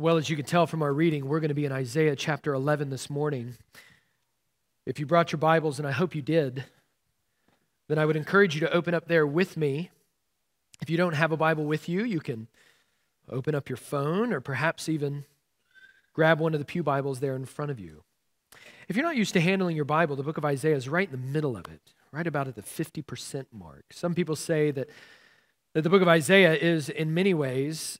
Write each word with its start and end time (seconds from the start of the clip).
Well, 0.00 0.16
as 0.16 0.30
you 0.30 0.36
can 0.36 0.44
tell 0.44 0.68
from 0.68 0.82
our 0.82 0.92
reading, 0.92 1.26
we're 1.26 1.40
going 1.40 1.48
to 1.48 1.56
be 1.56 1.64
in 1.64 1.72
Isaiah 1.72 2.14
chapter 2.14 2.54
11 2.54 2.88
this 2.88 3.10
morning. 3.10 3.56
If 4.86 5.00
you 5.00 5.06
brought 5.06 5.32
your 5.32 5.40
Bibles, 5.40 5.80
and 5.80 5.88
I 5.88 5.90
hope 5.90 6.14
you 6.14 6.22
did, 6.22 6.62
then 7.88 7.98
I 7.98 8.06
would 8.06 8.14
encourage 8.14 8.54
you 8.54 8.60
to 8.60 8.72
open 8.72 8.94
up 8.94 9.08
there 9.08 9.26
with 9.26 9.56
me. 9.56 9.90
If 10.80 10.88
you 10.88 10.96
don't 10.96 11.14
have 11.14 11.32
a 11.32 11.36
Bible 11.36 11.64
with 11.64 11.88
you, 11.88 12.04
you 12.04 12.20
can 12.20 12.46
open 13.28 13.56
up 13.56 13.68
your 13.68 13.76
phone 13.76 14.32
or 14.32 14.40
perhaps 14.40 14.88
even 14.88 15.24
grab 16.12 16.38
one 16.38 16.54
of 16.54 16.60
the 16.60 16.64
Pew 16.64 16.84
Bibles 16.84 17.18
there 17.18 17.34
in 17.34 17.44
front 17.44 17.72
of 17.72 17.80
you. 17.80 18.04
If 18.86 18.94
you're 18.94 19.04
not 19.04 19.16
used 19.16 19.32
to 19.32 19.40
handling 19.40 19.74
your 19.74 19.84
Bible, 19.84 20.14
the 20.14 20.22
book 20.22 20.38
of 20.38 20.44
Isaiah 20.44 20.76
is 20.76 20.88
right 20.88 21.12
in 21.12 21.20
the 21.20 21.26
middle 21.26 21.56
of 21.56 21.66
it, 21.66 21.80
right 22.12 22.28
about 22.28 22.46
at 22.46 22.54
the 22.54 22.62
50% 22.62 23.46
mark. 23.52 23.86
Some 23.90 24.14
people 24.14 24.36
say 24.36 24.70
that, 24.70 24.90
that 25.72 25.82
the 25.82 25.90
book 25.90 26.02
of 26.02 26.08
Isaiah 26.08 26.54
is, 26.54 26.88
in 26.88 27.12
many 27.14 27.34
ways, 27.34 27.98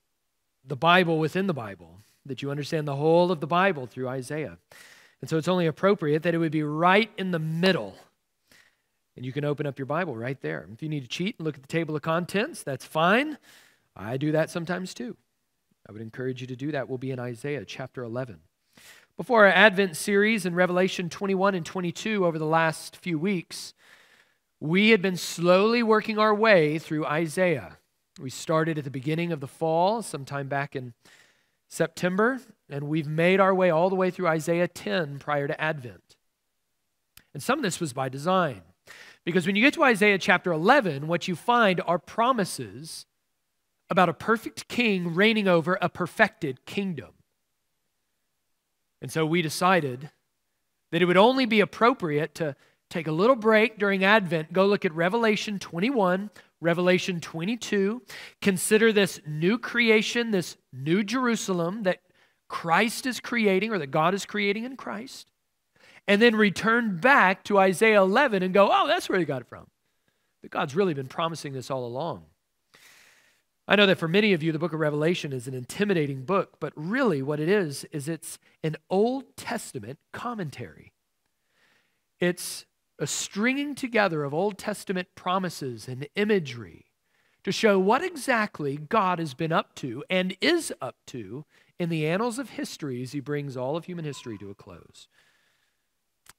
the 0.69 0.77
Bible 0.77 1.19
within 1.19 1.47
the 1.47 1.55
Bible, 1.55 2.01
that 2.27 2.43
you 2.43 2.51
understand 2.51 2.87
the 2.87 2.97
whole 2.97 3.33
of 3.33 3.41
the 3.41 3.47
Bible 3.47 3.87
through 3.87 4.09
Isaiah. 4.09 4.59
And 5.21 5.29
so 5.29 5.37
it's 5.37 5.49
only 5.49 5.67
appropriate 5.67 6.23
that 6.23 6.35
it 6.35 6.39
would 6.39 6.53
be 6.53 6.63
right 6.63 7.11
in 7.17 7.31
the 7.31 7.39
middle. 7.39 7.97
And 9.17 9.27
you 9.27 9.33
can 9.33 9.45
open 9.45 9.67
up 9.67 9.79
your 9.79 9.87
Bible 9.87 10.15
right 10.15 10.41
there. 10.43 10.69
If 10.73 10.83
you 10.83 10.89
need 10.89 11.03
to 11.03 11.09
cheat 11.09 11.37
and 11.39 11.47
look 11.47 11.57
at 11.57 11.63
the 11.63 11.69
table 11.69 11.97
of 11.97 12.03
contents, 12.03 12.63
that's 12.63 12.85
fine. 12.85 13.39
I 13.97 14.17
do 14.17 14.31
that 14.33 14.51
sometimes 14.51 14.95
too. 14.95 15.17
I 15.89 15.93
would 15.93 16.03
encourage 16.03 16.41
you 16.41 16.47
to 16.47 16.57
do 16.57 16.71
that. 16.73 16.89
We'll 16.89 16.99
be 16.99 17.11
in 17.11 17.19
Isaiah 17.19 17.65
chapter 17.65 18.05
11. 18.05 18.39
Before 19.17 19.47
our 19.47 19.53
Advent 19.53 19.97
series 19.97 20.47
in 20.47 20.55
Revelation 20.55 21.09
21 21.09 21.57
and 21.57 21.67
22 21.67 22.25
over 22.25 22.39
the 22.39 22.47
last 22.47 22.95
few 22.97 23.19
weeks, 23.19 23.75
we 24.61 24.91
had 24.91 25.03
been 25.03 25.17
slowly 25.17 25.83
working 25.83 26.19
our 26.19 26.35
way 26.35 26.79
through 26.79 27.07
Isaiah. 27.07 27.78
We 28.19 28.31
started 28.31 28.79
at 28.79 28.85
the 28.85 28.91
beginning 28.91 29.31
of 29.31 29.41
the 29.41 29.47
fall, 29.47 30.03
sometime 30.03 30.49
back 30.49 30.75
in 30.75 30.93
September, 31.69 32.41
and 32.69 32.89
we've 32.89 33.07
made 33.07 33.39
our 33.39 33.55
way 33.55 33.71
all 33.71 33.89
the 33.89 33.97
way 33.97 34.11
through 34.11 34.27
Isaiah 34.27 34.67
10 34.67 35.21
prior 35.21 35.47
to 35.47 35.61
Advent. 35.61 36.17
And 37.33 37.43
some 37.43 37.59
of 37.59 37.63
this 37.63 37.79
was 37.79 37.93
by 37.93 38.09
design. 38.09 38.63
Because 39.25 39.47
when 39.47 39.55
you 39.55 39.63
get 39.63 39.75
to 39.75 39.85
Isaiah 39.85 40.19
chapter 40.19 40.51
11, 40.51 41.07
what 41.07 41.29
you 41.29 41.37
find 41.37 41.81
are 41.87 41.99
promises 41.99 43.07
about 43.91 44.09
a 44.09 44.15
perfect 44.15 44.67
king 44.69 45.15
reigning 45.15 45.47
over 45.47 45.79
a 45.81 45.89
perfected 45.89 46.65
kingdom. 46.67 47.11
And 49.01 49.13
so 49.13 49.25
we 49.25 49.43
decided 49.43 50.11
that 50.91 51.03
it 51.03 51.05
would 51.05 51.17
only 51.17 51.47
be 51.47 51.61
appropriate 51.61 52.35
to 52.37 52.57
take 52.91 53.07
a 53.07 53.13
little 53.13 53.37
break 53.37 53.79
during 53.79 54.03
Advent, 54.03 54.53
go 54.53 54.67
look 54.67 54.85
at 54.85 54.93
Revelation 54.95 55.59
21, 55.59 56.31
Revelation 56.61 57.21
22. 57.21 58.03
Consider 58.43 58.93
this 58.93 59.21
new 59.27 59.59
creation, 59.59 60.31
this 60.31 60.57
new 60.73 61.05
Jerusalem 61.05 61.85
that 61.85 62.01
Christ 62.49 63.07
is 63.07 63.21
creating 63.21 63.73
or 63.73 63.79
that 63.79 63.91
God 63.91 64.15
is 64.15 64.27
creating 64.27 64.65
in 64.65 64.77
Christ. 64.77 65.31
And 66.07 66.23
then 66.23 66.35
return 66.35 66.97
back 66.97 67.45
to 67.45 67.59
Isaiah 67.59 68.01
11 68.01 68.43
and 68.43 68.55
go, 68.55 68.71
oh, 68.73 68.87
that's 68.87 69.09
where 69.09 69.19
he 69.19 69.25
got 69.25 69.43
it 69.43 69.49
from. 69.49 69.67
But 70.41 70.51
God's 70.51 70.75
really 70.75 70.95
been 70.95 71.07
promising 71.07 71.53
this 71.53 71.71
all 71.71 71.85
along. 71.85 72.25
I 73.67 73.77
know 73.77 73.85
that 73.85 73.99
for 73.99 74.09
many 74.09 74.33
of 74.33 74.43
you, 74.43 74.51
the 74.51 74.59
book 74.59 74.73
of 74.73 74.81
Revelation 74.81 75.35
is 75.35 75.47
an 75.47 75.53
intimidating 75.53 76.25
book, 76.25 76.57
but 76.59 76.73
really 76.75 77.21
what 77.21 77.39
it 77.39 77.51
is, 77.51 77.85
is 77.93 78.09
it's 78.09 78.39
an 78.65 78.77
Old 78.89 79.37
Testament 79.37 79.99
commentary. 80.11 80.95
It's 82.19 82.65
a 82.99 83.07
stringing 83.07 83.75
together 83.75 84.25
of 84.25 84.35
Old 84.35 84.59
Testament 84.59 85.09
promises 85.15 85.87
and 85.89 86.09
imagery 86.17 86.87
to 87.45 87.53
show 87.53 87.79
what 87.79 88.03
exactly 88.03 88.77
God 88.77 89.19
has 89.19 89.35
been 89.35 89.53
up 89.53 89.75
to 89.77 90.05
and 90.11 90.37
is 90.41 90.73
up 90.81 90.97
to 91.07 91.45
in 91.79 91.89
the 91.89 92.07
annals 92.07 92.39
of 92.39 92.51
history 92.51 93.03
as 93.03 93.13
he 93.13 93.21
brings 93.21 93.57
all 93.57 93.77
of 93.77 93.85
human 93.85 94.05
history 94.05 94.37
to 94.39 94.51
a 94.51 94.55
close. 94.55 95.07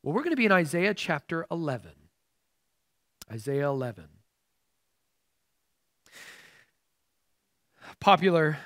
Well, 0.03 0.13
we're 0.13 0.21
going 0.21 0.31
to 0.31 0.37
be 0.37 0.45
in 0.45 0.51
Isaiah 0.51 0.93
chapter 0.93 1.45
11. 1.49 1.91
Isaiah 3.31 3.67
11. 3.67 4.05
Popular 7.99 8.57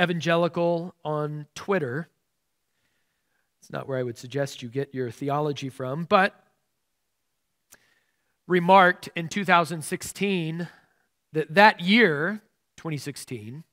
evangelical 0.00 0.94
on 1.04 1.46
Twitter 1.54 2.08
it's 3.68 3.72
not 3.74 3.86
where 3.86 3.98
I 3.98 4.02
would 4.02 4.16
suggest 4.16 4.62
you 4.62 4.70
get 4.70 4.94
your 4.94 5.10
theology 5.10 5.68
from, 5.68 6.04
but 6.04 6.42
remarked 8.46 9.10
in 9.14 9.28
2016 9.28 10.68
that 11.34 11.54
that 11.54 11.80
year, 11.80 12.40
2016, 12.78 13.64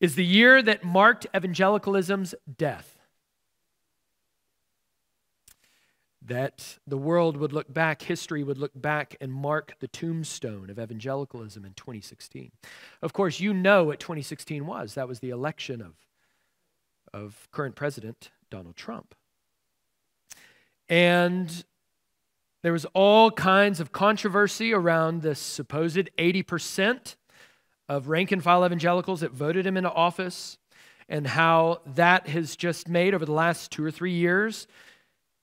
is 0.00 0.14
the 0.14 0.24
year 0.24 0.62
that 0.62 0.82
marked 0.82 1.26
evangelicalism's 1.36 2.34
death. 2.56 2.96
That 6.24 6.78
the 6.86 6.96
world 6.96 7.36
would 7.36 7.52
look 7.52 7.70
back, 7.70 8.00
history 8.00 8.42
would 8.42 8.56
look 8.56 8.72
back 8.74 9.14
and 9.20 9.30
mark 9.30 9.74
the 9.80 9.88
tombstone 9.88 10.70
of 10.70 10.78
evangelicalism 10.78 11.66
in 11.66 11.74
2016. 11.74 12.50
Of 13.02 13.12
course, 13.12 13.40
you 13.40 13.52
know 13.52 13.84
what 13.84 14.00
2016 14.00 14.64
was. 14.64 14.94
That 14.94 15.06
was 15.06 15.20
the 15.20 15.28
election 15.28 15.82
of, 15.82 15.96
of 17.12 17.46
current 17.52 17.76
president 17.76 18.30
Donald 18.50 18.76
Trump. 18.76 19.14
And 20.88 21.64
there 22.62 22.72
was 22.72 22.86
all 22.86 23.30
kinds 23.30 23.80
of 23.80 23.92
controversy 23.92 24.72
around 24.72 25.22
the 25.22 25.34
supposed 25.34 26.10
80% 26.18 27.16
of 27.88 28.08
rank 28.08 28.32
and 28.32 28.42
file 28.42 28.64
evangelicals 28.64 29.20
that 29.20 29.32
voted 29.32 29.66
him 29.66 29.76
into 29.76 29.92
office 29.92 30.58
and 31.08 31.26
how 31.26 31.80
that 31.86 32.28
has 32.28 32.56
just 32.56 32.88
made 32.88 33.14
over 33.14 33.24
the 33.24 33.32
last 33.32 33.70
two 33.70 33.84
or 33.84 33.90
three 33.90 34.12
years 34.12 34.66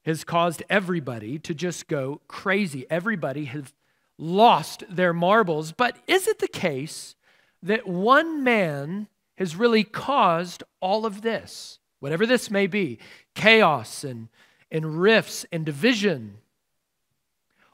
has 0.05 0.23
caused 0.23 0.61
everybody 0.69 1.39
to 1.39 1.53
just 1.53 1.87
go 1.87 2.22
crazy. 2.27 2.85
Everybody 2.89 3.45
has 3.45 3.73
lost 4.17 4.83
their 4.89 5.13
marbles. 5.13 5.72
But 5.72 5.97
is 6.07 6.27
it 6.27 6.39
the 6.39 6.47
case 6.47 7.16
that 7.63 7.87
one 7.87 8.43
man 8.43 9.07
has 9.37 9.55
really 9.55 9.83
caused 9.83 10.63
all 10.79 11.05
of 11.05 11.22
this? 11.22 11.79
Whatever 12.00 12.25
this 12.25 12.51
may 12.51 12.67
be 12.67 13.00
chaos 13.33 14.03
and, 14.03 14.29
and 14.72 15.01
rifts 15.01 15.45
and 15.51 15.66
division? 15.66 16.38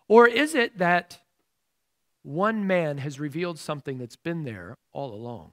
Or 0.07 0.27
is 0.27 0.55
it 0.55 0.77
that 0.77 1.19
one 2.23 2.67
man 2.67 2.99
has 2.99 3.19
revealed 3.19 3.57
something 3.57 3.97
that's 3.97 4.15
been 4.15 4.43
there 4.43 4.77
all 4.91 5.13
along? 5.13 5.51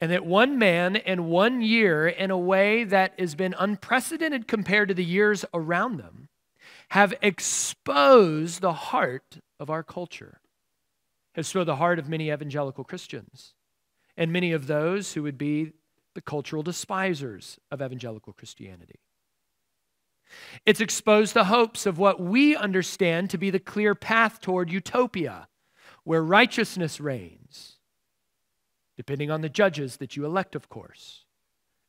And 0.00 0.12
that 0.12 0.26
one 0.26 0.58
man 0.58 0.96
in 0.96 1.28
one 1.28 1.62
year, 1.62 2.06
in 2.06 2.30
a 2.30 2.38
way 2.38 2.84
that 2.84 3.18
has 3.18 3.34
been 3.34 3.54
unprecedented 3.58 4.46
compared 4.46 4.88
to 4.88 4.94
the 4.94 5.04
years 5.04 5.44
around 5.54 5.96
them, 5.96 6.28
have 6.90 7.14
exposed 7.22 8.60
the 8.60 8.74
heart 8.74 9.38
of 9.58 9.70
our 9.70 9.82
culture, 9.82 10.40
has 11.34 11.46
exposed 11.46 11.68
the 11.68 11.76
heart 11.76 11.98
of 11.98 12.08
many 12.08 12.30
evangelical 12.30 12.84
Christians 12.84 13.54
and 14.16 14.32
many 14.32 14.52
of 14.52 14.66
those 14.66 15.12
who 15.12 15.22
would 15.22 15.38
be 15.38 15.72
the 16.14 16.20
cultural 16.20 16.62
despisers 16.62 17.58
of 17.70 17.82
evangelical 17.82 18.32
Christianity. 18.32 19.00
It's 20.64 20.80
exposed 20.80 21.34
the 21.34 21.44
hopes 21.44 21.86
of 21.86 21.98
what 21.98 22.20
we 22.20 22.56
understand 22.56 23.30
to 23.30 23.38
be 23.38 23.50
the 23.50 23.60
clear 23.60 23.94
path 23.94 24.40
toward 24.40 24.70
utopia, 24.70 25.48
where 26.04 26.22
righteousness 26.22 27.00
reigns, 27.00 27.76
depending 28.96 29.30
on 29.30 29.42
the 29.42 29.48
judges 29.48 29.98
that 29.98 30.16
you 30.16 30.24
elect, 30.24 30.54
of 30.54 30.68
course, 30.68 31.24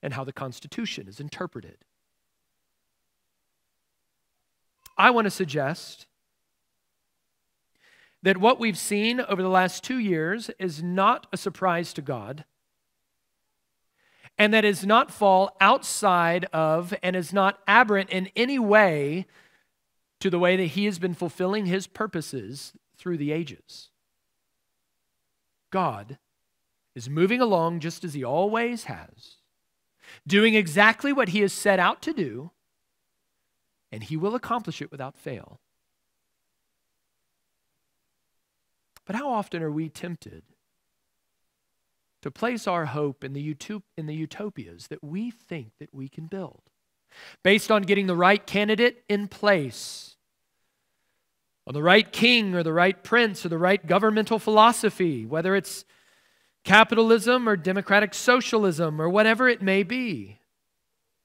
and 0.04 0.14
how 0.14 0.24
the 0.24 0.34
Constitution 0.34 1.08
is 1.08 1.20
interpreted. 1.20 1.78
I 4.98 5.12
want 5.12 5.26
to 5.26 5.32
suggest 5.32 6.08
that 8.23 8.38
what 8.38 8.59
we've 8.59 8.78
seen 8.78 9.22
over 9.22 9.41
the 9.41 9.50
last 9.50 9.83
two 9.83 10.00
years 10.00 10.50
is 10.59 10.81
not 10.81 11.28
a 11.31 11.37
surprise 11.37 11.93
to 11.93 12.02
God, 12.02 12.46
and 14.37 14.53
that 14.53 14.66
is 14.66 14.85
not 14.85 15.11
fall 15.11 15.55
outside 15.59 16.46
of 16.53 16.93
and 17.02 17.16
is 17.16 17.34
not 17.34 17.59
aberrant 17.67 18.09
in 18.09 18.29
any 18.35 18.59
way 18.59 19.25
to 20.19 20.29
the 20.29 20.40
way 20.40 20.55
that 20.55 20.66
He 20.66 20.85
has 20.85 20.99
been 20.99 21.14
fulfilling 21.14 21.66
His 21.66 21.87
purposes 21.87 22.73
through 22.97 23.17
the 23.17 23.31
ages. 23.31 23.90
God 25.70 26.17
is 26.96 27.09
moving 27.09 27.41
along 27.41 27.79
just 27.79 28.03
as 28.03 28.13
He 28.13 28.23
always 28.23 28.85
has, 28.85 29.35
doing 30.25 30.55
exactly 30.55 31.13
what 31.13 31.29
He 31.29 31.41
has 31.41 31.53
set 31.53 31.79
out 31.79 32.02
to 32.03 32.13
do, 32.13 32.52
and 33.91 34.03
He 34.03 34.17
will 34.17 34.35
accomplish 34.35 34.81
it 34.81 34.91
without 34.91 35.17
fail. 35.17 35.59
But 39.08 39.16
how 39.16 39.32
often 39.32 39.64
are 39.64 39.72
we 39.72 39.88
tempted 39.88 40.44
to 42.22 42.30
place 42.30 42.68
our 42.68 42.86
hope 42.86 43.24
in 43.24 43.32
the, 43.32 43.54
utop- 43.54 43.84
in 43.96 44.06
the 44.06 44.14
utopias 44.14 44.88
that 44.88 45.02
we 45.02 45.32
think 45.32 45.72
that 45.80 45.94
we 45.94 46.09
can 46.09 46.28
build 46.28 46.62
based 47.42 47.72
on 47.72 47.84
getting 47.84 48.08
the 48.08 48.16
right 48.16 48.46
candidate 48.46 49.04
in 49.08 49.30
place, 49.30 50.18
on 51.66 51.74
the 51.74 51.82
right 51.82 52.12
king 52.12 52.54
or 52.54 52.64
the 52.64 52.74
right 52.74 53.02
prince 53.02 53.46
or 53.46 53.50
the 53.50 53.58
right 53.58 53.88
governmental 53.88 54.40
philosophy, 54.40 55.26
whether 55.26 55.56
it's 55.56 55.86
capitalism 56.66 57.48
or 57.48 57.56
democratic 57.56 58.14
socialism 58.14 59.02
or 59.02 59.08
whatever 59.08 59.48
it 59.48 59.62
may 59.62 59.84
be. 59.84 60.38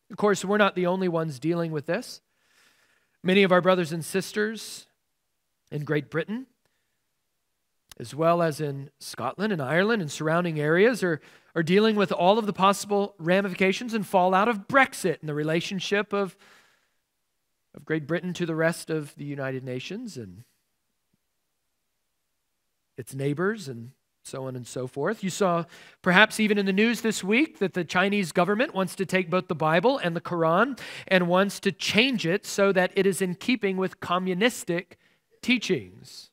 Of 0.08 0.16
course, 0.16 0.44
we're 0.44 0.56
not 0.56 0.76
the 0.76 0.86
only 0.86 1.08
ones 1.08 1.40
dealing 1.40 1.72
with 1.72 1.86
this. 1.86 2.20
Many 3.24 3.42
of 3.42 3.50
our 3.50 3.60
brothers 3.60 3.90
and 3.90 4.04
sisters 4.04 4.86
in 5.70 5.84
Great 5.84 6.10
Britain, 6.10 6.46
as 7.98 8.14
well 8.14 8.42
as 8.42 8.60
in 8.60 8.90
Scotland 8.98 9.52
and 9.52 9.62
Ireland 9.62 10.02
and 10.02 10.10
surrounding 10.10 10.58
areas, 10.58 11.02
are, 11.02 11.20
are 11.54 11.62
dealing 11.62 11.96
with 11.96 12.12
all 12.12 12.38
of 12.38 12.46
the 12.46 12.52
possible 12.52 13.14
ramifications 13.18 13.94
and 13.94 14.06
fallout 14.06 14.48
of 14.48 14.66
Brexit 14.68 15.20
and 15.20 15.28
the 15.28 15.34
relationship 15.34 16.12
of, 16.12 16.36
of 17.74 17.84
Great 17.84 18.06
Britain 18.06 18.32
to 18.34 18.46
the 18.46 18.54
rest 18.54 18.90
of 18.90 19.14
the 19.16 19.24
United 19.24 19.64
Nations 19.64 20.16
and 20.16 20.44
its 22.96 23.14
neighbors 23.14 23.68
and 23.68 23.92
so 24.24 24.46
on 24.46 24.56
and 24.56 24.66
so 24.66 24.86
forth. 24.86 25.24
You 25.24 25.30
saw 25.30 25.64
perhaps 26.00 26.38
even 26.38 26.58
in 26.58 26.66
the 26.66 26.72
news 26.72 27.00
this 27.00 27.24
week 27.24 27.58
that 27.58 27.74
the 27.74 27.84
Chinese 27.84 28.32
government 28.32 28.74
wants 28.74 28.94
to 28.96 29.06
take 29.06 29.30
both 29.30 29.48
the 29.48 29.54
Bible 29.54 29.98
and 29.98 30.14
the 30.14 30.20
Quran 30.20 30.78
and 31.08 31.28
wants 31.28 31.60
to 31.60 31.72
change 31.72 32.26
it 32.26 32.46
so 32.46 32.72
that 32.72 32.92
it 32.94 33.06
is 33.06 33.20
in 33.20 33.34
keeping 33.34 33.76
with 33.76 34.00
communistic 34.00 34.98
teachings. 35.42 36.31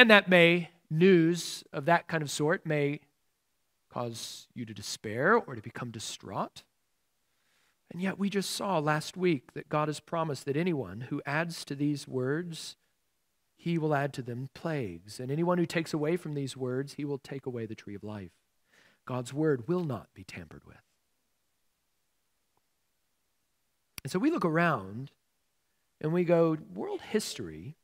And 0.00 0.10
that 0.10 0.30
may, 0.30 0.70
news 0.88 1.62
of 1.74 1.84
that 1.84 2.08
kind 2.08 2.22
of 2.22 2.30
sort 2.30 2.64
may 2.64 3.00
cause 3.92 4.48
you 4.54 4.64
to 4.64 4.72
despair 4.72 5.34
or 5.34 5.54
to 5.54 5.60
become 5.60 5.90
distraught. 5.90 6.62
And 7.90 8.00
yet, 8.00 8.18
we 8.18 8.30
just 8.30 8.50
saw 8.52 8.78
last 8.78 9.18
week 9.18 9.52
that 9.52 9.68
God 9.68 9.88
has 9.88 10.00
promised 10.00 10.46
that 10.46 10.56
anyone 10.56 11.02
who 11.10 11.20
adds 11.26 11.66
to 11.66 11.74
these 11.74 12.08
words 12.08 12.76
he 13.58 13.76
will 13.76 13.94
add 13.94 14.14
to 14.14 14.22
them 14.22 14.48
plagues. 14.54 15.20
And 15.20 15.30
anyone 15.30 15.58
who 15.58 15.66
takes 15.66 15.92
away 15.92 16.16
from 16.16 16.32
these 16.32 16.56
words, 16.56 16.94
he 16.94 17.04
will 17.04 17.18
take 17.18 17.44
away 17.44 17.66
the 17.66 17.74
tree 17.74 17.94
of 17.94 18.02
life. 18.02 18.30
God's 19.04 19.34
word 19.34 19.68
will 19.68 19.84
not 19.84 20.06
be 20.14 20.24
tampered 20.24 20.64
with. 20.66 20.80
And 24.02 24.10
so 24.10 24.18
we 24.18 24.30
look 24.30 24.46
around 24.46 25.10
and 26.00 26.14
we 26.14 26.24
go, 26.24 26.56
world 26.72 27.02
history 27.02 27.76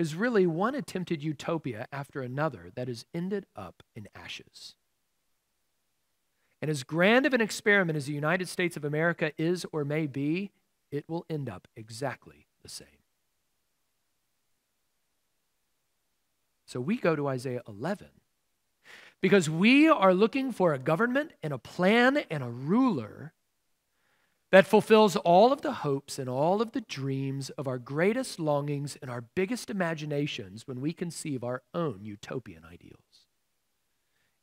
is 0.00 0.14
really 0.14 0.46
one 0.46 0.74
attempted 0.74 1.22
utopia 1.22 1.86
after 1.92 2.22
another 2.22 2.70
that 2.74 2.88
has 2.88 3.04
ended 3.14 3.44
up 3.54 3.82
in 3.94 4.08
ashes. 4.14 4.74
And 6.62 6.70
as 6.70 6.84
grand 6.84 7.26
of 7.26 7.34
an 7.34 7.42
experiment 7.42 7.98
as 7.98 8.06
the 8.06 8.14
United 8.14 8.48
States 8.48 8.78
of 8.78 8.84
America 8.84 9.32
is 9.36 9.66
or 9.72 9.84
may 9.84 10.06
be, 10.06 10.52
it 10.90 11.04
will 11.06 11.26
end 11.28 11.50
up 11.50 11.68
exactly 11.76 12.46
the 12.62 12.68
same. 12.68 12.88
So 16.64 16.80
we 16.80 16.96
go 16.96 17.14
to 17.14 17.28
Isaiah 17.28 17.62
11 17.68 18.08
because 19.20 19.50
we 19.50 19.86
are 19.88 20.14
looking 20.14 20.50
for 20.50 20.72
a 20.72 20.78
government 20.78 21.32
and 21.42 21.52
a 21.52 21.58
plan 21.58 22.22
and 22.30 22.42
a 22.42 22.48
ruler 22.48 23.34
that 24.50 24.66
fulfills 24.66 25.16
all 25.16 25.52
of 25.52 25.62
the 25.62 25.72
hopes 25.72 26.18
and 26.18 26.28
all 26.28 26.60
of 26.60 26.72
the 26.72 26.80
dreams 26.80 27.50
of 27.50 27.68
our 27.68 27.78
greatest 27.78 28.40
longings 28.40 28.96
and 29.00 29.10
our 29.10 29.20
biggest 29.20 29.70
imaginations 29.70 30.66
when 30.66 30.80
we 30.80 30.92
conceive 30.92 31.44
our 31.44 31.62
own 31.72 32.00
utopian 32.02 32.64
ideals. 32.64 33.26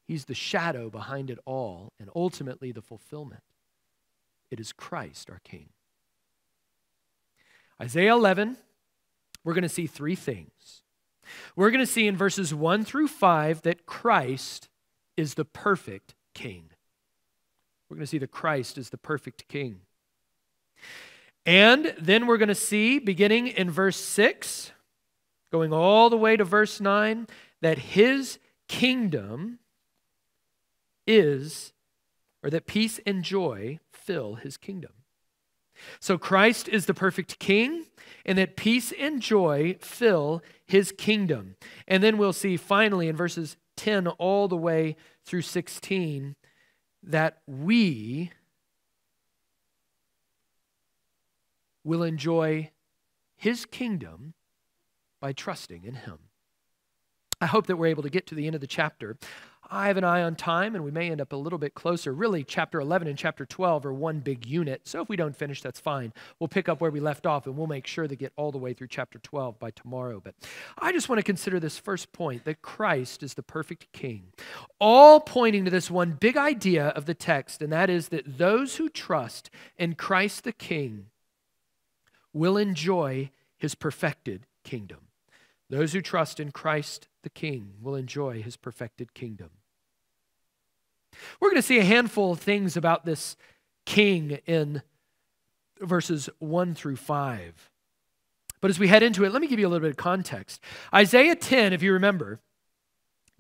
He's 0.06 0.26
the 0.26 0.34
shadow 0.34 0.90
behind 0.90 1.30
it 1.30 1.40
all 1.46 1.92
and 2.00 2.10
ultimately 2.16 2.72
the 2.72 2.82
fulfillment. 2.82 3.44
It 4.50 4.62
is 4.62 4.72
Christ, 4.72 5.30
our 5.30 5.42
King. 5.44 5.70
Isaiah 7.82 8.14
11, 8.14 8.58
we're 9.44 9.54
going 9.54 9.64
to 9.64 9.70
see 9.70 9.88
three 9.88 10.16
things. 10.16 10.84
We're 11.56 11.70
going 11.70 11.86
to 11.86 11.92
see 11.92 12.08
in 12.08 12.16
verses 12.16 12.54
1 12.54 12.86
through 12.86 13.10
5 13.10 13.64
that 13.64 13.86
Christ 13.86 14.70
is 15.18 15.34
the 15.34 15.44
perfect 15.44 16.16
king. 16.34 16.70
We're 17.90 17.96
going 17.96 18.06
to 18.06 18.10
see 18.10 18.18
that 18.20 18.32
Christ 18.32 18.78
is 18.78 18.90
the 18.90 18.98
perfect 18.98 19.48
king. 19.50 19.82
And 21.46 21.94
then 22.00 22.28
we're 22.28 22.38
going 22.38 22.50
to 22.50 22.56
see, 22.56 23.00
beginning 23.00 23.48
in 23.48 23.72
verse 23.72 23.98
6, 23.98 24.72
going 25.52 25.72
all 25.72 26.10
the 26.10 26.18
way 26.18 26.36
to 26.36 26.44
verse 26.44 26.82
9, 26.82 27.28
that 27.62 27.78
his 27.78 28.40
kingdom 28.68 29.60
is, 31.06 31.72
or 32.44 32.50
that 32.50 32.68
peace 32.68 33.00
and 33.06 33.24
joy 33.24 33.80
fill 33.92 34.36
his 34.36 34.58
kingdom. 34.58 34.92
So 36.00 36.18
Christ 36.18 36.68
is 36.68 36.86
the 36.86 36.94
perfect 36.94 37.40
king, 37.40 37.86
and 38.26 38.38
that 38.38 38.58
peace 38.58 38.92
and 39.00 39.22
joy 39.22 39.78
fill 39.80 40.42
his 40.66 40.92
kingdom. 40.92 41.56
And 41.88 42.04
then 42.04 42.18
we'll 42.18 42.34
see 42.34 42.58
finally 42.58 43.08
in 43.08 43.16
verses 43.16 43.58
10 43.78 44.08
all 44.08 44.48
the 44.48 44.58
way 44.58 44.96
through 45.24 45.44
16 45.44 46.36
that 47.04 47.38
we 47.48 48.32
will 51.88 52.04
enjoy 52.04 52.70
his 53.36 53.66
kingdom 53.66 54.34
by 55.22 55.32
trusting 55.32 55.84
in 55.84 55.96
him. 55.96 56.20
I 57.40 57.46
hope 57.46 57.68
that 57.68 57.78
we're 57.78 57.88
able 57.88 58.04
to 58.04 58.10
get 58.10 58.26
to 58.28 58.36
the 58.36 58.48
end 58.48 58.56
of 58.56 58.62
the 58.62 58.68
chapter. 58.68 59.16
I 59.70 59.88
have 59.88 59.98
an 59.98 60.04
eye 60.04 60.24
on 60.24 60.36
time, 60.36 60.76
and 60.76 60.84
we 60.84 60.92
may 60.92 61.12
end 61.12 61.22
up 61.22 61.34
a 61.34 61.36
little 61.36 61.60
bit 61.60 61.76
closer. 61.76 62.14
Really, 62.14 62.44
chapter 62.44 62.80
11 62.80 63.08
and 63.08 63.18
chapter 63.18 63.46
12 63.46 63.86
are 63.86 63.94
one 63.94 64.22
big 64.22 64.46
unit. 64.46 64.88
So 64.88 65.02
if 65.02 65.10
we 65.10 65.18
don't 65.18 65.36
finish, 65.36 65.62
that's 65.62 65.80
fine. 65.80 66.14
We'll 66.40 66.48
pick 66.48 66.68
up 66.68 66.82
where 66.82 66.90
we 66.90 67.00
left 67.00 67.28
off, 67.28 67.46
and 67.46 67.56
we'll 67.56 67.68
make 67.68 67.86
sure 67.86 68.08
to 68.08 68.16
get 68.16 68.34
all 68.38 68.52
the 68.52 68.58
way 68.58 68.74
through 68.74 68.88
chapter 68.88 69.20
12 69.20 69.60
by 69.60 69.72
tomorrow. 69.72 70.20
But 70.24 70.36
I 70.80 70.92
just 70.92 71.10
want 71.10 71.20
to 71.20 71.24
consider 71.24 71.60
this 71.60 71.78
first 71.78 72.12
point 72.12 72.46
that 72.46 72.62
Christ 72.62 73.22
is 73.22 73.36
the 73.36 73.44
perfect 73.44 73.92
king, 73.94 74.34
all 74.80 75.20
pointing 75.20 75.66
to 75.66 75.72
this 75.72 75.92
one 75.92 76.14
big 76.20 76.38
idea 76.38 76.88
of 76.88 77.06
the 77.06 77.14
text, 77.14 77.62
and 77.62 77.72
that 77.72 77.90
is 77.90 78.08
that 78.10 78.38
those 78.38 78.78
who 78.78 78.90
trust 78.90 79.52
in 79.78 79.94
Christ 79.96 80.44
the 80.44 80.54
King 80.54 81.08
will 82.38 82.58
enjoy 82.58 83.32
his 83.58 83.76
perfected 83.76 84.46
kingdom. 84.64 85.00
Those 85.70 85.94
who 85.94 86.02
trust 86.02 86.40
in 86.40 86.52
Christ 86.52 87.08
the 87.24 87.30
King 87.30 87.74
will 87.82 87.96
enjoy 87.96 88.42
his 88.42 88.56
perfected 88.56 89.14
kingdom. 89.14 89.50
We're 91.40 91.50
going 91.50 91.62
to 91.62 91.68
see 91.68 91.80
a 91.80 91.84
handful 91.84 92.32
of 92.32 92.40
things 92.40 92.78
about 92.78 93.06
this 93.06 93.36
king 93.86 94.40
in 94.46 94.82
verses 95.82 96.30
1 96.40 96.76
through 96.76 96.96
5. 96.96 97.70
But 98.62 98.72
as 98.72 98.80
we 98.80 98.88
head 98.88 99.04
into 99.04 99.24
it, 99.24 99.32
let 99.32 99.42
me 99.42 99.48
give 99.48 99.60
you 99.60 99.68
a 99.68 99.70
little 99.70 99.86
bit 99.86 99.92
of 99.92 99.98
context. 99.98 100.62
Isaiah 100.94 101.36
10, 101.36 101.74
if 101.74 101.84
you 101.84 101.94
remember, 101.94 102.40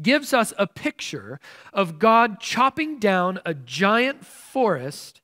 gives 0.01 0.33
us 0.33 0.53
a 0.57 0.67
picture 0.67 1.39
of 1.73 1.99
God 1.99 2.39
chopping 2.39 2.99
down 2.99 3.39
a 3.45 3.53
giant 3.53 4.25
forest 4.25 5.21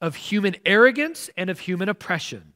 of 0.00 0.16
human 0.16 0.56
arrogance 0.66 1.30
and 1.36 1.48
of 1.48 1.60
human 1.60 1.88
oppression. 1.88 2.52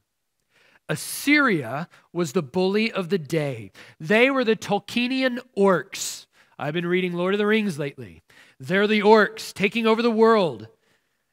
Assyria 0.91 1.87
was 2.11 2.33
the 2.33 2.43
bully 2.43 2.91
of 2.91 3.07
the 3.07 3.17
day. 3.17 3.71
They 3.97 4.29
were 4.29 4.43
the 4.43 4.57
Tolkienian 4.57 5.39
orcs. 5.57 6.25
I've 6.59 6.73
been 6.73 6.85
reading 6.85 7.13
Lord 7.13 7.33
of 7.33 7.37
the 7.37 7.47
Rings 7.47 7.79
lately. 7.79 8.21
They're 8.59 8.87
the 8.87 8.99
orcs 8.99 9.53
taking 9.53 9.87
over 9.87 10.01
the 10.01 10.11
world, 10.11 10.67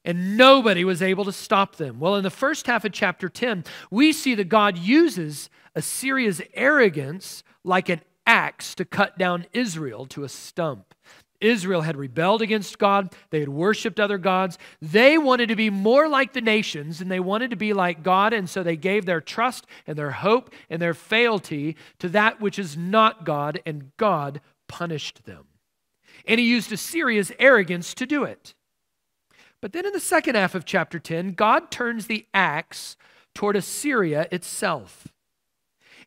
and 0.04 0.36
nobody 0.36 0.84
was 0.84 1.02
able 1.02 1.24
to 1.24 1.32
stop 1.32 1.74
them. 1.74 1.98
Well, 1.98 2.14
in 2.14 2.22
the 2.22 2.30
first 2.30 2.68
half 2.68 2.84
of 2.84 2.92
chapter 2.92 3.28
10, 3.28 3.64
we 3.90 4.12
see 4.12 4.36
that 4.36 4.48
God 4.48 4.78
uses 4.78 5.50
Assyria's 5.74 6.40
arrogance 6.54 7.42
like 7.64 7.88
an 7.88 8.02
axe 8.28 8.76
to 8.76 8.84
cut 8.84 9.18
down 9.18 9.46
Israel 9.52 10.06
to 10.06 10.22
a 10.22 10.28
stump. 10.28 10.94
Israel 11.40 11.82
had 11.82 11.96
rebelled 11.96 12.42
against 12.42 12.78
God. 12.78 13.14
They 13.30 13.40
had 13.40 13.48
worshiped 13.48 14.00
other 14.00 14.18
gods. 14.18 14.58
They 14.82 15.18
wanted 15.18 15.48
to 15.48 15.56
be 15.56 15.70
more 15.70 16.08
like 16.08 16.32
the 16.32 16.40
nations 16.40 17.00
and 17.00 17.10
they 17.10 17.20
wanted 17.20 17.50
to 17.50 17.56
be 17.56 17.72
like 17.72 18.02
God. 18.02 18.32
And 18.32 18.50
so 18.50 18.62
they 18.62 18.76
gave 18.76 19.06
their 19.06 19.20
trust 19.20 19.66
and 19.86 19.96
their 19.96 20.10
hope 20.10 20.52
and 20.68 20.82
their 20.82 20.94
fealty 20.94 21.76
to 22.00 22.08
that 22.10 22.40
which 22.40 22.58
is 22.58 22.76
not 22.76 23.24
God, 23.24 23.60
and 23.64 23.96
God 23.96 24.40
punished 24.68 25.24
them. 25.24 25.44
And 26.26 26.40
he 26.40 26.46
used 26.46 26.72
Assyria's 26.72 27.32
arrogance 27.38 27.94
to 27.94 28.06
do 28.06 28.24
it. 28.24 28.54
But 29.60 29.72
then 29.72 29.86
in 29.86 29.92
the 29.92 30.00
second 30.00 30.34
half 30.34 30.54
of 30.54 30.64
chapter 30.64 30.98
10, 30.98 31.32
God 31.32 31.70
turns 31.70 32.06
the 32.06 32.26
axe 32.32 32.96
toward 33.34 33.56
Assyria 33.56 34.28
itself. 34.30 35.08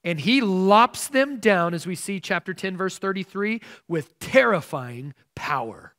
And 0.03 0.19
he 0.19 0.41
lops 0.41 1.07
them 1.07 1.37
down, 1.37 1.73
as 1.73 1.85
we 1.85 1.95
see 1.95 2.19
chapter 2.19 2.53
10, 2.53 2.75
verse 2.75 2.97
33, 2.97 3.61
with 3.87 4.17
terrifying 4.19 5.13
power. 5.35 5.93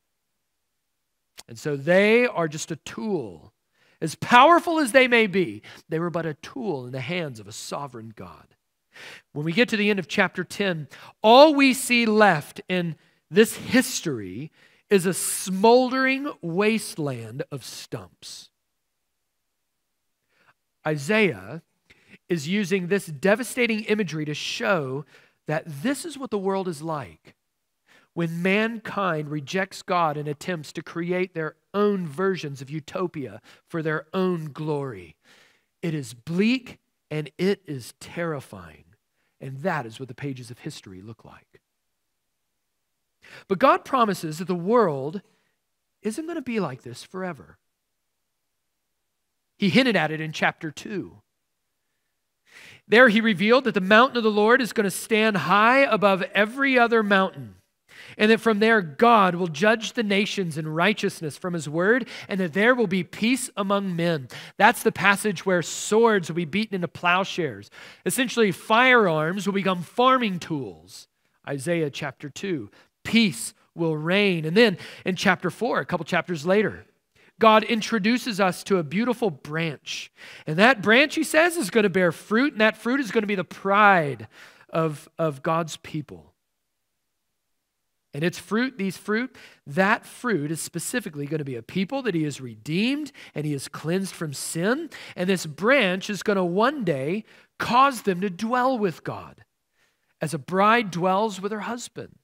And 1.48 1.58
so 1.58 1.76
they 1.76 2.26
are 2.26 2.48
just 2.48 2.70
a 2.70 2.76
tool. 2.76 3.52
As 4.00 4.16
powerful 4.16 4.80
as 4.80 4.90
they 4.90 5.06
may 5.06 5.28
be, 5.28 5.62
they 5.88 6.00
were 6.00 6.10
but 6.10 6.26
a 6.26 6.34
tool 6.34 6.86
in 6.86 6.92
the 6.92 7.00
hands 7.00 7.38
of 7.38 7.46
a 7.46 7.52
sovereign 7.52 8.12
God. 8.16 8.48
When 9.32 9.44
we 9.44 9.52
get 9.52 9.68
to 9.68 9.76
the 9.76 9.90
end 9.90 9.98
of 9.98 10.08
chapter 10.08 10.42
10, 10.42 10.88
all 11.22 11.54
we 11.54 11.72
see 11.72 12.04
left 12.04 12.60
in 12.68 12.96
this 13.30 13.54
history 13.56 14.50
is 14.90 15.06
a 15.06 15.14
smoldering 15.14 16.30
wasteland 16.42 17.44
of 17.50 17.64
stumps. 17.64 18.50
Isaiah 20.86 21.62
is 22.32 22.48
using 22.48 22.86
this 22.86 23.06
devastating 23.06 23.84
imagery 23.84 24.24
to 24.24 24.32
show 24.32 25.04
that 25.46 25.64
this 25.66 26.06
is 26.06 26.16
what 26.16 26.30
the 26.30 26.38
world 26.38 26.66
is 26.66 26.80
like 26.80 27.34
when 28.14 28.40
mankind 28.42 29.30
rejects 29.30 29.82
God 29.82 30.16
and 30.16 30.26
attempts 30.26 30.72
to 30.72 30.82
create 30.82 31.34
their 31.34 31.56
own 31.74 32.06
versions 32.06 32.62
of 32.62 32.70
utopia 32.70 33.42
for 33.68 33.82
their 33.82 34.06
own 34.14 34.46
glory. 34.46 35.14
It 35.82 35.94
is 35.94 36.14
bleak 36.14 36.78
and 37.10 37.30
it 37.36 37.60
is 37.66 37.92
terrifying. 38.00 38.84
And 39.38 39.58
that 39.58 39.84
is 39.84 40.00
what 40.00 40.08
the 40.08 40.14
pages 40.14 40.50
of 40.50 40.60
history 40.60 41.02
look 41.02 41.26
like. 41.26 41.60
But 43.46 43.58
God 43.58 43.84
promises 43.84 44.38
that 44.38 44.48
the 44.48 44.54
world 44.54 45.20
isn't 46.00 46.24
going 46.24 46.36
to 46.36 46.42
be 46.42 46.60
like 46.60 46.82
this 46.82 47.02
forever. 47.02 47.58
He 49.58 49.68
hinted 49.68 49.96
at 49.96 50.10
it 50.10 50.20
in 50.20 50.32
chapter 50.32 50.70
2. 50.70 51.21
There 52.92 53.08
he 53.08 53.22
revealed 53.22 53.64
that 53.64 53.72
the 53.72 53.80
mountain 53.80 54.18
of 54.18 54.22
the 54.22 54.30
Lord 54.30 54.60
is 54.60 54.74
going 54.74 54.84
to 54.84 54.90
stand 54.90 55.38
high 55.38 55.78
above 55.78 56.22
every 56.34 56.78
other 56.78 57.02
mountain 57.02 57.54
and 58.18 58.30
that 58.30 58.40
from 58.40 58.58
there 58.58 58.82
God 58.82 59.34
will 59.34 59.46
judge 59.46 59.94
the 59.94 60.02
nations 60.02 60.58
in 60.58 60.68
righteousness 60.68 61.38
from 61.38 61.54
his 61.54 61.68
word, 61.68 62.06
and 62.28 62.38
that 62.40 62.52
there 62.52 62.74
will 62.74 62.86
be 62.86 63.02
peace 63.02 63.48
among 63.56 63.96
men. 63.96 64.28
That's 64.58 64.82
the 64.82 64.92
passage 64.92 65.46
where 65.46 65.62
swords 65.62 66.28
will 66.28 66.36
be 66.36 66.44
beaten 66.44 66.74
into 66.74 66.88
plowshares. 66.88 67.70
Essentially, 68.04 68.52
firearms 68.52 69.46
will 69.46 69.54
become 69.54 69.82
farming 69.82 70.40
tools. 70.40 71.08
Isaiah 71.48 71.88
chapter 71.88 72.28
2. 72.28 72.70
Peace 73.04 73.54
will 73.74 73.96
reign. 73.96 74.44
And 74.44 74.54
then 74.54 74.76
in 75.06 75.16
chapter 75.16 75.50
4, 75.50 75.80
a 75.80 75.86
couple 75.86 76.04
chapters 76.04 76.44
later, 76.44 76.84
God 77.42 77.64
introduces 77.64 78.38
us 78.38 78.62
to 78.62 78.76
a 78.76 78.84
beautiful 78.84 79.28
branch. 79.28 80.12
And 80.46 80.60
that 80.60 80.80
branch, 80.80 81.16
he 81.16 81.24
says, 81.24 81.56
is 81.56 81.70
going 81.70 81.82
to 81.82 81.90
bear 81.90 82.12
fruit, 82.12 82.52
and 82.52 82.60
that 82.60 82.76
fruit 82.76 83.00
is 83.00 83.10
going 83.10 83.24
to 83.24 83.26
be 83.26 83.34
the 83.34 83.42
pride 83.42 84.28
of, 84.70 85.08
of 85.18 85.42
God's 85.42 85.76
people. 85.78 86.34
And 88.14 88.22
its 88.22 88.38
fruit, 88.38 88.78
these 88.78 88.96
fruit, 88.96 89.34
that 89.66 90.06
fruit 90.06 90.52
is 90.52 90.60
specifically 90.60 91.26
going 91.26 91.38
to 91.40 91.44
be 91.44 91.56
a 91.56 91.64
people 91.64 92.00
that 92.02 92.14
he 92.14 92.22
has 92.22 92.40
redeemed 92.40 93.10
and 93.34 93.44
he 93.44 93.50
has 93.54 93.66
cleansed 93.66 94.14
from 94.14 94.32
sin. 94.32 94.88
And 95.16 95.28
this 95.28 95.44
branch 95.44 96.08
is 96.08 96.22
going 96.22 96.36
to 96.36 96.44
one 96.44 96.84
day 96.84 97.24
cause 97.58 98.02
them 98.02 98.20
to 98.20 98.30
dwell 98.30 98.78
with 98.78 99.02
God 99.02 99.42
as 100.20 100.32
a 100.32 100.38
bride 100.38 100.92
dwells 100.92 101.40
with 101.40 101.50
her 101.50 101.62
husband. 101.62 102.14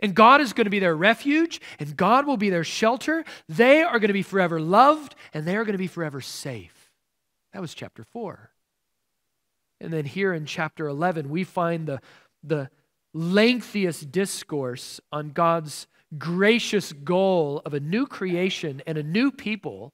And 0.00 0.14
God 0.14 0.40
is 0.40 0.52
going 0.52 0.64
to 0.64 0.70
be 0.70 0.78
their 0.78 0.96
refuge, 0.96 1.60
and 1.78 1.96
God 1.96 2.26
will 2.26 2.36
be 2.36 2.50
their 2.50 2.64
shelter. 2.64 3.24
They 3.48 3.82
are 3.82 3.98
going 3.98 4.08
to 4.08 4.14
be 4.14 4.22
forever 4.22 4.60
loved, 4.60 5.14
and 5.32 5.46
they 5.46 5.56
are 5.56 5.64
going 5.64 5.72
to 5.72 5.78
be 5.78 5.86
forever 5.86 6.20
safe. 6.20 6.90
That 7.52 7.62
was 7.62 7.74
chapter 7.74 8.04
4. 8.04 8.50
And 9.80 9.92
then 9.92 10.04
here 10.04 10.32
in 10.32 10.46
chapter 10.46 10.88
11, 10.88 11.28
we 11.28 11.44
find 11.44 11.86
the, 11.86 12.00
the 12.42 12.70
lengthiest 13.14 14.10
discourse 14.10 15.00
on 15.12 15.30
God's 15.30 15.86
gracious 16.18 16.92
goal 16.92 17.62
of 17.64 17.74
a 17.74 17.80
new 17.80 18.06
creation 18.06 18.82
and 18.86 18.96
a 18.96 19.02
new 19.02 19.30
people 19.30 19.92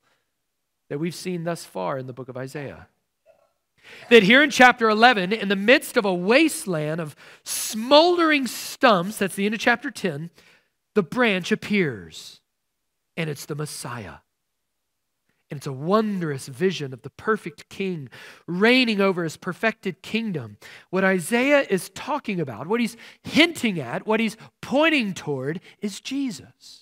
that 0.89 0.99
we've 0.99 1.15
seen 1.15 1.45
thus 1.45 1.65
far 1.65 1.99
in 1.99 2.07
the 2.07 2.13
book 2.13 2.29
of 2.29 2.37
Isaiah. 2.37 2.89
That 4.11 4.23
here 4.23 4.43
in 4.43 4.51
chapter 4.51 4.89
11, 4.89 5.33
in 5.33 5.49
the 5.49 5.57
midst 5.57 5.97
of 5.97 6.05
a 6.05 6.15
wasteland 6.15 7.01
of 7.01 7.17
smoldering 7.45 8.47
stumps, 8.47 9.19
that's 9.19 9.35
the 9.35 9.47
end 9.47 9.55
of 9.55 9.61
chapter 9.61 9.91
10, 9.91 10.31
the 10.95 11.03
branch 11.03 11.53
appears, 11.53 12.41
and 13.17 13.31
it's 13.31 13.47
the 13.47 13.55
Messiah. 13.55 14.17
And 15.51 15.59
it's 15.59 15.67
a 15.67 15.73
wondrous 15.73 16.49
vision 16.49 16.95
of 16.95 17.03
the 17.03 17.11
perfect 17.11 17.69
king 17.69 18.09
reigning 18.47 19.03
over 19.03 19.23
his 19.23 19.37
perfected 19.37 20.03
kingdom. 20.03 20.57
What 20.89 21.05
Isaiah 21.05 21.67
is 21.69 21.91
talking 21.91 22.41
about, 22.41 22.67
what 22.67 22.81
he's 22.81 22.97
hinting 23.23 23.79
at, 23.79 24.07
what 24.07 24.19
he's 24.19 24.39
pointing 24.63 25.13
toward 25.13 25.61
is 25.81 26.01
Jesus. 26.01 26.82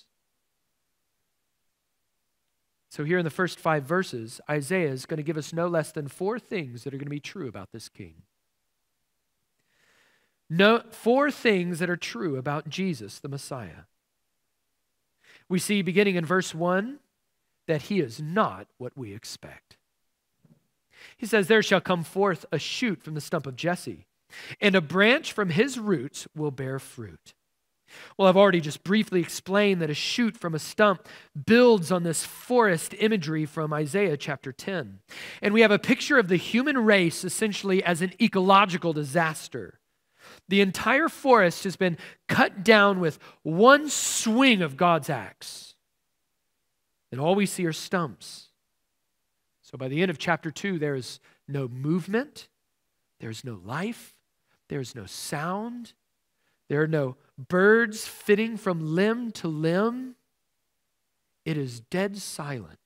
So, 2.91 3.05
here 3.05 3.19
in 3.19 3.25
the 3.25 3.31
first 3.31 3.61
five 3.61 3.85
verses, 3.85 4.41
Isaiah 4.51 4.91
is 4.91 5.07
going 5.07 5.19
to 5.19 5.23
give 5.23 5.37
us 5.37 5.53
no 5.53 5.69
less 5.69 5.93
than 5.93 6.09
four 6.09 6.41
things 6.41 6.83
that 6.83 6.93
are 6.93 6.97
going 6.97 7.07
to 7.07 7.11
be 7.11 7.21
true 7.21 7.47
about 7.47 7.71
this 7.71 7.89
king. 7.89 8.23
No, 10.49 10.83
four 10.91 11.31
things 11.31 11.79
that 11.79 11.89
are 11.89 11.97
true 11.97 12.37
about 12.37 12.69
Jesus, 12.69 13.21
the 13.21 13.29
Messiah. 13.29 13.85
We 15.49 15.61
see 15.61 15.83
beginning 15.83 16.17
in 16.17 16.25
verse 16.25 16.53
1 16.53 16.99
that 17.69 17.83
he 17.83 18.01
is 18.01 18.21
not 18.21 18.67
what 18.77 18.97
we 18.97 19.15
expect. 19.15 19.77
He 21.17 21.27
says, 21.27 21.47
There 21.47 21.63
shall 21.63 21.81
come 21.81 22.03
forth 22.03 22.45
a 22.51 22.59
shoot 22.59 23.05
from 23.05 23.15
the 23.15 23.21
stump 23.21 23.47
of 23.47 23.55
Jesse, 23.55 24.07
and 24.61 24.75
a 24.75 24.81
branch 24.81 25.33
from 25.33 25.51
his 25.51 25.79
roots 25.79 26.27
will 26.35 26.51
bear 26.51 26.81
fruit. 26.81 27.35
Well, 28.17 28.29
I've 28.29 28.37
already 28.37 28.61
just 28.61 28.85
briefly 28.85 29.21
explained 29.21 29.81
that 29.83 29.91
a 29.91 29.95
shoot 29.95 30.37
from 30.37 30.55
a 30.55 30.59
stump 30.59 31.07
builds 31.47 31.91
on 31.91 32.03
this 32.03 32.25
forest 32.25 32.95
imagery 32.99 33.47
from 33.47 33.73
Isaiah 33.73 34.17
chapter 34.17 34.53
10. 34.53 35.01
And 35.43 35.55
we 35.55 35.63
have 35.63 35.71
a 35.71 35.79
picture 35.79 36.19
of 36.19 36.29
the 36.29 36.37
human 36.37 36.79
race 36.79 37.25
essentially 37.25 37.83
as 37.83 38.03
an 38.03 38.13
ecological 38.21 38.93
disaster. 38.93 39.81
The 40.49 40.61
entire 40.61 41.09
forest 41.09 41.65
has 41.65 41.77
been 41.77 41.99
cut 42.29 42.63
down 42.63 43.01
with 43.01 43.19
one 43.43 43.89
swing 43.89 44.63
of 44.63 44.77
God's 44.77 45.11
axe 45.11 45.71
and 47.13 47.21
all 47.21 47.35
we 47.35 47.47
see 47.47 47.67
are 47.67 47.73
stumps. 47.73 48.49
So 49.63 49.77
by 49.77 49.89
the 49.89 50.03
end 50.03 50.11
of 50.11 50.19
chapter 50.19 50.51
2, 50.51 50.79
there 50.79 50.95
is 50.95 51.21
no 51.49 51.69
movement, 51.69 52.49
there 53.21 53.31
is 53.31 53.45
no 53.45 53.61
life, 53.65 54.15
there 54.69 54.81
is 54.81 54.95
no 54.95 55.07
sound, 55.07 55.93
there 56.69 56.83
are 56.83 56.89
no 56.89 57.17
birds 57.49 58.07
fitting 58.07 58.57
from 58.57 58.95
limb 58.95 59.33
to 59.33 59.49
limb. 59.49 60.17
It 61.45 61.57
is 61.57 61.81
dead 61.81 62.19
silent. 62.19 62.79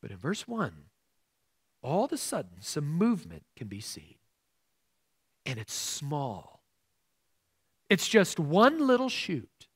But 0.00 0.10
in 0.10 0.16
verse 0.16 0.46
1, 0.46 0.72
all 1.82 2.04
of 2.04 2.12
a 2.12 2.16
sudden, 2.16 2.60
some 2.60 2.86
movement 2.86 3.44
can 3.56 3.68
be 3.68 3.80
seen. 3.80 4.16
And 5.44 5.58
it's 5.58 5.74
small. 5.74 6.62
It's 7.88 8.08
just 8.08 8.40
one 8.40 8.86
little 8.86 9.08
shoot, 9.08 9.68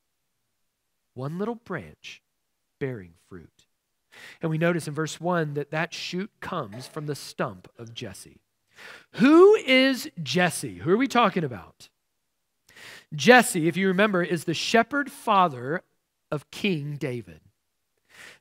one 1.13 1.37
little 1.37 1.55
branch 1.55 2.21
bearing 2.79 3.13
fruit. 3.29 3.67
And 4.41 4.51
we 4.51 4.57
notice 4.57 4.87
in 4.87 4.93
verse 4.93 5.21
1 5.21 5.53
that 5.53 5.71
that 5.71 5.93
shoot 5.93 6.29
comes 6.41 6.87
from 6.87 7.05
the 7.05 7.15
stump 7.15 7.69
of 7.77 7.93
Jesse. 7.93 8.41
Who 9.13 9.55
is 9.55 10.09
Jesse? 10.21 10.79
Who 10.79 10.91
are 10.91 10.97
we 10.97 11.07
talking 11.07 11.43
about? 11.43 11.89
Jesse, 13.13 13.67
if 13.67 13.75
you 13.77 13.87
remember, 13.87 14.23
is 14.23 14.45
the 14.45 14.53
shepherd 14.53 15.11
father 15.11 15.83
of 16.31 16.49
King 16.51 16.95
David. 16.95 17.41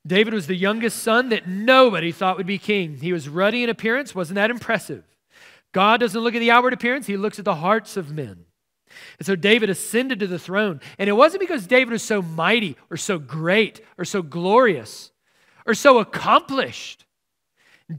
David 0.06 0.32
was 0.32 0.46
the 0.46 0.54
youngest 0.54 1.02
son 1.02 1.28
that 1.30 1.48
nobody 1.48 2.12
thought 2.12 2.36
would 2.36 2.46
be 2.46 2.58
king. 2.58 2.96
He 2.96 3.12
was 3.12 3.28
ruddy 3.28 3.62
in 3.62 3.70
appearance, 3.70 4.14
wasn't 4.14 4.36
that 4.36 4.50
impressive? 4.50 5.04
God 5.72 6.00
doesn't 6.00 6.20
look 6.20 6.34
at 6.34 6.40
the 6.40 6.50
outward 6.50 6.72
appearance, 6.72 7.06
he 7.06 7.16
looks 7.16 7.38
at 7.38 7.44
the 7.44 7.56
hearts 7.56 7.96
of 7.96 8.12
men. 8.12 8.44
And 9.18 9.26
so 9.26 9.36
David 9.36 9.70
ascended 9.70 10.20
to 10.20 10.26
the 10.26 10.38
throne. 10.38 10.80
And 10.98 11.08
it 11.08 11.12
wasn't 11.12 11.40
because 11.40 11.66
David 11.66 11.92
was 11.92 12.02
so 12.02 12.22
mighty 12.22 12.76
or 12.90 12.96
so 12.96 13.18
great 13.18 13.80
or 13.96 14.04
so 14.04 14.22
glorious 14.22 15.12
or 15.66 15.74
so 15.74 15.98
accomplished. 15.98 17.04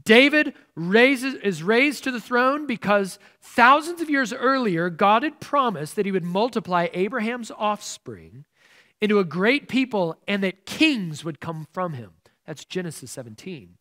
David 0.04 0.54
raises, 0.74 1.34
is 1.34 1.62
raised 1.62 2.04
to 2.04 2.10
the 2.10 2.20
throne 2.20 2.66
because 2.66 3.18
thousands 3.42 4.00
of 4.00 4.08
years 4.08 4.32
earlier, 4.32 4.88
God 4.88 5.22
had 5.22 5.40
promised 5.40 5.96
that 5.96 6.06
he 6.06 6.12
would 6.12 6.24
multiply 6.24 6.88
Abraham's 6.92 7.50
offspring 7.50 8.44
into 9.00 9.18
a 9.18 9.24
great 9.24 9.68
people 9.68 10.16
and 10.26 10.42
that 10.42 10.64
kings 10.64 11.24
would 11.24 11.40
come 11.40 11.66
from 11.72 11.92
him. 11.92 12.12
That's 12.46 12.64
Genesis 12.64 13.10
17. 13.10 13.76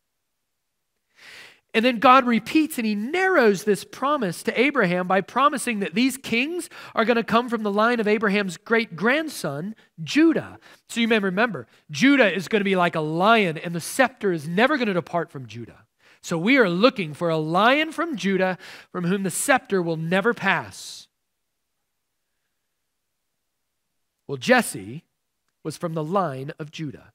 And 1.74 1.86
then 1.86 2.00
God 2.00 2.26
repeats 2.26 2.78
and 2.78 2.86
he 2.86 2.96
narrows 2.96 3.64
this 3.64 3.86
promise 3.86 4.44
to 4.44 4.60
Abraham 4.60 5.08
by 5.08 5.22
promising 5.22 5.80
that 5.80 5.94
these 5.94 6.18
kings 6.18 6.70
are 6.94 7.06
going 7.06 7.16
to 7.16 7.24
come 7.24 7.48
from 7.48 7.64
the 7.64 7.72
line 7.72 8.02
of 8.02 8.10
Abraham's 8.10 8.58
great 8.58 8.98
grandson, 8.98 9.76
Judah. 10.04 10.60
So 10.90 11.00
you 11.00 11.08
may 11.08 11.20
remember, 11.20 11.68
Judah 11.90 12.34
is 12.34 12.50
going 12.50 12.60
to 12.60 12.66
be 12.66 12.76
like 12.76 12.96
a 12.96 13.02
lion, 13.02 13.58
and 13.58 13.74
the 13.74 13.80
scepter 13.80 14.34
is 14.34 14.50
never 14.50 14.76
going 14.76 14.88
to 14.88 14.94
depart 14.94 15.32
from 15.32 15.48
Judah. 15.48 15.86
So 16.22 16.38
we 16.38 16.58
are 16.58 16.70
looking 16.70 17.14
for 17.14 17.30
a 17.30 17.38
lion 17.38 17.92
from 17.92 18.16
Judah 18.16 18.58
from 18.92 19.06
whom 19.06 19.24
the 19.24 19.32
scepter 19.32 19.82
will 19.82 19.98
never 19.98 20.34
pass. 20.34 21.08
Well, 24.28 24.38
Jesse 24.38 25.04
was 25.64 25.78
from 25.78 25.94
the 25.94 26.04
line 26.04 26.52
of 26.60 26.72
Judah. 26.72 27.12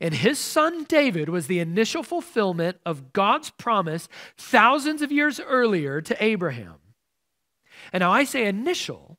And 0.00 0.14
his 0.14 0.38
son 0.38 0.84
David 0.84 1.28
was 1.28 1.48
the 1.48 1.58
initial 1.58 2.02
fulfillment 2.02 2.78
of 2.86 3.12
God's 3.12 3.50
promise 3.50 4.08
thousands 4.38 5.02
of 5.02 5.12
years 5.12 5.38
earlier 5.38 6.00
to 6.00 6.24
Abraham. 6.24 6.76
And 7.92 8.00
now 8.00 8.10
I 8.10 8.24
say 8.24 8.46
initial 8.46 9.18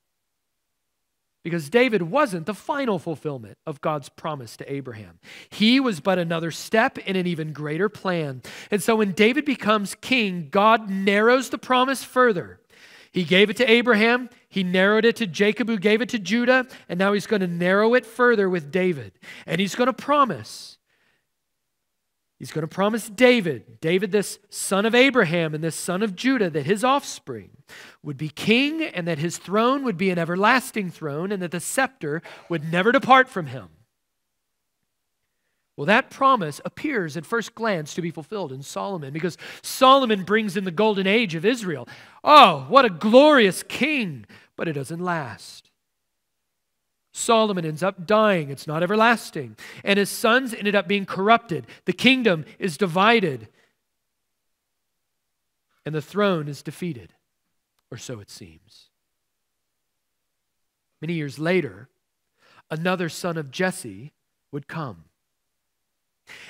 because 1.47 1.69
David 1.69 2.01
wasn't 2.01 2.45
the 2.45 2.53
final 2.53 2.99
fulfillment 2.99 3.57
of 3.65 3.79
God's 3.79 4.09
promise 4.09 4.57
to 4.57 4.69
Abraham. 4.69 5.17
He 5.49 5.79
was 5.79 6.01
but 6.01 6.19
another 6.19 6.51
step 6.51 6.97
in 6.97 7.15
an 7.15 7.25
even 7.25 7.53
greater 7.53 7.87
plan. 7.87 8.41
And 8.69 8.83
so 8.83 8.97
when 8.97 9.13
David 9.13 9.45
becomes 9.45 9.95
king, 9.95 10.49
God 10.51 10.89
narrows 10.89 11.49
the 11.49 11.57
promise 11.57 12.03
further. 12.03 12.59
He 13.13 13.23
gave 13.23 13.49
it 13.49 13.55
to 13.57 13.71
Abraham, 13.71 14.29
he 14.49 14.61
narrowed 14.61 15.05
it 15.05 15.15
to 15.15 15.25
Jacob, 15.25 15.69
who 15.69 15.77
gave 15.77 16.01
it 16.01 16.09
to 16.09 16.19
Judah, 16.19 16.67
and 16.89 16.99
now 16.99 17.13
he's 17.13 17.27
going 17.27 17.39
to 17.39 17.47
narrow 17.47 17.93
it 17.93 18.05
further 18.05 18.49
with 18.49 18.69
David. 18.69 19.13
And 19.45 19.61
he's 19.61 19.73
going 19.73 19.87
to 19.87 19.93
promise. 19.93 20.76
He's 22.39 22.51
going 22.51 22.61
to 22.61 22.67
promise 22.67 23.09
David, 23.09 23.79
David, 23.81 24.11
this 24.11 24.37
son 24.49 24.85
of 24.85 24.93
Abraham 24.93 25.55
and 25.55 25.63
this 25.63 25.75
son 25.75 26.03
of 26.03 26.15
Judah, 26.15 26.51
that 26.51 26.67
his 26.67 26.83
offspring 26.83 27.49
would 28.03 28.17
be 28.17 28.29
king 28.29 28.83
and 28.83 29.07
that 29.07 29.17
his 29.17 29.37
throne 29.37 29.83
would 29.83 29.97
be 29.97 30.11
an 30.11 30.19
everlasting 30.19 30.91
throne 30.91 31.31
and 31.31 31.41
that 31.41 31.51
the 31.51 31.59
scepter 31.59 32.21
would 32.47 32.71
never 32.71 32.91
depart 32.91 33.27
from 33.27 33.47
him. 33.47 33.69
Well, 35.75 35.85
that 35.85 36.09
promise 36.09 36.61
appears 36.65 37.17
at 37.17 37.25
first 37.25 37.53
glance 37.55 37.93
to 37.93 38.01
be 38.01 38.11
fulfilled 38.11 38.51
in 38.51 38.63
Solomon 38.63 39.13
because 39.13 39.37
Solomon 39.61 40.23
brings 40.23 40.57
in 40.57 40.63
the 40.63 40.71
golden 40.71 41.05
age 41.05 41.35
of 41.35 41.45
Israel. 41.45 41.87
Oh, 42.23 42.65
what 42.67 42.85
a 42.85 42.89
glorious 42.89 43.61
king! 43.63 44.25
But 44.55 44.67
it 44.67 44.73
doesn't 44.73 44.99
last. 44.99 45.66
Solomon 47.17 47.65
ends 47.65 47.81
up 47.81 48.05
dying. 48.05 48.49
It's 48.49 48.67
not 48.67 48.83
everlasting. 48.83 49.57
And 49.83 49.97
his 49.97 50.09
sons 50.09 50.53
ended 50.53 50.75
up 50.75 50.87
being 50.87 51.05
corrupted. 51.05 51.65
The 51.85 51.93
kingdom 51.93 52.45
is 52.59 52.77
divided. 52.77 53.47
And 55.85 55.95
the 55.95 56.01
throne 56.01 56.47
is 56.47 56.61
defeated, 56.61 57.13
or 57.89 57.97
so 57.97 58.19
it 58.19 58.29
seems. 58.29 58.89
Many 61.01 61.13
years 61.13 61.39
later, 61.39 61.89
another 62.69 63.09
son 63.09 63.37
of 63.37 63.51
Jesse 63.51 64.11
would 64.51 64.67
come. 64.67 65.05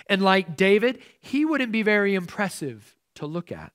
And 0.07 0.21
like 0.21 0.57
David, 0.57 0.99
he 1.19 1.45
wouldn't 1.45 1.71
be 1.71 1.83
very 1.83 2.15
impressive 2.15 2.95
to 3.15 3.25
look 3.25 3.51
at. 3.51 3.73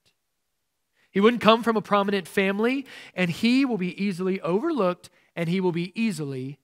He 1.11 1.20
wouldn't 1.20 1.42
come 1.42 1.62
from 1.62 1.76
a 1.76 1.82
prominent 1.82 2.26
family, 2.26 2.87
and 3.14 3.30
he 3.30 3.64
will 3.64 3.78
be 3.78 4.02
easily 4.02 4.40
overlooked 4.40 5.11
and 5.34 5.49
he 5.49 5.61
will 5.61 5.72
be 5.72 5.92
easily 6.00 6.58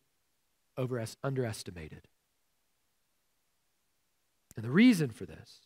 over- 0.79 1.05
underestimated. 1.23 2.09
And 4.57 4.65
the 4.65 4.71
reason 4.71 5.11
for 5.11 5.27
this, 5.27 5.61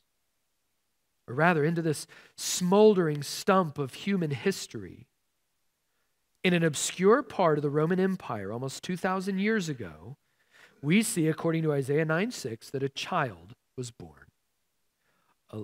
or 1.28 1.34
rather, 1.34 1.64
into 1.64 1.82
this 1.82 2.06
smoldering 2.36 3.22
stump 3.22 3.78
of 3.78 3.94
human 3.94 4.32
history, 4.32 5.06
in 6.42 6.52
an 6.52 6.64
obscure 6.64 7.22
part 7.22 7.58
of 7.58 7.62
the 7.62 7.70
Roman 7.70 8.00
Empire 8.00 8.52
almost 8.52 8.82
2,000 8.82 9.38
years 9.38 9.68
ago, 9.68 10.16
we 10.82 11.02
see, 11.02 11.28
according 11.28 11.62
to 11.62 11.72
Isaiah 11.72 12.04
9 12.04 12.32
6, 12.32 12.70
that 12.70 12.82
a 12.82 12.88
child 12.88 13.54
was 13.76 13.92
born. 13.92 14.26
A, 15.50 15.62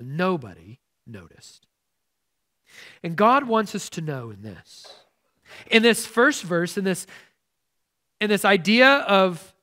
nobody 0.00 0.80
noticed. 1.06 1.66
And 3.02 3.16
God 3.16 3.46
wants 3.46 3.74
us 3.74 3.88
to 3.90 4.00
know 4.00 4.30
in 4.30 4.42
this. 4.42 4.86
In 5.70 5.82
this 5.82 6.06
first 6.06 6.42
verse, 6.42 6.76
in 6.76 6.84
this, 6.84 7.06
in 8.20 8.30
this 8.30 8.44
idea 8.44 8.98
of 9.00 9.54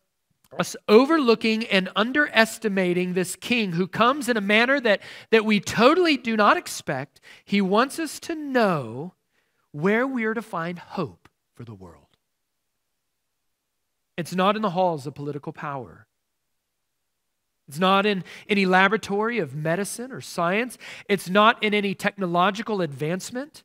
us 0.60 0.75
overlooking 0.88 1.65
and 1.65 1.89
underestimating 1.95 3.13
this 3.13 3.36
king 3.36 3.74
who 3.74 3.88
comes 3.88 4.29
in 4.29 4.38
a 4.38 4.41
manner 4.41 4.79
that, 4.79 5.01
that 5.31 5.45
we 5.45 5.60
totally 5.60 6.17
do 6.17 6.38
not 6.38 6.57
expect, 6.57 7.19
he 7.43 7.62
wants 7.62 8.00
us 8.00 8.19
to 8.19 8.36
know 8.36 9.13
where 9.72 10.05
we 10.05 10.24
are 10.25 10.33
to 10.33 10.41
find 10.41 10.77
hope 10.77 11.27
for 11.55 11.63
the 11.63 11.74
world. 11.74 12.05
It's 14.15 14.36
not 14.36 14.55
in 14.55 14.62
the 14.62 14.72
halls 14.72 15.07
of 15.07 15.15
political 15.15 15.51
power. 15.51 16.05
It's 17.67 17.79
not 17.79 18.05
in 18.05 18.24
any 18.48 18.65
laboratory 18.65 19.39
of 19.39 19.55
medicine 19.55 20.12
or 20.12 20.22
science. 20.22 20.77
It's 21.10 21.29
not 21.29 21.63
in 21.63 21.74
any 21.74 21.95
technological 21.95 22.81
advancement. 22.81 23.63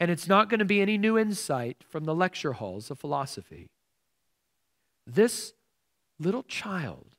And 0.00 0.10
it's 0.10 0.26
not 0.26 0.48
going 0.48 0.58
to 0.58 0.64
be 0.64 0.80
any 0.80 0.98
new 0.98 1.16
insight 1.16 1.84
from 1.88 2.04
the 2.04 2.14
lecture 2.14 2.54
halls 2.54 2.90
of 2.90 2.98
philosophy. 2.98 3.68
This 5.14 5.52
little 6.18 6.42
child, 6.44 7.16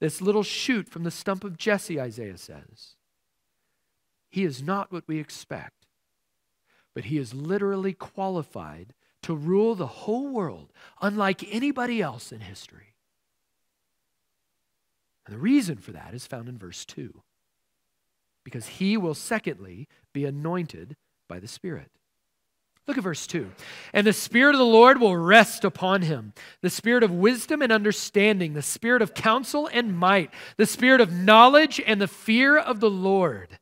this 0.00 0.22
little 0.22 0.42
shoot 0.42 0.88
from 0.88 1.02
the 1.02 1.10
stump 1.10 1.44
of 1.44 1.58
Jesse, 1.58 2.00
Isaiah 2.00 2.38
says, 2.38 2.94
he 4.30 4.44
is 4.44 4.62
not 4.62 4.92
what 4.92 5.04
we 5.06 5.18
expect, 5.18 5.86
but 6.94 7.06
he 7.06 7.18
is 7.18 7.34
literally 7.34 7.92
qualified 7.92 8.94
to 9.22 9.34
rule 9.34 9.74
the 9.74 9.86
whole 9.86 10.28
world 10.28 10.72
unlike 11.02 11.44
anybody 11.52 12.00
else 12.00 12.32
in 12.32 12.40
history. 12.40 12.94
And 15.26 15.34
the 15.34 15.40
reason 15.40 15.76
for 15.76 15.92
that 15.92 16.14
is 16.14 16.26
found 16.26 16.48
in 16.48 16.56
verse 16.56 16.84
2. 16.86 17.22
Because 18.44 18.66
he 18.66 18.96
will, 18.96 19.14
secondly, 19.14 19.88
be 20.14 20.24
anointed 20.24 20.96
by 21.28 21.38
the 21.38 21.48
Spirit. 21.48 21.90
Look 22.88 22.98
at 22.98 23.04
verse 23.04 23.26
2. 23.26 23.50
And 23.92 24.06
the 24.06 24.12
Spirit 24.12 24.54
of 24.54 24.58
the 24.58 24.64
Lord 24.64 25.00
will 25.00 25.16
rest 25.16 25.64
upon 25.64 26.02
him 26.02 26.32
the 26.62 26.70
Spirit 26.70 27.04
of 27.04 27.12
wisdom 27.12 27.62
and 27.62 27.70
understanding, 27.70 28.54
the 28.54 28.62
Spirit 28.62 29.02
of 29.02 29.14
counsel 29.14 29.68
and 29.72 29.96
might, 29.96 30.32
the 30.56 30.66
Spirit 30.66 31.00
of 31.00 31.12
knowledge 31.12 31.80
and 31.86 32.00
the 32.00 32.08
fear 32.08 32.58
of 32.58 32.80
the 32.80 32.90
Lord 32.90 33.58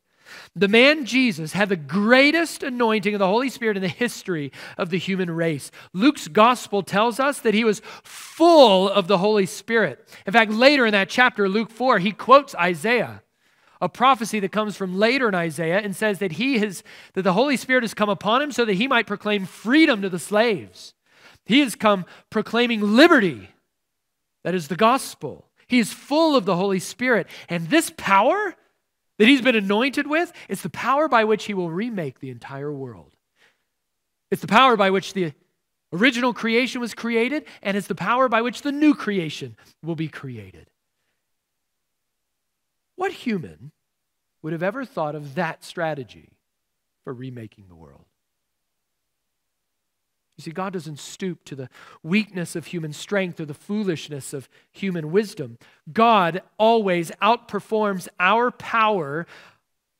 the 0.55 0.67
man 0.67 1.05
Jesus 1.05 1.53
had 1.53 1.69
the 1.69 1.75
greatest 1.75 2.63
anointing 2.63 3.13
of 3.13 3.19
the 3.19 3.27
Holy 3.27 3.49
Spirit 3.49 3.77
in 3.77 3.83
the 3.83 3.87
history 3.87 4.51
of 4.77 4.89
the 4.89 4.97
human 4.97 5.29
race. 5.31 5.71
Luke's 5.93 6.27
gospel 6.27 6.81
tells 6.81 7.19
us 7.19 7.39
that 7.39 7.53
he 7.53 7.63
was 7.63 7.81
full 8.03 8.89
of 8.89 9.07
the 9.07 9.19
Holy 9.19 9.45
Spirit. 9.45 10.07
In 10.25 10.33
fact, 10.33 10.51
later 10.51 10.85
in 10.85 10.93
that 10.93 11.09
chapter, 11.09 11.47
Luke 11.47 11.69
4, 11.69 11.99
he 11.99 12.11
quotes 12.11 12.55
Isaiah, 12.55 13.21
a 13.81 13.89
prophecy 13.89 14.39
that 14.39 14.51
comes 14.51 14.75
from 14.75 14.97
later 14.97 15.27
in 15.27 15.35
Isaiah, 15.35 15.79
and 15.79 15.95
says 15.95 16.19
that 16.19 16.33
he 16.33 16.59
has 16.59 16.83
that 17.13 17.23
the 17.23 17.33
Holy 17.33 17.57
Spirit 17.57 17.83
has 17.83 17.93
come 17.93 18.09
upon 18.09 18.41
him 18.41 18.51
so 18.51 18.65
that 18.65 18.73
he 18.73 18.87
might 18.87 19.07
proclaim 19.07 19.45
freedom 19.45 20.01
to 20.01 20.09
the 20.09 20.19
slaves. 20.19 20.93
He 21.45 21.59
has 21.61 21.75
come 21.75 22.05
proclaiming 22.29 22.81
liberty. 22.81 23.49
That 24.43 24.55
is 24.55 24.67
the 24.67 24.75
gospel. 24.75 25.49
He 25.67 25.79
is 25.79 25.93
full 25.93 26.35
of 26.35 26.45
the 26.45 26.55
Holy 26.55 26.79
Spirit. 26.79 27.27
And 27.49 27.69
this 27.69 27.91
power 27.97 28.55
that 29.17 29.27
he's 29.27 29.41
been 29.41 29.55
anointed 29.55 30.07
with, 30.07 30.31
is 30.47 30.61
the 30.61 30.69
power 30.69 31.07
by 31.07 31.23
which 31.23 31.45
he 31.45 31.53
will 31.53 31.71
remake 31.71 32.19
the 32.19 32.29
entire 32.29 32.71
world. 32.71 33.13
It's 34.29 34.41
the 34.41 34.47
power 34.47 34.75
by 34.75 34.91
which 34.91 35.13
the 35.13 35.33
original 35.91 36.33
creation 36.33 36.81
was 36.81 36.93
created, 36.93 37.45
and 37.61 37.75
it's 37.75 37.87
the 37.87 37.95
power 37.95 38.29
by 38.29 38.41
which 38.41 38.61
the 38.61 38.71
new 38.71 38.93
creation 38.93 39.55
will 39.83 39.95
be 39.95 40.07
created. 40.07 40.69
What 42.97 43.13
human 43.13 43.71
would 44.41 44.51
have 44.51 44.63
ever 44.63 44.83
thought 44.83 45.15
of 45.15 45.35
that 45.35 45.63
strategy 45.63 46.31
for 47.03 47.13
remaking 47.13 47.67
the 47.69 47.75
world? 47.75 48.05
You 50.35 50.43
see, 50.43 50.51
God 50.51 50.73
doesn't 50.73 50.99
stoop 50.99 51.45
to 51.45 51.55
the 51.55 51.69
weakness 52.03 52.55
of 52.55 52.65
human 52.65 52.93
strength 52.93 53.39
or 53.39 53.45
the 53.45 53.53
foolishness 53.53 54.33
of 54.33 54.49
human 54.71 55.11
wisdom. 55.11 55.57
God 55.91 56.41
always 56.57 57.11
outperforms 57.21 58.07
our 58.19 58.51
power 58.51 59.25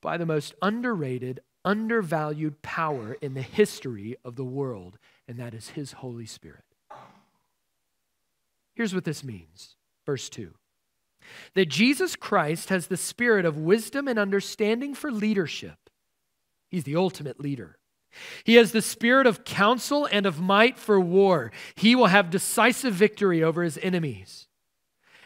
by 0.01 0.17
the 0.17 0.25
most 0.25 0.53
underrated, 0.61 1.39
undervalued 1.63 2.61
power 2.61 3.15
in 3.21 3.35
the 3.35 3.41
history 3.41 4.15
of 4.23 4.35
the 4.35 4.45
world, 4.45 4.97
and 5.27 5.39
that 5.39 5.53
is 5.53 5.69
His 5.69 5.93
Holy 5.93 6.25
Spirit. 6.27 6.63
Here's 8.75 8.93
what 8.93 9.05
this 9.05 9.23
means. 9.23 9.75
Verse 10.05 10.29
2 10.29 10.53
that 11.53 11.67
Jesus 11.67 12.15
Christ 12.15 12.69
has 12.69 12.87
the 12.87 12.97
spirit 12.97 13.45
of 13.45 13.57
wisdom 13.57 14.07
and 14.07 14.17
understanding 14.17 14.93
for 14.93 15.11
leadership. 15.11 15.77
He's 16.69 16.83
the 16.83 16.95
ultimate 16.95 17.39
leader. 17.39 17.77
He 18.43 18.55
has 18.55 18.71
the 18.71 18.81
spirit 18.81 19.27
of 19.27 19.43
counsel 19.43 20.07
and 20.11 20.25
of 20.25 20.39
might 20.39 20.77
for 20.77 20.99
war. 20.99 21.51
He 21.75 21.95
will 21.95 22.07
have 22.07 22.29
decisive 22.29 22.93
victory 22.93 23.43
over 23.43 23.63
his 23.63 23.77
enemies. 23.81 24.47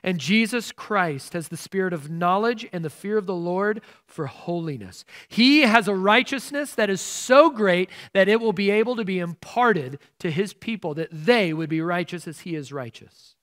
And 0.04 0.20
Jesus 0.20 0.72
Christ 0.72 1.34
has 1.34 1.48
the 1.48 1.58
spirit 1.58 1.94
of 1.94 2.10
knowledge 2.10 2.68
and 2.74 2.84
the 2.84 2.90
fear 2.90 3.18
of 3.18 3.28
the 3.28 3.36
Lord 3.36 3.82
for 4.08 4.26
holiness. 4.26 5.06
He 5.28 5.62
has 5.62 5.88
a 5.88 5.96
righteousness 5.96 6.74
that 6.74 6.90
is 6.90 7.02
so 7.02 7.52
great 7.52 7.90
that 8.14 8.28
it 8.28 8.42
will 8.42 8.54
be 8.54 8.72
able 8.72 8.96
to 8.96 9.06
be 9.06 9.20
imparted 9.20 10.00
to 10.20 10.32
his 10.32 10.54
people, 10.54 10.96
that 10.96 11.10
they 11.12 11.54
would 11.54 11.70
be 11.70 11.82
righteous 11.82 12.28
as 12.28 12.42
he 12.42 12.56
is 12.56 12.74
righteous. 12.74 13.36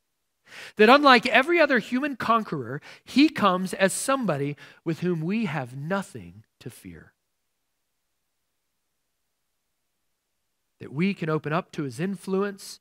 That 0.77 0.89
unlike 0.89 1.27
every 1.27 1.61
other 1.61 1.79
human 1.79 2.17
conqueror, 2.17 2.81
he 3.05 3.29
comes 3.29 3.75
as 3.75 3.93
somebody 3.93 4.57
with 4.85 5.01
whom 5.01 5.21
we 5.21 5.47
have 5.47 5.77
nothing 5.77 6.45
to 6.61 6.71
fear. 6.71 7.13
that 10.79 10.93
we 10.93 11.15
can 11.15 11.29
open 11.29 11.53
up 11.53 11.73
to 11.73 11.83
his 11.83 12.01
influence 12.01 12.81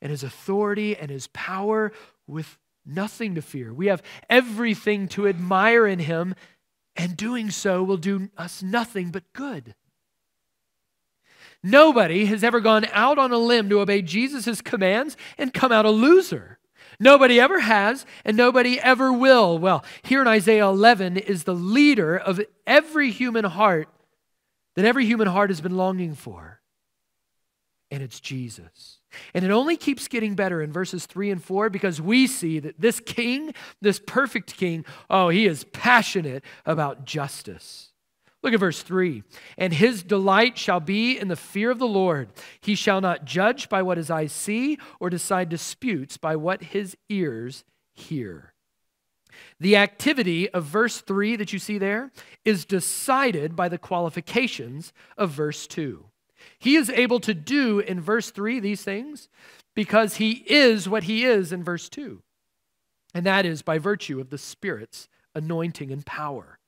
and 0.00 0.10
his 0.10 0.22
authority 0.22 0.96
and 0.96 1.10
his 1.10 1.26
power 1.28 1.92
with 2.26 2.58
nothing 2.84 3.34
to 3.34 3.42
fear. 3.42 3.72
We 3.72 3.86
have 3.86 4.02
everything 4.28 5.08
to 5.08 5.28
admire 5.28 5.86
in 5.86 5.98
him, 5.98 6.34
and 6.96 7.16
doing 7.16 7.50
so 7.50 7.82
will 7.82 7.96
do 7.96 8.30
us 8.36 8.62
nothing 8.62 9.10
but 9.10 9.32
good. 9.32 9.74
Nobody 11.62 12.26
has 12.26 12.44
ever 12.44 12.60
gone 12.60 12.86
out 12.92 13.18
on 13.18 13.32
a 13.32 13.38
limb 13.38 13.70
to 13.70 13.80
obey 13.80 14.02
Jesus' 14.02 14.60
commands 14.60 15.16
and 15.38 15.54
come 15.54 15.72
out 15.72 15.86
a 15.86 15.90
loser. 15.90 16.58
Nobody 17.00 17.40
ever 17.40 17.60
has, 17.60 18.06
and 18.24 18.36
nobody 18.36 18.80
ever 18.80 19.12
will. 19.12 19.58
Well, 19.58 19.84
here 20.02 20.22
in 20.22 20.28
Isaiah 20.28 20.66
11 20.66 21.16
is 21.16 21.44
the 21.44 21.54
leader 21.54 22.16
of 22.16 22.40
every 22.66 23.10
human 23.10 23.44
heart 23.44 23.88
that 24.74 24.84
every 24.84 25.06
human 25.06 25.28
heart 25.28 25.50
has 25.50 25.60
been 25.60 25.76
longing 25.76 26.14
for. 26.14 26.60
And 27.90 28.02
it's 28.02 28.18
Jesus. 28.18 28.98
And 29.34 29.44
it 29.44 29.50
only 29.52 29.76
keeps 29.76 30.08
getting 30.08 30.34
better 30.34 30.60
in 30.60 30.72
verses 30.72 31.06
3 31.06 31.30
and 31.30 31.42
4 31.42 31.70
because 31.70 32.00
we 32.00 32.26
see 32.26 32.58
that 32.58 32.80
this 32.80 32.98
king, 32.98 33.54
this 33.80 34.00
perfect 34.04 34.56
king, 34.56 34.84
oh, 35.08 35.28
he 35.28 35.46
is 35.46 35.64
passionate 35.72 36.42
about 36.66 37.04
justice. 37.04 37.93
Look 38.44 38.52
at 38.52 38.60
verse 38.60 38.82
3. 38.82 39.22
And 39.56 39.72
his 39.72 40.02
delight 40.02 40.58
shall 40.58 40.78
be 40.78 41.18
in 41.18 41.28
the 41.28 41.34
fear 41.34 41.70
of 41.70 41.78
the 41.78 41.86
Lord. 41.86 42.28
He 42.60 42.74
shall 42.74 43.00
not 43.00 43.24
judge 43.24 43.70
by 43.70 43.80
what 43.80 43.96
his 43.96 44.10
eyes 44.10 44.32
see 44.32 44.78
or 45.00 45.08
decide 45.08 45.48
disputes 45.48 46.18
by 46.18 46.36
what 46.36 46.62
his 46.62 46.94
ears 47.08 47.64
hear. 47.94 48.52
The 49.58 49.78
activity 49.78 50.50
of 50.50 50.64
verse 50.64 51.00
3 51.00 51.36
that 51.36 51.54
you 51.54 51.58
see 51.58 51.78
there 51.78 52.12
is 52.44 52.66
decided 52.66 53.56
by 53.56 53.70
the 53.70 53.78
qualifications 53.78 54.92
of 55.16 55.30
verse 55.30 55.66
2. 55.66 56.04
He 56.58 56.76
is 56.76 56.90
able 56.90 57.20
to 57.20 57.32
do 57.32 57.78
in 57.78 57.98
verse 57.98 58.30
3 58.30 58.60
these 58.60 58.82
things 58.82 59.30
because 59.74 60.16
he 60.16 60.44
is 60.46 60.86
what 60.86 61.04
he 61.04 61.24
is 61.24 61.50
in 61.50 61.64
verse 61.64 61.88
2. 61.88 62.22
And 63.14 63.24
that 63.24 63.46
is 63.46 63.62
by 63.62 63.78
virtue 63.78 64.20
of 64.20 64.28
the 64.28 64.38
Spirit's 64.38 65.08
anointing 65.34 65.90
and 65.90 66.04
power 66.04 66.58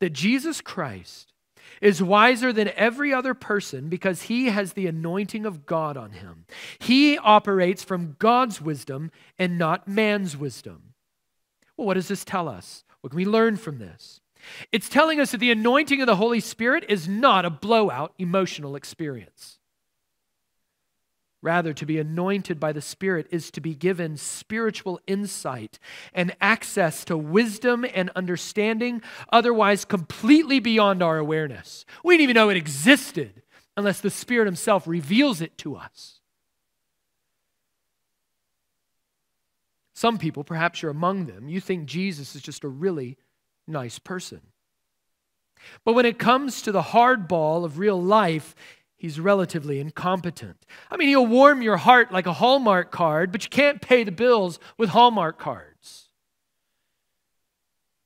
that 0.00 0.12
Jesus 0.12 0.60
Christ 0.60 1.32
is 1.80 2.02
wiser 2.02 2.52
than 2.52 2.70
every 2.76 3.12
other 3.12 3.34
person 3.34 3.88
because 3.88 4.22
he 4.22 4.46
has 4.46 4.72
the 4.72 4.86
anointing 4.86 5.44
of 5.46 5.66
God 5.66 5.96
on 5.96 6.12
him. 6.12 6.46
He 6.78 7.18
operates 7.18 7.82
from 7.82 8.16
God's 8.18 8.60
wisdom 8.60 9.10
and 9.38 9.58
not 9.58 9.88
man's 9.88 10.36
wisdom. 10.36 10.94
Well, 11.76 11.86
what 11.86 11.94
does 11.94 12.08
this 12.08 12.24
tell 12.24 12.48
us? 12.48 12.84
What 13.00 13.10
can 13.10 13.16
we 13.16 13.24
learn 13.24 13.56
from 13.56 13.78
this? 13.78 14.20
It's 14.72 14.88
telling 14.88 15.20
us 15.20 15.32
that 15.32 15.38
the 15.38 15.50
anointing 15.50 16.00
of 16.00 16.06
the 16.06 16.16
Holy 16.16 16.40
Spirit 16.40 16.84
is 16.88 17.08
not 17.08 17.44
a 17.44 17.50
blowout 17.50 18.14
emotional 18.18 18.76
experience. 18.76 19.58
Rather, 21.44 21.74
to 21.74 21.84
be 21.84 21.98
anointed 21.98 22.58
by 22.58 22.72
the 22.72 22.80
Spirit 22.80 23.26
is 23.30 23.50
to 23.50 23.60
be 23.60 23.74
given 23.74 24.16
spiritual 24.16 24.98
insight 25.06 25.78
and 26.14 26.34
access 26.40 27.04
to 27.04 27.18
wisdom 27.18 27.84
and 27.94 28.08
understanding, 28.16 29.02
otherwise, 29.30 29.84
completely 29.84 30.58
beyond 30.58 31.02
our 31.02 31.18
awareness. 31.18 31.84
We 32.02 32.14
didn't 32.14 32.22
even 32.22 32.34
know 32.36 32.48
it 32.48 32.56
existed 32.56 33.42
unless 33.76 34.00
the 34.00 34.08
Spirit 34.08 34.46
Himself 34.46 34.88
reveals 34.88 35.42
it 35.42 35.58
to 35.58 35.76
us. 35.76 36.20
Some 39.92 40.16
people, 40.16 40.44
perhaps 40.44 40.80
you're 40.80 40.90
among 40.90 41.26
them, 41.26 41.50
you 41.50 41.60
think 41.60 41.84
Jesus 41.84 42.34
is 42.34 42.40
just 42.40 42.64
a 42.64 42.68
really 42.68 43.18
nice 43.68 43.98
person. 43.98 44.40
But 45.84 45.92
when 45.92 46.06
it 46.06 46.18
comes 46.18 46.62
to 46.62 46.72
the 46.72 46.80
hardball 46.80 47.66
of 47.66 47.78
real 47.78 48.00
life, 48.02 48.54
he's 49.04 49.20
relatively 49.20 49.80
incompetent. 49.80 50.64
I 50.90 50.96
mean, 50.96 51.08
he'll 51.08 51.26
warm 51.26 51.60
your 51.60 51.76
heart 51.76 52.10
like 52.10 52.24
a 52.24 52.32
Hallmark 52.32 52.90
card, 52.90 53.32
but 53.32 53.44
you 53.44 53.50
can't 53.50 53.82
pay 53.82 54.02
the 54.02 54.10
bills 54.10 54.58
with 54.78 54.88
Hallmark 54.88 55.38
cards. 55.38 56.08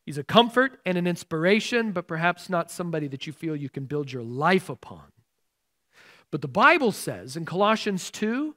He's 0.04 0.18
a 0.18 0.24
comfort 0.24 0.80
and 0.84 0.98
an 0.98 1.06
inspiration, 1.06 1.92
but 1.92 2.08
perhaps 2.08 2.50
not 2.50 2.72
somebody 2.72 3.06
that 3.06 3.28
you 3.28 3.32
feel 3.32 3.54
you 3.54 3.68
can 3.68 3.84
build 3.84 4.10
your 4.10 4.24
life 4.24 4.68
upon. 4.68 5.04
But 6.32 6.42
the 6.42 6.48
Bible 6.48 6.90
says 6.90 7.36
in 7.36 7.44
Colossians 7.44 8.10
2 8.10 8.56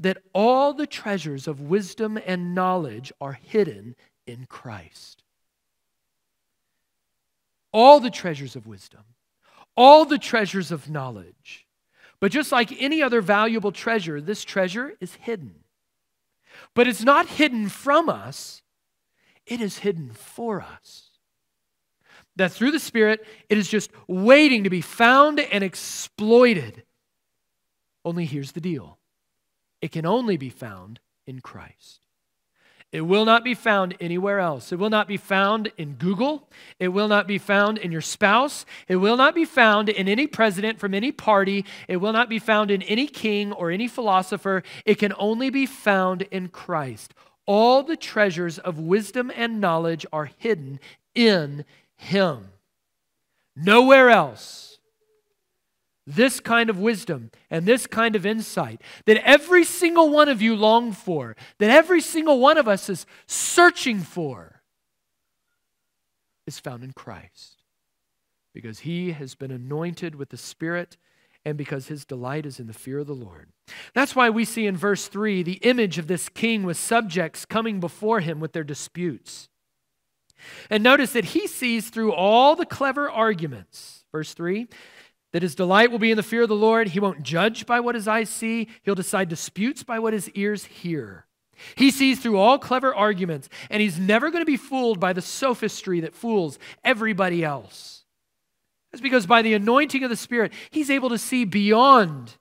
that 0.00 0.18
all 0.32 0.74
the 0.74 0.84
treasures 0.84 1.46
of 1.46 1.60
wisdom 1.60 2.18
and 2.26 2.56
knowledge 2.56 3.12
are 3.20 3.34
hidden 3.34 3.94
in 4.26 4.46
Christ. 4.46 5.22
All 7.72 8.00
the 8.00 8.10
treasures 8.10 8.56
of 8.56 8.66
wisdom, 8.66 9.04
all 9.76 10.04
the 10.04 10.18
treasures 10.18 10.72
of 10.72 10.90
knowledge 10.90 11.66
but 12.20 12.32
just 12.32 12.52
like 12.52 12.80
any 12.80 13.02
other 13.02 13.20
valuable 13.20 13.72
treasure, 13.72 14.20
this 14.20 14.44
treasure 14.44 14.94
is 15.00 15.14
hidden. 15.14 15.54
But 16.74 16.88
it's 16.88 17.04
not 17.04 17.26
hidden 17.26 17.68
from 17.68 18.08
us, 18.08 18.62
it 19.46 19.60
is 19.60 19.78
hidden 19.78 20.10
for 20.10 20.60
us. 20.60 21.10
That 22.36 22.52
through 22.52 22.70
the 22.70 22.78
Spirit, 22.78 23.24
it 23.48 23.58
is 23.58 23.68
just 23.68 23.90
waiting 24.06 24.64
to 24.64 24.70
be 24.70 24.80
found 24.80 25.40
and 25.40 25.64
exploited. 25.64 26.84
Only 28.04 28.26
here's 28.26 28.52
the 28.52 28.60
deal 28.60 28.98
it 29.80 29.92
can 29.92 30.06
only 30.06 30.36
be 30.36 30.50
found 30.50 31.00
in 31.26 31.40
Christ. 31.40 32.00
It 32.90 33.02
will 33.02 33.26
not 33.26 33.44
be 33.44 33.54
found 33.54 33.94
anywhere 34.00 34.40
else. 34.40 34.72
It 34.72 34.78
will 34.78 34.88
not 34.88 35.08
be 35.08 35.18
found 35.18 35.70
in 35.76 35.94
Google. 35.94 36.48
It 36.78 36.88
will 36.88 37.08
not 37.08 37.26
be 37.26 37.36
found 37.36 37.76
in 37.76 37.92
your 37.92 38.00
spouse. 38.00 38.64
It 38.88 38.96
will 38.96 39.16
not 39.16 39.34
be 39.34 39.44
found 39.44 39.90
in 39.90 40.08
any 40.08 40.26
president 40.26 40.78
from 40.78 40.94
any 40.94 41.12
party. 41.12 41.66
It 41.86 41.98
will 41.98 42.14
not 42.14 42.30
be 42.30 42.38
found 42.38 42.70
in 42.70 42.80
any 42.82 43.06
king 43.06 43.52
or 43.52 43.70
any 43.70 43.88
philosopher. 43.88 44.62
It 44.86 44.94
can 44.94 45.12
only 45.18 45.50
be 45.50 45.66
found 45.66 46.22
in 46.22 46.48
Christ. 46.48 47.12
All 47.44 47.82
the 47.82 47.96
treasures 47.96 48.58
of 48.58 48.78
wisdom 48.78 49.30
and 49.34 49.60
knowledge 49.60 50.06
are 50.12 50.30
hidden 50.38 50.80
in 51.14 51.66
Him. 51.96 52.48
Nowhere 53.54 54.08
else 54.08 54.67
this 56.08 56.40
kind 56.40 56.70
of 56.70 56.78
wisdom 56.78 57.30
and 57.50 57.66
this 57.66 57.86
kind 57.86 58.16
of 58.16 58.24
insight 58.24 58.80
that 59.04 59.22
every 59.28 59.62
single 59.62 60.08
one 60.08 60.28
of 60.28 60.40
you 60.40 60.56
long 60.56 60.92
for, 60.92 61.36
that 61.58 61.70
every 61.70 62.00
single 62.00 62.40
one 62.40 62.56
of 62.56 62.66
us 62.66 62.88
is 62.88 63.06
searching 63.26 64.00
for, 64.00 64.62
is 66.46 66.58
found 66.58 66.82
in 66.82 66.92
Christ. 66.92 67.62
Because 68.54 68.80
he 68.80 69.12
has 69.12 69.34
been 69.34 69.50
anointed 69.50 70.14
with 70.14 70.30
the 70.30 70.36
Spirit 70.36 70.96
and 71.44 71.56
because 71.56 71.88
his 71.88 72.04
delight 72.04 72.46
is 72.46 72.58
in 72.58 72.66
the 72.66 72.72
fear 72.72 72.98
of 72.98 73.06
the 73.06 73.14
Lord. 73.14 73.50
That's 73.94 74.16
why 74.16 74.30
we 74.30 74.44
see 74.44 74.66
in 74.66 74.76
verse 74.76 75.08
3 75.08 75.42
the 75.42 75.60
image 75.62 75.98
of 75.98 76.06
this 76.06 76.28
king 76.28 76.62
with 76.62 76.76
subjects 76.76 77.44
coming 77.44 77.80
before 77.80 78.20
him 78.20 78.40
with 78.40 78.52
their 78.52 78.64
disputes. 78.64 79.48
And 80.70 80.82
notice 80.82 81.12
that 81.12 81.26
he 81.26 81.46
sees 81.46 81.90
through 81.90 82.12
all 82.12 82.56
the 82.56 82.66
clever 82.66 83.10
arguments. 83.10 84.04
Verse 84.10 84.34
3 84.34 84.68
that 85.32 85.42
his 85.42 85.54
delight 85.54 85.90
will 85.90 85.98
be 85.98 86.10
in 86.10 86.16
the 86.16 86.22
fear 86.22 86.42
of 86.42 86.48
the 86.48 86.54
Lord. 86.54 86.88
He 86.88 87.00
won't 87.00 87.22
judge 87.22 87.66
by 87.66 87.80
what 87.80 87.94
his 87.94 88.08
eyes 88.08 88.28
see, 88.28 88.68
he'll 88.82 88.94
decide 88.94 89.28
disputes 89.28 89.82
by 89.82 89.98
what 89.98 90.12
his 90.12 90.30
ears 90.30 90.64
hear. 90.64 91.26
He 91.74 91.90
sees 91.90 92.20
through 92.20 92.38
all 92.38 92.58
clever 92.58 92.94
arguments, 92.94 93.48
and 93.68 93.82
he's 93.82 93.98
never 93.98 94.30
going 94.30 94.42
to 94.42 94.46
be 94.46 94.56
fooled 94.56 95.00
by 95.00 95.12
the 95.12 95.22
sophistry 95.22 96.00
that 96.00 96.14
fools 96.14 96.58
everybody 96.84 97.44
else. 97.44 98.04
That's 98.92 99.02
because 99.02 99.26
by 99.26 99.42
the 99.42 99.54
anointing 99.54 100.02
of 100.02 100.10
the 100.10 100.16
Spirit, 100.16 100.52
he's 100.70 100.90
able 100.90 101.10
to 101.10 101.18
see 101.18 101.44
beyond 101.44 102.36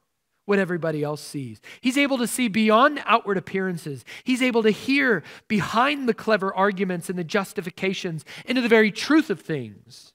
what 0.45 0.59
everybody 0.59 1.03
else 1.03 1.21
sees. 1.21 1.59
He's 1.81 1.97
able 1.97 2.17
to 2.19 2.27
see 2.27 2.47
beyond 2.47 3.03
outward 3.05 3.37
appearances. 3.37 4.05
He's 4.23 4.41
able 4.41 4.63
to 4.63 4.71
hear 4.71 5.23
behind 5.49 6.07
the 6.07 6.13
clever 6.13 6.55
arguments 6.55 7.09
and 7.09 7.19
the 7.19 7.23
justifications 7.25 8.23
into 8.45 8.61
the 8.61 8.69
very 8.69 8.91
truth 8.91 9.29
of 9.29 9.41
things. 9.41 10.13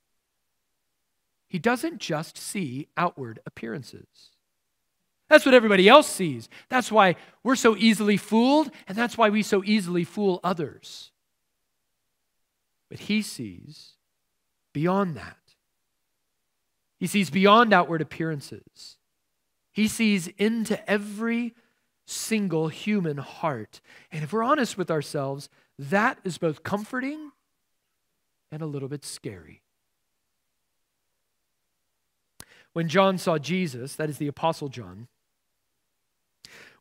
He 1.52 1.58
doesn't 1.58 1.98
just 1.98 2.38
see 2.38 2.88
outward 2.96 3.38
appearances. 3.44 4.06
That's 5.28 5.44
what 5.44 5.54
everybody 5.54 5.86
else 5.86 6.08
sees. 6.08 6.48
That's 6.70 6.90
why 6.90 7.16
we're 7.42 7.56
so 7.56 7.76
easily 7.76 8.16
fooled, 8.16 8.70
and 8.88 8.96
that's 8.96 9.18
why 9.18 9.28
we 9.28 9.42
so 9.42 9.62
easily 9.62 10.02
fool 10.02 10.40
others. 10.42 11.10
But 12.88 13.00
he 13.00 13.20
sees 13.20 13.96
beyond 14.72 15.14
that. 15.18 15.36
He 16.98 17.06
sees 17.06 17.28
beyond 17.28 17.74
outward 17.74 18.00
appearances. 18.00 18.96
He 19.72 19.88
sees 19.88 20.28
into 20.38 20.90
every 20.90 21.54
single 22.06 22.68
human 22.68 23.18
heart. 23.18 23.82
And 24.10 24.24
if 24.24 24.32
we're 24.32 24.42
honest 24.42 24.78
with 24.78 24.90
ourselves, 24.90 25.50
that 25.78 26.16
is 26.24 26.38
both 26.38 26.62
comforting 26.62 27.32
and 28.50 28.62
a 28.62 28.66
little 28.66 28.88
bit 28.88 29.04
scary. 29.04 29.61
When 32.72 32.88
John 32.88 33.18
saw 33.18 33.38
Jesus, 33.38 33.96
that 33.96 34.08
is 34.08 34.18
the 34.18 34.28
Apostle 34.28 34.68
John, 34.68 35.08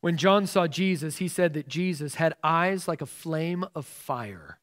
when 0.02 0.18
John 0.18 0.48
saw 0.48 0.68
Jesus, 0.68 1.18
he 1.18 1.28
said 1.28 1.54
that 1.54 1.68
Jesus 1.68 2.16
had 2.16 2.34
eyes 2.44 2.88
like 2.88 3.02
a 3.02 3.06
flame 3.06 3.64
of 3.76 3.86
fire. 3.86 4.58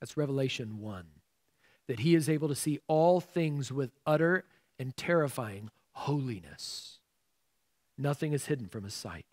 That's 0.00 0.16
Revelation 0.16 0.80
1. 0.80 1.04
That 1.88 2.00
he 2.00 2.14
is 2.14 2.28
able 2.28 2.48
to 2.48 2.54
see 2.54 2.80
all 2.88 3.20
things 3.20 3.70
with 3.70 3.90
utter 4.06 4.44
and 4.78 4.96
terrifying 4.96 5.70
holiness. 5.92 6.98
Nothing 7.98 8.32
is 8.32 8.46
hidden 8.46 8.68
from 8.68 8.84
his 8.84 8.94
sight. 8.94 9.26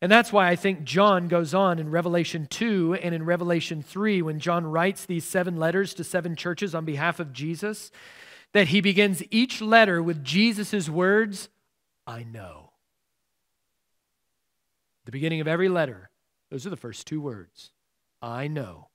And 0.00 0.12
that's 0.12 0.32
why 0.32 0.48
I 0.48 0.54
think 0.54 0.84
John 0.84 1.26
goes 1.26 1.54
on 1.54 1.80
in 1.80 1.90
Revelation 1.90 2.46
2 2.48 2.98
and 3.02 3.12
in 3.14 3.24
Revelation 3.24 3.82
3, 3.82 4.22
when 4.22 4.38
John 4.38 4.64
writes 4.64 5.04
these 5.04 5.24
seven 5.24 5.56
letters 5.56 5.92
to 5.94 6.04
seven 6.04 6.36
churches 6.36 6.72
on 6.72 6.84
behalf 6.84 7.18
of 7.18 7.32
Jesus, 7.32 7.90
that 8.52 8.68
he 8.68 8.80
begins 8.80 9.22
each 9.30 9.60
letter 9.60 10.02
with 10.02 10.24
Jesus' 10.24 10.88
words, 10.88 11.48
I 12.06 12.22
know. 12.22 12.72
The 15.04 15.12
beginning 15.12 15.40
of 15.40 15.48
every 15.48 15.68
letter, 15.68 16.10
those 16.50 16.66
are 16.66 16.70
the 16.70 16.76
first 16.76 17.06
two 17.06 17.20
words. 17.20 17.70
I 18.20 18.48
know. 18.48 18.88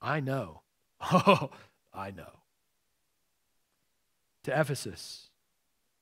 I 0.00 0.20
know. 0.20 0.62
Oh, 1.04 1.50
I 1.92 2.10
know. 2.12 2.30
to 4.44 4.58
Ephesus, 4.60 5.30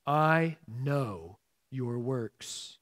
I 0.05 0.57
know 0.67 1.37
your 1.71 1.97
works 1.97 2.77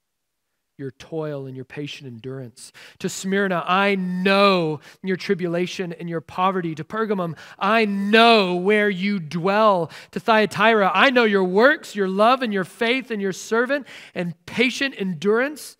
your 0.80 0.90
toil 0.92 1.46
and 1.46 1.54
your 1.54 1.64
patient 1.64 2.08
endurance. 2.08 2.72
To 2.98 3.08
Smyrna, 3.08 3.62
I 3.66 3.94
know 3.94 4.80
your 5.02 5.16
tribulation 5.16 5.92
and 5.92 6.08
your 6.08 6.20
poverty. 6.20 6.74
To 6.74 6.82
Pergamum, 6.82 7.36
I 7.58 7.84
know 7.84 8.56
where 8.56 8.90
you 8.90 9.20
dwell. 9.20 9.92
To 10.10 10.18
Thyatira, 10.18 10.90
I 10.92 11.10
know 11.10 11.24
your 11.24 11.44
works, 11.44 11.94
your 11.94 12.08
love 12.08 12.42
and 12.42 12.52
your 12.52 12.64
faith 12.64 13.10
and 13.12 13.22
your 13.22 13.32
servant 13.32 13.86
and 14.14 14.34
patient 14.46 14.94
endurance. 14.98 15.76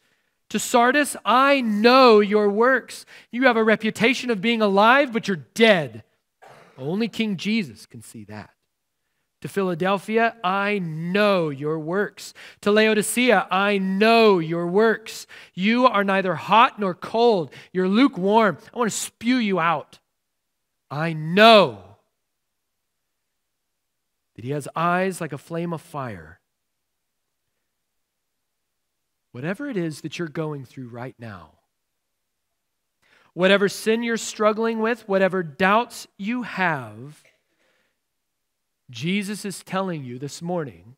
To 0.51 0.59
Sardis, 0.59 1.17
I 1.25 1.61
know 1.61 2.21
your 2.21 2.49
works. 2.49 3.07
You 3.31 3.45
have 3.45 3.57
a 3.57 3.65
reputation 3.65 4.31
of 4.31 4.41
being 4.41 4.63
alive, 4.63 5.13
but 5.13 5.27
you're 5.27 5.47
dead. 5.55 6.05
Only 6.77 7.09
King 7.09 7.37
Jesus 7.37 7.87
can 7.87 8.03
see 8.03 8.25
that. 8.25 8.51
To 9.40 9.48
Philadelphia, 9.48 10.37
I 10.44 10.81
know 10.81 11.48
your 11.48 11.79
works. 11.79 12.35
To 12.61 12.70
Laodicea, 12.70 13.46
I 13.50 13.79
know 13.79 14.38
your 14.38 14.66
works. 14.66 15.26
You 15.55 15.87
are 15.87 16.05
neither 16.05 16.35
hot 16.35 16.79
nor 16.79 16.94
cold. 16.94 17.53
You're 17.72 17.88
lukewarm. 17.88 18.59
I 18.74 18.79
want 18.79 18.90
to 18.90 18.96
spew 18.96 19.37
you 19.37 19.59
out. 19.59 19.98
I 20.90 21.14
know 21.14 21.79
that 24.37 24.44
he 24.44 24.50
has 24.50 24.68
eyes 24.76 25.20
like 25.20 25.33
a 25.33 25.38
flame 25.38 25.72
of 25.72 25.81
fire. 25.81 26.40
Whatever 29.33 29.70
it 29.70 29.76
is 29.76 30.03
that 30.03 30.18
you're 30.18 30.29
going 30.29 30.64
through 30.66 30.88
right 30.88 31.14
now, 31.18 31.53
whatever 33.33 33.68
sin 33.68 34.03
you're 34.03 34.16
struggling 34.16 34.81
with, 34.81 35.09
whatever 35.09 35.42
doubts 35.42 36.09
you 36.18 36.42
have, 36.42 37.22
Jesus 38.90 39.44
is 39.44 39.62
telling 39.62 40.05
you 40.05 40.18
this 40.18 40.42
morning, 40.42 40.96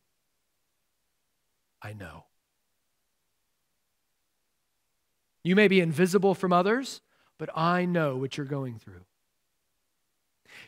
I 1.83 1.93
know. 1.93 2.25
You 5.45 5.55
may 5.55 5.69
be 5.69 5.81
invisible 5.81 6.35
from 6.35 6.53
others, 6.53 7.01
but 7.39 7.51
I 7.57 7.85
know 7.85 8.17
what 8.17 8.37
you're 8.37 8.47
going 8.47 8.79
through. 8.79 9.05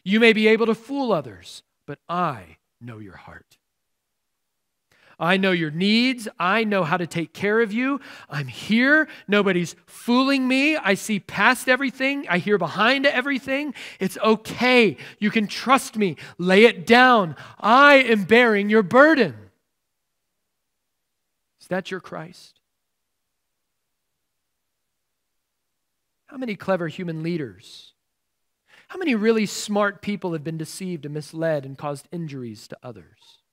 You 0.02 0.20
may 0.20 0.32
be 0.32 0.48
able 0.48 0.66
to 0.66 0.74
fool 0.74 1.12
others, 1.12 1.62
but 1.87 1.98
I 2.08 2.58
know 2.80 2.98
your 2.98 3.16
heart. 3.16 3.58
I 5.18 5.37
know 5.37 5.53
your 5.53 5.70
needs. 5.70 6.29
I 6.38 6.64
know 6.64 6.85
how 6.85 6.96
to 6.96 7.07
take 7.07 7.33
care 7.33 7.61
of 7.61 7.72
you. 7.72 8.00
I'm 8.29 8.46
here. 8.46 9.09
Nobody's 9.29 9.77
fooling 9.87 10.46
me. 10.48 10.77
I 10.77 10.94
see 10.94 11.20
past 11.20 11.68
everything. 11.68 12.27
I 12.29 12.38
hear 12.38 12.59
behind 12.59 13.07
everything. 13.07 13.74
It's 14.00 14.18
okay. 14.18 14.96
You 15.18 15.31
can 15.31 15.46
trust 15.46 15.96
me. 15.96 16.16
Lay 16.38 16.64
it 16.64 16.87
down. 16.87 17.37
I 17.59 17.96
am 17.96 18.24
bearing 18.24 18.68
your 18.68 18.83
burden. 18.83 19.35
Is 21.61 21.68
that 21.68 21.90
your 21.90 22.00
Christ? 22.00 22.61
How 26.27 26.37
many 26.37 26.57
clever 26.57 26.88
human 26.88 27.22
leaders? 27.22 27.92
How 28.88 28.98
many 28.98 29.14
really 29.14 29.46
smart 29.46 30.03
people 30.03 30.33
have 30.33 30.44
been 30.44 30.59
deceived 30.59 31.05
and 31.05 31.14
misled 31.14 31.64
and 31.64 31.79
caused 31.79 32.09
injuries 32.12 32.68
to 32.68 32.79
others? 32.83 33.43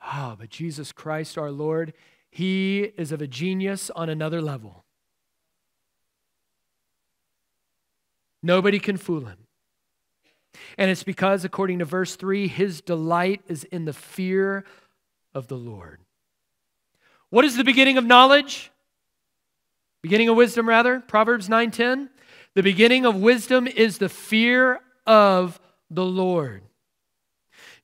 Ah, 0.00 0.32
oh, 0.32 0.36
but 0.38 0.50
Jesus 0.50 0.92
Christ 0.92 1.36
our 1.36 1.50
Lord, 1.50 1.92
He 2.30 2.92
is 2.96 3.12
of 3.12 3.20
a 3.20 3.26
genius 3.26 3.90
on 3.90 4.08
another 4.08 4.40
level. 4.40 4.84
Nobody 8.42 8.78
can 8.78 8.96
fool 8.96 9.24
him. 9.24 9.38
And 10.76 10.90
it's 10.90 11.02
because, 11.02 11.44
according 11.44 11.80
to 11.80 11.84
verse 11.84 12.16
3, 12.16 12.48
his 12.48 12.80
delight 12.80 13.42
is 13.48 13.64
in 13.64 13.84
the 13.84 13.92
fear 13.92 14.64
of 15.34 15.48
the 15.48 15.56
Lord. 15.56 16.00
What 17.30 17.44
is 17.44 17.56
the 17.56 17.64
beginning 17.64 17.98
of 17.98 18.04
knowledge? 18.04 18.70
Beginning 20.02 20.28
of 20.28 20.36
wisdom, 20.36 20.68
rather? 20.68 21.00
Proverbs 21.00 21.48
9:10. 21.48 22.08
The 22.54 22.62
beginning 22.62 23.04
of 23.04 23.16
wisdom 23.16 23.66
is 23.66 23.98
the 23.98 24.08
fear 24.08 24.80
of 25.06 25.60
the 25.90 26.04
Lord. 26.04 26.62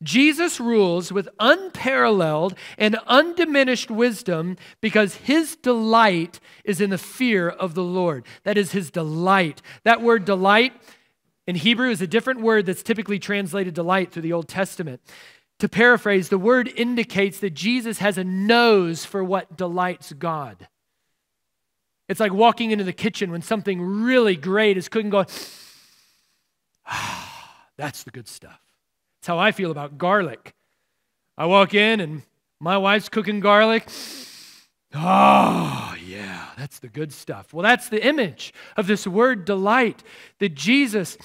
Jesus 0.05 0.61
rules 0.61 1.11
with 1.11 1.29
unparalleled 1.41 2.55
and 2.79 2.97
undiminished 3.07 3.91
wisdom 3.91 4.57
because 4.81 5.17
his 5.17 5.57
delight 5.57 6.39
is 6.63 6.81
in 6.81 6.91
the 6.91 6.99
fear 6.99 7.49
of 7.49 7.75
the 7.75 7.83
Lord. 7.83 8.25
That 8.45 8.57
is 8.57 8.73
his 8.73 8.91
delight. 8.91 9.63
That 9.83 10.03
word 10.03 10.25
delight 10.25 10.75
in 11.47 11.57
Hebrew 11.57 11.91
is 11.91 12.01
a 12.01 12.07
different 12.07 12.41
word 12.41 12.67
that's 12.67 12.83
typically 12.83 13.19
translated 13.19 13.75
delight 13.75 14.13
through 14.13 14.23
the 14.23 14.33
Old 14.33 14.49
Testament. 14.49 15.01
To 15.61 15.69
paraphrase, 15.69 16.29
the 16.29 16.39
word 16.39 16.69
indicates 16.77 17.41
that 17.41 17.55
Jesus 17.55 17.99
has 17.99 18.19
a 18.19 18.25
nose 18.25 19.05
for 19.05 19.23
what 19.23 19.57
delights 19.57 20.13
God. 20.13 20.69
It's 22.09 22.21
like 22.21 22.33
walking 22.33 22.71
into 22.71 22.85
the 22.85 22.93
kitchen 22.93 23.31
when 23.31 23.43
something 23.43 23.81
really 23.81 24.37
great 24.37 24.77
is 24.77 24.89
cooking, 24.89 25.11
going, 25.11 25.27
ah, 26.87 27.65
that's 27.77 28.05
the 28.05 28.11
good 28.11 28.29
stuff. 28.29 28.64
That's 29.25 29.29
how 29.29 29.39
I 29.39 29.53
feel 29.53 29.71
about 29.71 29.97
garlic. 29.97 30.53
I 31.39 31.47
walk 31.47 31.73
in 31.73 31.99
and 32.01 32.25
my 32.61 32.77
wife's 32.77 33.09
cooking 33.09 33.41
garlic. 33.41 33.89
Oh, 34.95 35.97
yeah, 36.07 36.49
that's 36.59 36.81
the 36.81 36.89
good 36.89 37.11
stuff. 37.11 37.55
Well, 37.55 37.63
that's 37.63 37.89
the 37.89 38.07
image 38.07 38.53
of 38.77 38.87
this 38.87 39.07
word 39.07 39.47
delight 39.47 40.03
that 40.41 40.55
Jesus, 40.55 41.17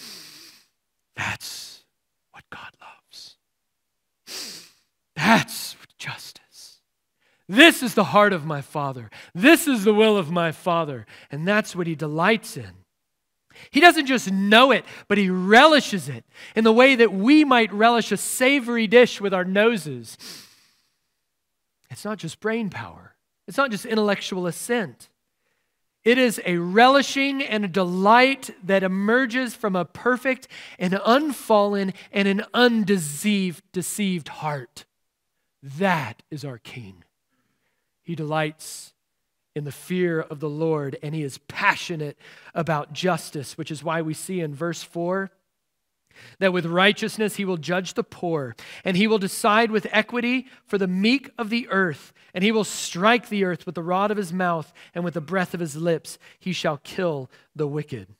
that's 1.18 1.84
what 2.32 2.46
God 2.50 2.72
loves. 2.80 3.36
That's 5.18 5.76
justice. 5.98 6.80
This 7.50 7.84
is 7.84 7.96
the 7.96 8.06
heart 8.06 8.32
of 8.32 8.46
my 8.46 8.62
Father. 8.62 9.10
This 9.36 9.68
is 9.68 9.84
the 9.84 9.94
will 9.94 10.16
of 10.16 10.32
my 10.32 10.54
Father. 10.54 11.06
And 11.30 11.46
that's 11.46 11.76
what 11.76 11.86
He 11.86 11.96
delights 11.96 12.56
in. 12.56 12.79
He 13.72 13.80
doesn't 13.80 14.06
just 14.06 14.32
know 14.32 14.72
it, 14.72 14.86
but 15.08 15.18
he 15.18 15.30
relishes 15.30 16.10
it 16.10 16.26
in 16.56 16.64
the 16.64 16.72
way 16.72 16.96
that 16.96 17.14
we 17.14 17.44
might 17.44 17.72
relish 17.74 18.12
a 18.12 18.18
savory 18.18 18.88
dish 18.88 19.22
with 19.22 19.34
our 19.34 19.46
noses. 19.46 20.18
It's 21.90 22.06
not 22.06 22.18
just 22.18 22.40
brain 22.40 22.70
power, 22.70 23.16
it's 23.48 23.58
not 23.58 23.72
just 23.72 23.86
intellectual 23.86 24.48
assent. 24.48 25.10
It 26.06 26.18
is 26.18 26.42
a 26.46 26.58
relishing 26.58 27.42
and 27.42 27.66
a 27.66 27.68
delight 27.68 28.52
that 28.64 28.84
emerges 28.84 29.54
from 29.54 29.76
a 29.76 29.84
perfect 29.84 30.48
and 30.80 30.98
unfallen 31.06 31.94
and 32.14 32.28
an 32.28 32.46
undeceived 32.54 33.64
deceived 33.74 34.30
heart. 34.30 34.86
That 35.62 36.24
is 36.32 36.46
our 36.46 36.58
King. 36.58 37.04
He 38.02 38.16
delights 38.16 38.94
in 39.60 39.66
the 39.66 39.72
fear 39.72 40.20
of 40.20 40.40
the 40.40 40.50
Lord, 40.50 40.98
and 41.04 41.14
he 41.14 41.22
is 41.22 41.38
passionate 41.48 42.18
about 42.56 42.94
justice, 42.94 43.58
which 43.58 43.70
is 43.70 43.84
why 43.84 44.02
we 44.02 44.16
see 44.16 44.40
in 44.40 44.56
verse 44.56 44.82
4 44.82 45.30
that 46.40 46.52
with 46.52 46.66
righteousness 46.66 47.36
he 47.36 47.46
will 47.46 47.58
judge 47.58 47.94
the 47.94 48.04
poor, 48.04 48.56
and 48.84 48.98
he 48.98 49.08
will 49.08 49.20
decide 49.20 49.72
with 49.72 49.88
equity 49.92 50.48
for 50.66 50.78
the 50.78 50.88
meek 50.88 51.30
of 51.38 51.50
the 51.50 51.68
earth, 51.70 52.14
and 52.34 52.44
he 52.44 52.52
will 52.52 52.64
strike 52.64 53.30
the 53.30 53.44
earth 53.44 53.66
with 53.66 53.76
the 53.76 53.84
rod 53.84 54.12
of 54.12 54.18
his 54.18 54.34
mouth, 54.34 54.74
and 54.96 55.04
with 55.04 55.14
the 55.14 55.22
breath 55.22 55.54
of 55.54 55.60
his 55.60 55.76
lips 55.76 56.18
he 56.40 56.52
shall 56.52 56.78
kill 56.78 57.30
the 57.56 57.68
wicked. 57.68 58.16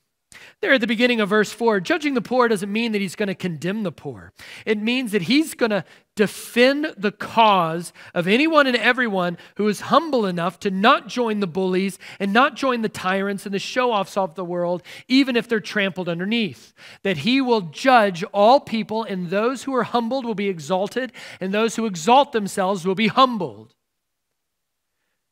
There 0.60 0.72
at 0.74 0.80
the 0.80 0.86
beginning 0.86 1.20
of 1.20 1.30
verse 1.30 1.50
4, 1.50 1.80
judging 1.80 2.14
the 2.14 2.20
poor 2.20 2.46
doesn't 2.46 2.70
mean 2.70 2.92
that 2.92 3.00
he's 3.00 3.16
going 3.16 3.28
to 3.28 3.34
condemn 3.34 3.82
the 3.82 3.92
poor. 3.92 4.32
It 4.66 4.78
means 4.78 5.12
that 5.12 5.22
he's 5.22 5.54
going 5.54 5.70
to 5.70 5.84
defend 6.16 6.92
the 6.98 7.12
cause 7.12 7.94
of 8.14 8.28
anyone 8.28 8.66
and 8.66 8.76
everyone 8.76 9.38
who 9.56 9.66
is 9.68 9.80
humble 9.80 10.26
enough 10.26 10.60
to 10.60 10.70
not 10.70 11.08
join 11.08 11.40
the 11.40 11.46
bullies 11.46 11.98
and 12.18 12.32
not 12.32 12.56
join 12.56 12.82
the 12.82 12.90
tyrants 12.90 13.46
and 13.46 13.54
the 13.54 13.58
show 13.58 13.90
offs 13.90 14.18
of 14.18 14.34
the 14.34 14.44
world, 14.44 14.82
even 15.08 15.34
if 15.34 15.48
they're 15.48 15.60
trampled 15.60 16.10
underneath. 16.10 16.74
That 17.04 17.18
he 17.18 17.40
will 17.40 17.62
judge 17.62 18.22
all 18.24 18.60
people, 18.60 19.02
and 19.02 19.30
those 19.30 19.62
who 19.62 19.74
are 19.74 19.84
humbled 19.84 20.26
will 20.26 20.34
be 20.34 20.50
exalted, 20.50 21.12
and 21.40 21.54
those 21.54 21.76
who 21.76 21.86
exalt 21.86 22.32
themselves 22.32 22.86
will 22.86 22.94
be 22.94 23.08
humbled. 23.08 23.74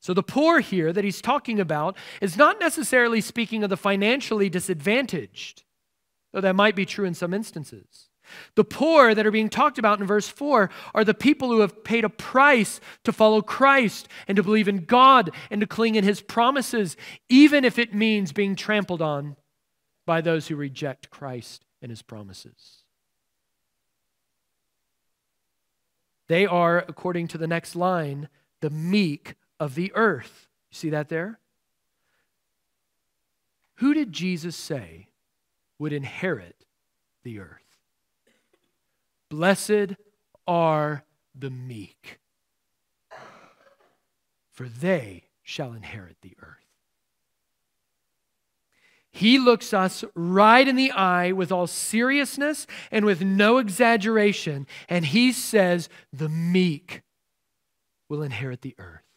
So, 0.09 0.15
the 0.15 0.23
poor 0.23 0.61
here 0.61 0.91
that 0.91 1.05
he's 1.05 1.21
talking 1.21 1.61
about 1.61 1.95
is 2.23 2.35
not 2.35 2.59
necessarily 2.59 3.21
speaking 3.21 3.63
of 3.63 3.69
the 3.69 3.77
financially 3.77 4.49
disadvantaged, 4.49 5.65
though 6.33 6.41
that 6.41 6.57
might 6.57 6.75
be 6.75 6.87
true 6.87 7.05
in 7.05 7.13
some 7.13 7.35
instances. 7.35 8.09
The 8.55 8.65
poor 8.65 9.15
that 9.15 9.27
are 9.27 9.31
being 9.31 9.51
talked 9.51 9.77
about 9.77 10.01
in 10.01 10.07
verse 10.07 10.27
4 10.27 10.71
are 10.95 11.05
the 11.05 11.13
people 11.13 11.51
who 11.51 11.61
have 11.61 11.85
paid 11.85 12.07
a 12.07 12.09
price 12.09 12.81
to 13.05 13.13
follow 13.13 13.43
Christ 13.43 14.09
and 14.27 14.37
to 14.37 14.43
believe 14.43 14.67
in 14.67 14.87
God 14.87 15.31
and 15.51 15.61
to 15.61 15.67
cling 15.67 15.95
in 15.95 16.05
his 16.05 16.23
promises, 16.23 16.97
even 17.29 17.63
if 17.63 17.79
it 17.79 17.93
means 17.93 18.33
being 18.33 18.57
trampled 18.57 19.03
on 19.03 19.37
by 20.07 20.23
those 20.23 20.49
who 20.49 20.57
reject 20.57 21.11
Christ 21.11 21.67
and 21.83 21.91
his 21.91 22.01
promises. 22.01 22.85
They 26.29 26.47
are, 26.47 26.79
according 26.89 27.29
to 27.29 27.37
the 27.37 27.47
next 27.47 27.77
line, 27.77 28.31
the 28.63 28.71
meek 28.71 29.35
of 29.61 29.75
the 29.75 29.93
earth. 29.95 30.49
You 30.71 30.77
see 30.77 30.91
that 30.91 31.09
there? 31.09 31.39
Who 33.77 33.95
did 33.95 34.13
Jesus 34.13 34.57
say 34.57 35.09
would 35.79 35.93
inherit 35.93 36.65
the 37.23 37.39
earth? 37.39 37.63
Blessed 39.29 39.95
are 40.47 41.05
the 41.35 41.51
meek, 41.51 42.19
for 44.51 44.69
they 44.69 45.25
shall 45.43 45.73
inherit 45.73 46.17
the 46.23 46.35
earth. 46.43 46.57
He 49.11 49.39
looks 49.39 49.73
us 49.73 50.05
right 50.15 50.67
in 50.67 50.77
the 50.77 50.93
eye 50.93 51.33
with 51.33 51.51
all 51.51 51.67
seriousness 51.67 52.67
and 52.91 53.05
with 53.05 53.23
no 53.23 53.59
exaggeration, 53.59 54.67
and 54.89 55.05
he 55.05 55.33
says, 55.33 55.89
The 56.13 56.29
meek 56.29 57.03
will 58.09 58.23
inherit 58.23 58.63
the 58.63 58.75
earth. 58.79 59.08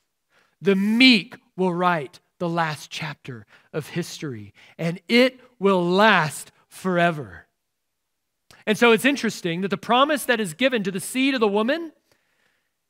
The 0.61 0.75
meek 0.75 1.37
will 1.55 1.73
write 1.73 2.19
the 2.39 2.49
last 2.49 2.89
chapter 2.89 3.45
of 3.73 3.89
history, 3.89 4.53
and 4.77 4.99
it 5.07 5.39
will 5.59 5.83
last 5.83 6.51
forever. 6.67 7.47
And 8.65 8.77
so 8.77 8.91
it's 8.91 9.05
interesting 9.05 9.61
that 9.61 9.69
the 9.69 9.77
promise 9.77 10.25
that 10.25 10.39
is 10.39 10.53
given 10.53 10.83
to 10.83 10.91
the 10.91 10.99
seed 10.99 11.33
of 11.33 11.39
the 11.39 11.47
woman 11.47 11.91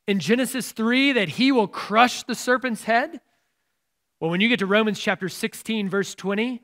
in 0.07 0.19
Genesis 0.19 0.71
3 0.71 1.13
that 1.13 1.29
he 1.29 1.51
will 1.51 1.67
crush 1.67 2.23
the 2.23 2.35
serpent's 2.35 2.83
head. 2.83 3.21
Well, 4.19 4.31
when 4.31 4.41
you 4.41 4.49
get 4.49 4.59
to 4.59 4.65
Romans 4.65 4.99
chapter 4.99 5.29
16, 5.29 5.89
verse 5.89 6.13
20, 6.13 6.61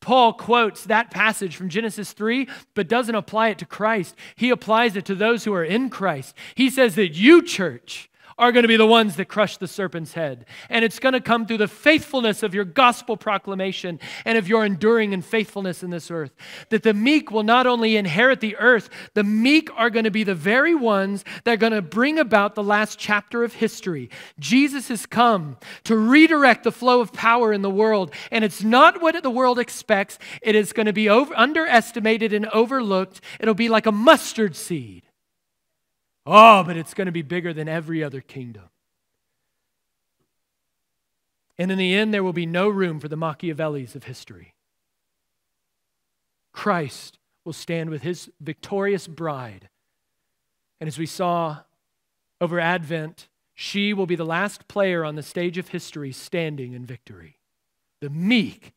Paul 0.00 0.32
quotes 0.32 0.84
that 0.84 1.10
passage 1.10 1.56
from 1.56 1.68
Genesis 1.68 2.12
3, 2.12 2.48
but 2.74 2.88
doesn't 2.88 3.14
apply 3.14 3.48
it 3.48 3.58
to 3.58 3.66
Christ. 3.66 4.14
He 4.36 4.50
applies 4.50 4.96
it 4.96 5.04
to 5.06 5.14
those 5.14 5.44
who 5.44 5.52
are 5.54 5.64
in 5.64 5.90
Christ. 5.90 6.34
He 6.54 6.70
says 6.70 6.94
that 6.94 7.14
you, 7.14 7.42
church, 7.42 8.10
are 8.38 8.52
going 8.52 8.62
to 8.62 8.68
be 8.68 8.76
the 8.76 8.86
ones 8.86 9.16
that 9.16 9.26
crush 9.26 9.56
the 9.56 9.66
serpent's 9.66 10.12
head. 10.12 10.46
And 10.68 10.84
it's 10.84 10.98
going 10.98 11.14
to 11.14 11.20
come 11.20 11.46
through 11.46 11.58
the 11.58 11.68
faithfulness 11.68 12.42
of 12.42 12.54
your 12.54 12.64
gospel 12.64 13.16
proclamation 13.16 13.98
and 14.24 14.38
of 14.38 14.48
your 14.48 14.64
enduring 14.64 15.12
and 15.12 15.24
faithfulness 15.24 15.82
in 15.82 15.90
this 15.90 16.10
earth. 16.10 16.32
That 16.70 16.84
the 16.84 16.94
meek 16.94 17.30
will 17.30 17.42
not 17.42 17.66
only 17.66 17.96
inherit 17.96 18.40
the 18.40 18.56
earth, 18.56 18.88
the 19.14 19.24
meek 19.24 19.68
are 19.76 19.90
going 19.90 20.04
to 20.04 20.10
be 20.10 20.24
the 20.24 20.34
very 20.34 20.74
ones 20.74 21.24
that 21.44 21.52
are 21.52 21.56
going 21.56 21.72
to 21.72 21.82
bring 21.82 22.18
about 22.18 22.54
the 22.54 22.62
last 22.62 22.98
chapter 22.98 23.42
of 23.42 23.54
history. 23.54 24.08
Jesus 24.38 24.88
has 24.88 25.04
come 25.04 25.56
to 25.84 25.96
redirect 25.96 26.62
the 26.64 26.72
flow 26.72 27.00
of 27.00 27.12
power 27.12 27.52
in 27.52 27.62
the 27.62 27.70
world. 27.70 28.12
And 28.30 28.44
it's 28.44 28.62
not 28.62 29.02
what 29.02 29.20
the 29.22 29.30
world 29.30 29.58
expects, 29.58 30.18
it 30.42 30.54
is 30.54 30.72
going 30.72 30.86
to 30.86 30.92
be 30.92 31.08
over, 31.08 31.36
underestimated 31.36 32.32
and 32.32 32.46
overlooked. 32.46 33.20
It'll 33.40 33.54
be 33.54 33.68
like 33.68 33.86
a 33.86 33.92
mustard 33.92 34.54
seed. 34.54 35.07
Oh, 36.30 36.62
but 36.62 36.76
it's 36.76 36.92
going 36.92 37.06
to 37.06 37.12
be 37.12 37.22
bigger 37.22 37.54
than 37.54 37.68
every 37.68 38.04
other 38.04 38.20
kingdom. 38.20 38.64
And 41.56 41.72
in 41.72 41.78
the 41.78 41.94
end, 41.94 42.12
there 42.12 42.22
will 42.22 42.34
be 42.34 42.44
no 42.44 42.68
room 42.68 43.00
for 43.00 43.08
the 43.08 43.16
Machiavellis 43.16 43.94
of 43.94 44.04
history. 44.04 44.52
Christ 46.52 47.18
will 47.46 47.54
stand 47.54 47.88
with 47.88 48.02
his 48.02 48.30
victorious 48.42 49.06
bride. 49.08 49.70
And 50.80 50.86
as 50.86 50.98
we 50.98 51.06
saw 51.06 51.60
over 52.42 52.60
Advent, 52.60 53.28
she 53.54 53.94
will 53.94 54.06
be 54.06 54.14
the 54.14 54.26
last 54.26 54.68
player 54.68 55.06
on 55.06 55.14
the 55.14 55.22
stage 55.22 55.56
of 55.56 55.68
history 55.68 56.12
standing 56.12 56.74
in 56.74 56.84
victory. 56.84 57.38
The 58.00 58.10
meek 58.10 58.74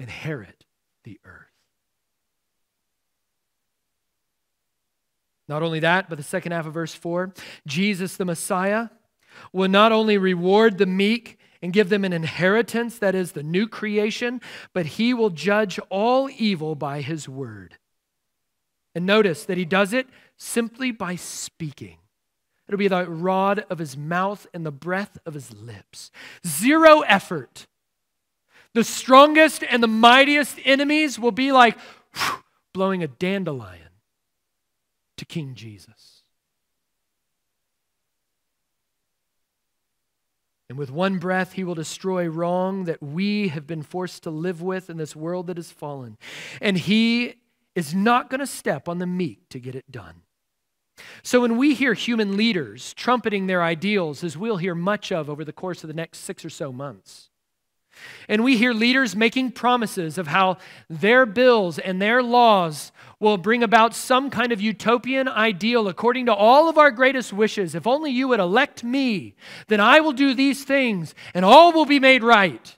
inherit 0.00 0.64
the 1.04 1.20
earth. 1.22 1.53
Not 5.48 5.62
only 5.62 5.80
that, 5.80 6.08
but 6.08 6.16
the 6.16 6.24
second 6.24 6.52
half 6.52 6.66
of 6.66 6.74
verse 6.74 6.94
4 6.94 7.32
Jesus, 7.66 8.16
the 8.16 8.24
Messiah, 8.24 8.88
will 9.52 9.68
not 9.68 9.92
only 9.92 10.16
reward 10.18 10.78
the 10.78 10.86
meek 10.86 11.38
and 11.62 11.72
give 11.72 11.88
them 11.88 12.04
an 12.04 12.12
inheritance, 12.12 12.98
that 12.98 13.14
is, 13.14 13.32
the 13.32 13.42
new 13.42 13.66
creation, 13.66 14.40
but 14.72 14.86
he 14.86 15.14
will 15.14 15.30
judge 15.30 15.78
all 15.88 16.28
evil 16.36 16.74
by 16.74 17.00
his 17.00 17.28
word. 17.28 17.76
And 18.94 19.06
notice 19.06 19.44
that 19.46 19.58
he 19.58 19.64
does 19.64 19.92
it 19.92 20.06
simply 20.36 20.92
by 20.92 21.16
speaking. 21.16 21.96
It'll 22.68 22.78
be 22.78 22.88
the 22.88 23.08
rod 23.08 23.64
of 23.68 23.78
his 23.78 23.96
mouth 23.96 24.46
and 24.54 24.64
the 24.64 24.70
breath 24.70 25.18
of 25.26 25.34
his 25.34 25.52
lips. 25.52 26.10
Zero 26.46 27.00
effort. 27.00 27.66
The 28.72 28.84
strongest 28.84 29.62
and 29.64 29.82
the 29.82 29.88
mightiest 29.88 30.58
enemies 30.64 31.18
will 31.18 31.32
be 31.32 31.52
like 31.52 31.76
whew, 32.14 32.42
blowing 32.72 33.02
a 33.02 33.08
dandelion 33.08 33.84
to 35.16 35.24
King 35.24 35.54
Jesus. 35.54 36.22
And 40.68 40.78
with 40.78 40.90
one 40.90 41.18
breath, 41.18 41.52
he 41.52 41.64
will 41.64 41.74
destroy 41.74 42.26
wrong 42.26 42.84
that 42.84 43.02
we 43.02 43.48
have 43.48 43.66
been 43.66 43.82
forced 43.82 44.22
to 44.22 44.30
live 44.30 44.62
with 44.62 44.88
in 44.88 44.96
this 44.96 45.14
world 45.14 45.46
that 45.48 45.58
has 45.58 45.70
fallen. 45.70 46.16
And 46.60 46.78
he 46.78 47.34
is 47.74 47.94
not 47.94 48.30
going 48.30 48.40
to 48.40 48.46
step 48.46 48.88
on 48.88 48.98
the 48.98 49.06
meek 49.06 49.48
to 49.50 49.60
get 49.60 49.74
it 49.74 49.90
done. 49.90 50.22
So 51.22 51.40
when 51.40 51.56
we 51.56 51.74
hear 51.74 51.94
human 51.94 52.36
leaders 52.36 52.94
trumpeting 52.94 53.46
their 53.46 53.62
ideals, 53.62 54.24
as 54.24 54.36
we'll 54.36 54.58
hear 54.58 54.74
much 54.74 55.12
of 55.12 55.28
over 55.28 55.44
the 55.44 55.52
course 55.52 55.82
of 55.84 55.88
the 55.88 55.94
next 55.94 56.18
six 56.20 56.44
or 56.44 56.50
so 56.50 56.72
months, 56.72 57.30
and 58.28 58.42
we 58.42 58.56
hear 58.56 58.72
leaders 58.72 59.14
making 59.14 59.52
promises 59.52 60.18
of 60.18 60.28
how 60.28 60.56
their 60.88 61.26
bills 61.26 61.78
and 61.78 62.00
their 62.00 62.22
laws 62.22 62.90
will 63.24 63.38
bring 63.38 63.62
about 63.62 63.94
some 63.94 64.30
kind 64.30 64.52
of 64.52 64.60
utopian 64.60 65.26
ideal 65.26 65.88
according 65.88 66.26
to 66.26 66.34
all 66.34 66.68
of 66.68 66.78
our 66.78 66.90
greatest 66.90 67.32
wishes. 67.32 67.74
If 67.74 67.86
only 67.86 68.12
you 68.12 68.28
would 68.28 68.38
elect 68.38 68.84
me, 68.84 69.34
then 69.66 69.80
I 69.80 70.00
will 70.00 70.12
do 70.12 70.34
these 70.34 70.62
things 70.62 71.14
and 71.32 71.44
all 71.44 71.72
will 71.72 71.86
be 71.86 71.98
made 71.98 72.22
right. 72.22 72.76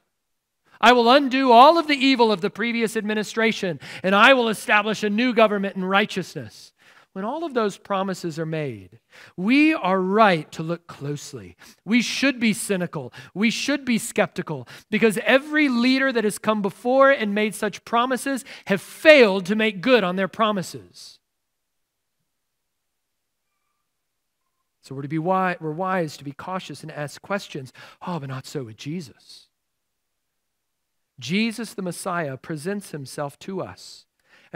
I 0.80 0.92
will 0.92 1.10
undo 1.10 1.52
all 1.52 1.78
of 1.78 1.88
the 1.88 1.96
evil 1.96 2.30
of 2.30 2.40
the 2.40 2.50
previous 2.50 2.96
administration 2.96 3.80
and 4.02 4.14
I 4.14 4.34
will 4.34 4.48
establish 4.48 5.02
a 5.02 5.10
new 5.10 5.34
government 5.34 5.76
in 5.76 5.84
righteousness 5.84 6.72
when 7.16 7.24
all 7.24 7.44
of 7.44 7.54
those 7.54 7.78
promises 7.78 8.38
are 8.38 8.44
made, 8.44 8.98
we 9.38 9.72
are 9.72 10.02
right 10.02 10.52
to 10.52 10.62
look 10.62 10.86
closely. 10.86 11.56
We 11.82 12.02
should 12.02 12.38
be 12.38 12.52
cynical. 12.52 13.10
We 13.32 13.48
should 13.48 13.86
be 13.86 13.96
skeptical 13.96 14.68
because 14.90 15.18
every 15.24 15.70
leader 15.70 16.12
that 16.12 16.24
has 16.24 16.38
come 16.38 16.60
before 16.60 17.10
and 17.10 17.34
made 17.34 17.54
such 17.54 17.86
promises 17.86 18.44
have 18.66 18.82
failed 18.82 19.46
to 19.46 19.56
make 19.56 19.80
good 19.80 20.04
on 20.04 20.16
their 20.16 20.28
promises. 20.28 21.18
So 24.82 24.94
we're 24.94 25.00
to 25.00 25.08
be 25.08 25.18
wise, 25.18 25.56
we're 25.58 25.72
wise 25.72 26.18
to 26.18 26.24
be 26.24 26.32
cautious 26.32 26.82
and 26.82 26.92
ask 26.92 27.22
questions. 27.22 27.72
Oh, 28.06 28.20
but 28.20 28.28
not 28.28 28.44
so 28.44 28.64
with 28.64 28.76
Jesus. 28.76 29.46
Jesus 31.18 31.72
the 31.72 31.80
Messiah 31.80 32.36
presents 32.36 32.90
himself 32.90 33.38
to 33.38 33.62
us 33.62 34.05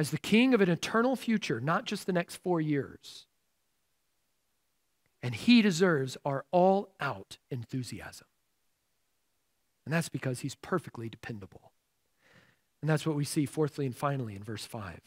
as 0.00 0.10
the 0.10 0.18
king 0.18 0.54
of 0.54 0.62
an 0.62 0.70
eternal 0.70 1.14
future, 1.14 1.60
not 1.60 1.84
just 1.84 2.06
the 2.06 2.12
next 2.12 2.36
four 2.36 2.58
years. 2.58 3.26
And 5.22 5.34
he 5.34 5.60
deserves 5.60 6.16
our 6.24 6.46
all 6.52 6.94
out 6.98 7.36
enthusiasm. 7.50 8.26
And 9.84 9.92
that's 9.92 10.08
because 10.08 10.40
he's 10.40 10.54
perfectly 10.54 11.10
dependable. 11.10 11.72
And 12.80 12.88
that's 12.88 13.06
what 13.06 13.14
we 13.14 13.26
see, 13.26 13.44
fourthly 13.44 13.84
and 13.84 13.94
finally, 13.94 14.34
in 14.34 14.42
verse 14.42 14.64
5. 14.64 15.00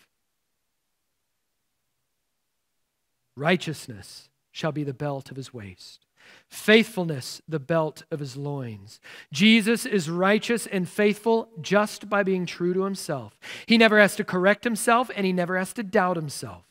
Righteousness 3.36 4.30
shall 4.52 4.72
be 4.72 4.84
the 4.84 4.94
belt 4.94 5.32
of 5.32 5.38
his 5.38 5.52
waist, 5.52 6.06
faithfulness 6.48 7.42
the 7.48 7.60
belt 7.60 8.04
of 8.12 8.20
his 8.20 8.38
loins. 8.38 9.00
Jesus 9.32 9.86
is 9.86 10.10
righteous 10.10 10.68
and 10.68 10.88
faithful 10.88 11.50
just 11.62 12.10
by 12.10 12.24
being 12.24 12.46
true 12.46 12.74
to 12.74 12.84
himself. 12.84 13.40
He 13.66 13.78
never 13.78 14.00
has 14.00 14.16
to 14.18 14.24
correct 14.24 14.64
himself 14.64 15.10
and 15.16 15.26
he 15.26 15.34
never 15.34 15.58
has 15.58 15.74
to 15.74 15.84
doubt 15.84 16.16
himself 16.16 16.64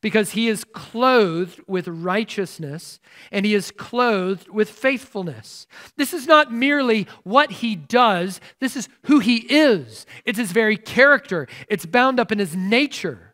because 0.00 0.32
he 0.32 0.48
is 0.48 0.64
clothed 0.64 1.60
with 1.66 1.88
righteousness 1.88 3.00
and 3.30 3.46
he 3.46 3.54
is 3.54 3.70
clothed 3.70 4.48
with 4.48 4.70
faithfulness. 4.70 5.66
This 5.96 6.12
is 6.12 6.26
not 6.26 6.52
merely 6.52 7.06
what 7.24 7.50
he 7.50 7.74
does, 7.74 8.40
this 8.60 8.76
is 8.76 8.88
who 9.04 9.18
he 9.18 9.38
is. 9.48 10.06
It's 10.24 10.38
his 10.38 10.52
very 10.52 10.76
character, 10.76 11.48
it's 11.68 11.86
bound 11.86 12.20
up 12.20 12.32
in 12.32 12.38
his 12.38 12.54
nature. 12.56 13.31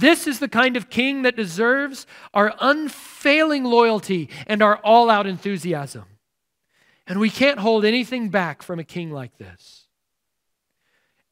This 0.00 0.26
is 0.26 0.38
the 0.38 0.48
kind 0.48 0.76
of 0.76 0.90
king 0.90 1.22
that 1.22 1.36
deserves 1.36 2.06
our 2.34 2.54
unfailing 2.60 3.64
loyalty 3.64 4.28
and 4.46 4.62
our 4.62 4.76
all 4.78 5.10
out 5.10 5.26
enthusiasm. 5.26 6.04
And 7.06 7.20
we 7.20 7.30
can't 7.30 7.58
hold 7.58 7.84
anything 7.84 8.28
back 8.28 8.62
from 8.62 8.78
a 8.78 8.84
king 8.84 9.10
like 9.10 9.38
this. 9.38 9.77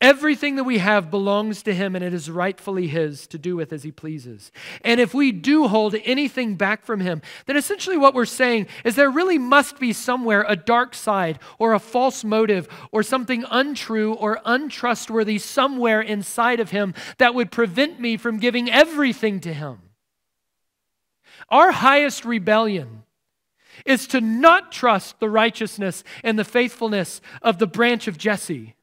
Everything 0.07 0.55
that 0.55 0.63
we 0.63 0.79
have 0.79 1.11
belongs 1.11 1.65
to 1.65 1.75
him 1.75 1.97
and 1.97 2.05
it 2.05 2.15
is 2.15 2.31
rightfully 2.31 2.87
his 2.87 3.27
to 3.27 3.39
do 3.39 3.57
with 3.57 3.73
as 3.73 3.83
he 3.83 3.91
pleases. 3.91 4.53
And 4.85 5.01
if 5.01 5.13
we 5.13 5.33
do 5.33 5.67
hold 5.67 5.97
anything 6.05 6.55
back 6.55 6.85
from 6.85 7.01
him, 7.01 7.23
then 7.47 7.57
essentially 7.57 7.97
what 7.97 8.15
we're 8.15 8.25
saying 8.25 8.69
is 8.85 8.95
there 8.95 9.11
really 9.11 9.37
must 9.37 9.81
be 9.81 9.93
somewhere 9.93 10.47
a 10.47 10.55
dark 10.55 10.95
side 10.95 11.41
or 11.59 11.73
a 11.73 11.81
false 11.81 12.23
motive 12.23 12.69
or 12.93 13.03
something 13.03 13.45
untrue 13.51 14.15
or 14.15 14.41
untrustworthy 14.45 15.39
somewhere 15.39 16.01
inside 16.01 16.61
of 16.61 16.71
him 16.71 16.95
that 17.19 17.35
would 17.35 17.51
prevent 17.51 17.99
me 17.99 18.17
from 18.17 18.39
giving 18.39 18.71
everything 18.71 19.41
to 19.41 19.53
him. 19.53 19.81
Our 21.49 21.73
highest 21.73 22.25
rebellion 22.25 23.03
is 23.85 24.07
to 24.07 24.21
not 24.21 24.71
trust 24.71 25.19
the 25.19 25.29
righteousness 25.29 26.05
and 26.23 26.39
the 26.39 26.45
faithfulness 26.45 27.21
of 27.43 27.59
the 27.59 27.67
branch 27.67 28.07
of 28.07 28.17
Jesse 28.17 28.77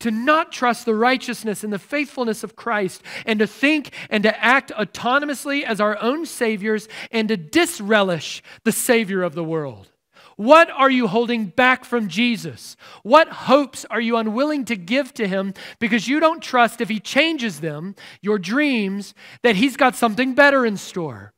to 0.00 0.10
not 0.10 0.52
trust 0.52 0.84
the 0.84 0.94
righteousness 0.94 1.64
and 1.64 1.72
the 1.72 1.78
faithfulness 1.78 2.42
of 2.42 2.56
Christ, 2.56 3.02
and 3.24 3.38
to 3.38 3.46
think 3.46 3.92
and 4.10 4.22
to 4.24 4.44
act 4.44 4.72
autonomously 4.76 5.62
as 5.62 5.80
our 5.80 6.00
own 6.02 6.26
saviors, 6.26 6.88
and 7.10 7.28
to 7.28 7.36
disrelish 7.36 8.42
the 8.64 8.72
Savior 8.72 9.22
of 9.22 9.34
the 9.34 9.44
world? 9.44 9.88
What 10.36 10.70
are 10.70 10.90
you 10.90 11.06
holding 11.06 11.46
back 11.46 11.84
from 11.84 12.08
Jesus? 12.08 12.74
What 13.02 13.28
hopes 13.28 13.84
are 13.90 14.00
you 14.00 14.16
unwilling 14.16 14.64
to 14.64 14.76
give 14.76 15.12
to 15.14 15.28
Him 15.28 15.52
because 15.78 16.08
you 16.08 16.18
don't 16.18 16.42
trust 16.42 16.80
if 16.80 16.88
He 16.88 16.98
changes 16.98 17.60
them, 17.60 17.94
your 18.22 18.38
dreams, 18.38 19.12
that 19.42 19.56
He's 19.56 19.76
got 19.76 19.96
something 19.96 20.34
better 20.34 20.64
in 20.64 20.78
store? 20.78 21.34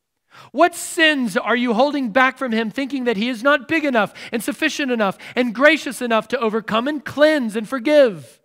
What 0.53 0.73
sins 0.73 1.35
are 1.35 1.55
you 1.55 1.73
holding 1.73 2.11
back 2.11 2.37
from 2.37 2.53
Him, 2.53 2.71
thinking 2.71 3.03
that 3.03 3.17
He 3.17 3.27
is 3.27 3.43
not 3.43 3.67
big 3.67 3.83
enough 3.83 4.13
and 4.31 4.41
sufficient 4.41 4.89
enough 4.89 5.17
and 5.35 5.53
gracious 5.53 6.01
enough 6.01 6.29
to 6.29 6.39
overcome 6.39 6.87
and 6.87 7.03
cleanse 7.03 7.57
and 7.57 7.67
forgive? 7.67 8.39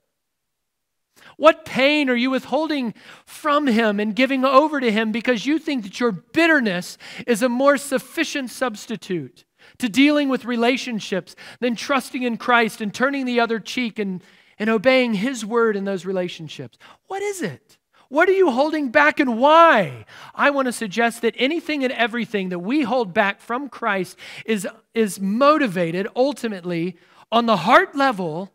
What 1.39 1.65
pain 1.65 2.11
are 2.11 2.17
you 2.17 2.31
withholding 2.31 2.95
from 3.25 3.69
Him 3.69 4.01
and 4.01 4.15
giving 4.15 4.45
over 4.45 4.81
to 4.81 4.91
Him 4.91 5.13
because 5.13 5.47
you 5.47 5.61
think 5.61 5.85
that 5.85 6.01
your 6.01 6.11
bitterness 6.11 6.99
is 7.29 7.43
a 7.43 7.49
more 7.49 7.77
sufficient 7.77 8.51
substitute 8.51 9.45
to 9.79 9.89
dealing 9.89 10.29
with 10.29 10.45
relationships 10.45 11.37
than 11.61 11.77
trusting 11.77 12.25
in 12.25 12.39
Christ 12.39 12.81
and 12.81 12.93
turning 12.93 13.25
the 13.25 13.39
other 13.39 13.61
cheek 13.61 14.01
and, 14.01 14.21
and 14.59 14.69
obeying 14.69 15.15
His 15.15 15.47
word 15.47 15.77
in 15.77 15.85
those 15.85 16.05
relationships? 16.05 16.77
What 17.07 17.23
is 17.23 17.41
it? 17.41 17.79
What 18.09 18.29
are 18.29 18.33
you 18.33 18.51
holding 18.51 18.89
back 18.89 19.21
and 19.21 19.39
why? 19.39 20.07
I 20.35 20.51
want 20.51 20.67
to 20.67 20.73
suggest 20.73 21.23
that 21.23 21.37
anything 21.39 21.85
and 21.85 21.93
everything 21.93 22.49
that 22.49 22.59
we 22.59 22.83
hold 22.83 23.15
back 23.15 23.41
from 23.41 23.69
Christ 23.69 24.19
is, 24.45 24.67
is 24.93 25.21
motivated 25.21 26.09
ultimately 26.17 26.97
on 27.31 27.47
the 27.47 27.59
heart 27.59 27.95
level 27.95 28.51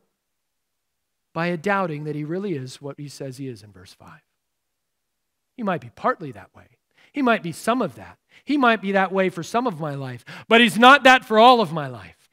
by 1.33 1.47
a 1.47 1.57
doubting 1.57 2.03
that 2.03 2.15
he 2.15 2.23
really 2.23 2.53
is 2.53 2.81
what 2.81 2.99
he 2.99 3.07
says 3.07 3.37
he 3.37 3.47
is 3.47 3.63
in 3.63 3.71
verse 3.71 3.93
5. 3.93 4.21
He 5.57 5.63
might 5.63 5.81
be 5.81 5.91
partly 5.95 6.31
that 6.31 6.53
way. 6.55 6.77
He 7.11 7.21
might 7.21 7.43
be 7.43 7.51
some 7.51 7.81
of 7.81 7.95
that. 7.95 8.17
He 8.43 8.57
might 8.57 8.81
be 8.81 8.93
that 8.93 9.11
way 9.11 9.29
for 9.29 9.43
some 9.43 9.67
of 9.67 9.79
my 9.79 9.95
life, 9.95 10.25
but 10.47 10.61
he's 10.61 10.79
not 10.79 11.03
that 11.03 11.25
for 11.25 11.37
all 11.37 11.61
of 11.61 11.71
my 11.71 11.87
life. 11.87 12.29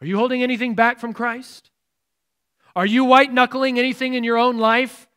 Are 0.00 0.06
you 0.06 0.16
holding 0.16 0.42
anything 0.42 0.74
back 0.74 1.00
from 1.00 1.12
Christ? 1.12 1.70
Are 2.76 2.86
you 2.86 3.04
white 3.04 3.32
knuckling 3.32 3.78
anything 3.78 4.14
in 4.14 4.22
your 4.22 4.38
own 4.38 4.58
life? 4.58 5.08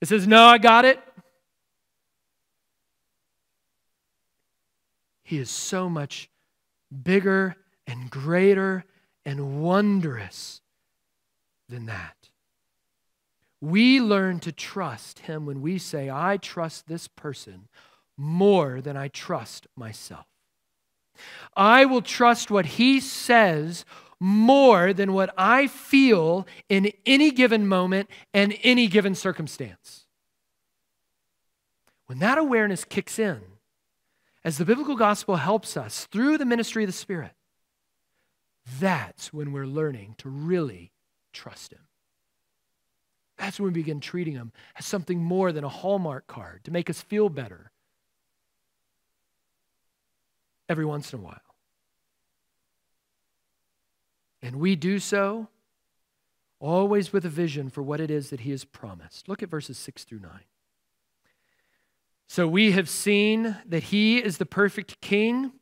It 0.00 0.08
says, 0.08 0.26
No, 0.26 0.44
I 0.44 0.58
got 0.58 0.84
it. 0.84 1.00
He 5.24 5.38
is 5.38 5.50
so 5.50 5.90
much 5.90 6.30
bigger 7.02 7.56
and 7.88 8.08
greater 8.08 8.84
and 9.26 9.60
wondrous 9.60 10.62
than 11.68 11.86
that. 11.86 12.14
We 13.60 14.00
learn 14.00 14.38
to 14.40 14.52
trust 14.52 15.20
Him 15.20 15.44
when 15.44 15.60
we 15.60 15.78
say, 15.78 16.08
I 16.08 16.36
trust 16.36 16.86
this 16.86 17.08
person 17.08 17.68
more 18.16 18.80
than 18.80 18.96
I 18.96 19.08
trust 19.08 19.66
myself. 19.76 20.26
I 21.56 21.84
will 21.86 22.02
trust 22.02 22.50
what 22.50 22.66
He 22.66 23.00
says 23.00 23.84
more 24.20 24.92
than 24.92 25.12
what 25.12 25.34
I 25.36 25.66
feel 25.66 26.46
in 26.68 26.92
any 27.04 27.30
given 27.30 27.66
moment 27.66 28.08
and 28.32 28.56
any 28.62 28.86
given 28.86 29.14
circumstance. 29.14 30.06
When 32.06 32.20
that 32.20 32.38
awareness 32.38 32.84
kicks 32.84 33.18
in, 33.18 33.40
as 34.44 34.58
the 34.58 34.64
biblical 34.64 34.94
gospel 34.94 35.36
helps 35.36 35.76
us 35.76 36.06
through 36.06 36.38
the 36.38 36.46
ministry 36.46 36.84
of 36.84 36.88
the 36.88 36.92
Spirit, 36.92 37.32
that's 38.80 39.32
when 39.32 39.52
we're 39.52 39.66
learning 39.66 40.14
to 40.18 40.28
really 40.28 40.92
trust 41.32 41.72
Him. 41.72 41.86
That's 43.36 43.60
when 43.60 43.72
we 43.72 43.80
begin 43.80 44.00
treating 44.00 44.34
Him 44.34 44.52
as 44.78 44.86
something 44.86 45.18
more 45.18 45.52
than 45.52 45.64
a 45.64 45.68
Hallmark 45.68 46.26
card 46.26 46.64
to 46.64 46.70
make 46.70 46.90
us 46.90 47.00
feel 47.00 47.28
better 47.28 47.70
every 50.68 50.84
once 50.84 51.12
in 51.12 51.20
a 51.20 51.22
while. 51.22 51.40
And 54.42 54.56
we 54.56 54.76
do 54.76 54.98
so 54.98 55.48
always 56.58 57.12
with 57.12 57.24
a 57.24 57.30
vision 57.30 57.68
for 57.68 57.82
what 57.82 58.00
it 58.00 58.10
is 58.10 58.30
that 58.30 58.40
He 58.40 58.50
has 58.50 58.64
promised. 58.64 59.28
Look 59.28 59.42
at 59.42 59.48
verses 59.48 59.78
6 59.78 60.04
through 60.04 60.20
9. 60.20 60.30
So 62.28 62.48
we 62.48 62.72
have 62.72 62.88
seen 62.88 63.56
that 63.66 63.84
He 63.84 64.18
is 64.18 64.38
the 64.38 64.46
perfect 64.46 65.00
King 65.00 65.52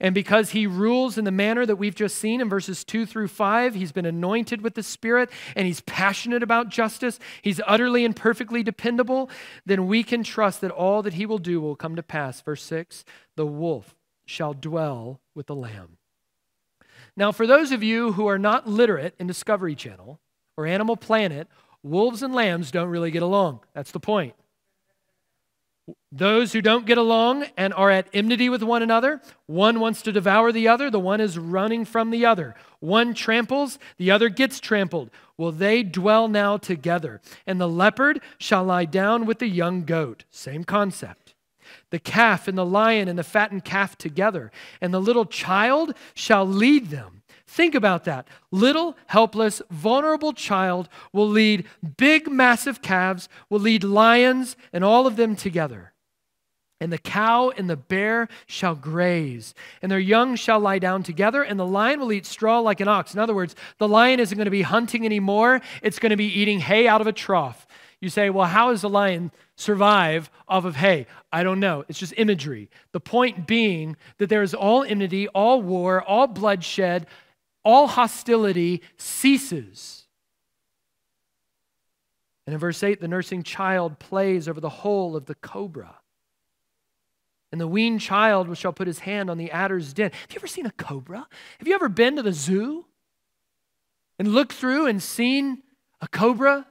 and 0.00 0.14
because 0.14 0.50
he 0.50 0.66
rules 0.66 1.18
in 1.18 1.24
the 1.24 1.30
manner 1.30 1.66
that 1.66 1.76
we've 1.76 1.94
just 1.94 2.16
seen 2.16 2.40
in 2.40 2.48
verses 2.48 2.84
2 2.84 3.04
through 3.04 3.28
5, 3.28 3.74
he's 3.74 3.92
been 3.92 4.06
anointed 4.06 4.62
with 4.62 4.74
the 4.74 4.82
Spirit 4.82 5.30
and 5.54 5.66
he's 5.66 5.82
passionate 5.82 6.42
about 6.42 6.70
justice, 6.70 7.18
he's 7.42 7.60
utterly 7.66 8.04
and 8.04 8.16
perfectly 8.16 8.62
dependable, 8.62 9.28
then 9.66 9.86
we 9.86 10.02
can 10.02 10.22
trust 10.22 10.62
that 10.62 10.70
all 10.70 11.02
that 11.02 11.14
he 11.14 11.26
will 11.26 11.38
do 11.38 11.60
will 11.60 11.76
come 11.76 11.96
to 11.96 12.02
pass. 12.02 12.40
Verse 12.40 12.62
6 12.62 13.04
the 13.36 13.46
wolf 13.46 13.94
shall 14.24 14.54
dwell 14.54 15.20
with 15.34 15.46
the 15.46 15.54
lamb. 15.54 15.98
Now, 17.16 17.32
for 17.32 17.46
those 17.46 17.72
of 17.72 17.82
you 17.82 18.12
who 18.12 18.26
are 18.26 18.38
not 18.38 18.66
literate 18.66 19.14
in 19.18 19.26
Discovery 19.26 19.74
Channel 19.74 20.20
or 20.56 20.66
Animal 20.66 20.96
Planet, 20.96 21.48
wolves 21.82 22.22
and 22.22 22.34
lambs 22.34 22.70
don't 22.70 22.88
really 22.88 23.10
get 23.10 23.22
along. 23.22 23.60
That's 23.74 23.90
the 23.90 24.00
point. 24.00 24.34
Those 26.12 26.52
who 26.52 26.60
don't 26.60 26.86
get 26.86 26.98
along 26.98 27.46
and 27.56 27.72
are 27.74 27.90
at 27.90 28.08
enmity 28.12 28.48
with 28.48 28.62
one 28.62 28.82
another, 28.82 29.20
one 29.46 29.78
wants 29.78 30.02
to 30.02 30.12
devour 30.12 30.50
the 30.50 30.66
other, 30.66 30.90
the 30.90 30.98
one 30.98 31.20
is 31.20 31.38
running 31.38 31.84
from 31.84 32.10
the 32.10 32.26
other. 32.26 32.54
One 32.80 33.14
tramples, 33.14 33.78
the 33.96 34.10
other 34.10 34.28
gets 34.28 34.58
trampled. 34.58 35.10
Will 35.36 35.52
they 35.52 35.82
dwell 35.82 36.28
now 36.28 36.56
together? 36.56 37.20
And 37.46 37.60
the 37.60 37.68
leopard 37.68 38.20
shall 38.38 38.64
lie 38.64 38.86
down 38.86 39.24
with 39.24 39.38
the 39.38 39.48
young 39.48 39.84
goat. 39.84 40.24
Same 40.30 40.64
concept. 40.64 41.34
The 41.90 42.00
calf 42.00 42.48
and 42.48 42.58
the 42.58 42.66
lion 42.66 43.08
and 43.08 43.18
the 43.18 43.24
fattened 43.24 43.64
calf 43.64 43.96
together, 43.96 44.50
and 44.80 44.92
the 44.92 45.00
little 45.00 45.26
child 45.26 45.94
shall 46.14 46.44
lead 46.44 46.90
them. 46.90 47.19
Think 47.50 47.74
about 47.74 48.04
that. 48.04 48.28
Little, 48.52 48.96
helpless, 49.06 49.60
vulnerable 49.72 50.32
child 50.32 50.88
will 51.12 51.28
lead 51.28 51.66
big, 51.96 52.30
massive 52.30 52.80
calves, 52.80 53.28
will 53.48 53.58
lead 53.58 53.82
lions, 53.82 54.56
and 54.72 54.84
all 54.84 55.04
of 55.04 55.16
them 55.16 55.34
together. 55.34 55.92
And 56.80 56.92
the 56.92 56.98
cow 56.98 57.50
and 57.50 57.68
the 57.68 57.76
bear 57.76 58.28
shall 58.46 58.76
graze, 58.76 59.52
and 59.82 59.90
their 59.90 59.98
young 59.98 60.36
shall 60.36 60.60
lie 60.60 60.78
down 60.78 61.02
together, 61.02 61.42
and 61.42 61.58
the 61.58 61.66
lion 61.66 61.98
will 61.98 62.12
eat 62.12 62.24
straw 62.24 62.60
like 62.60 62.78
an 62.78 62.86
ox. 62.86 63.14
In 63.14 63.20
other 63.20 63.34
words, 63.34 63.56
the 63.78 63.88
lion 63.88 64.20
isn't 64.20 64.38
going 64.38 64.44
to 64.44 64.50
be 64.52 64.62
hunting 64.62 65.04
anymore, 65.04 65.60
it's 65.82 65.98
going 65.98 66.10
to 66.10 66.16
be 66.16 66.32
eating 66.32 66.60
hay 66.60 66.86
out 66.86 67.00
of 67.00 67.08
a 67.08 67.12
trough. 67.12 67.66
You 68.00 68.10
say, 68.10 68.30
well, 68.30 68.46
how 68.46 68.70
does 68.70 68.84
a 68.84 68.88
lion 68.88 69.32
survive 69.56 70.30
off 70.46 70.64
of 70.64 70.76
hay? 70.76 71.08
I 71.32 71.42
don't 71.42 71.58
know. 71.58 71.84
It's 71.88 71.98
just 71.98 72.14
imagery. 72.16 72.70
The 72.92 73.00
point 73.00 73.48
being 73.48 73.96
that 74.18 74.28
there 74.28 74.42
is 74.44 74.54
all 74.54 74.84
enmity, 74.84 75.26
all 75.28 75.60
war, 75.60 76.00
all 76.00 76.28
bloodshed, 76.28 77.08
all 77.64 77.86
hostility 77.86 78.82
ceases. 78.96 80.04
And 82.46 82.54
in 82.54 82.58
verse 82.58 82.82
8, 82.82 83.00
the 83.00 83.08
nursing 83.08 83.42
child 83.42 83.98
plays 83.98 84.48
over 84.48 84.60
the 84.60 84.68
hole 84.68 85.14
of 85.14 85.26
the 85.26 85.34
cobra. 85.34 85.96
And 87.52 87.60
the 87.60 87.68
weaned 87.68 88.00
child 88.00 88.56
shall 88.56 88.72
put 88.72 88.86
his 88.86 89.00
hand 89.00 89.28
on 89.28 89.38
the 89.38 89.50
adder's 89.50 89.92
den. 89.92 90.10
Have 90.12 90.30
you 90.30 90.36
ever 90.36 90.46
seen 90.46 90.66
a 90.66 90.70
cobra? 90.72 91.26
Have 91.58 91.68
you 91.68 91.74
ever 91.74 91.88
been 91.88 92.16
to 92.16 92.22
the 92.22 92.32
zoo 92.32 92.86
and 94.18 94.28
looked 94.28 94.52
through 94.52 94.86
and 94.86 95.02
seen 95.02 95.62
a 96.00 96.08
cobra 96.08 96.66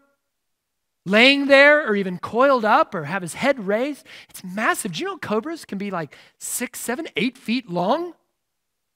laying 1.05 1.47
there 1.47 1.87
or 1.87 1.95
even 1.95 2.17
coiled 2.17 2.65
up 2.65 2.95
or 2.95 3.05
have 3.05 3.21
his 3.21 3.33
head 3.33 3.67
raised? 3.67 4.05
It's 4.29 4.43
massive. 4.43 4.93
Do 4.93 4.99
you 5.01 5.05
know 5.05 5.17
cobras 5.17 5.65
can 5.65 5.77
be 5.77 5.91
like 5.91 6.15
six, 6.37 6.79
seven, 6.79 7.07
eight 7.15 7.37
feet 7.37 7.69
long? 7.69 8.13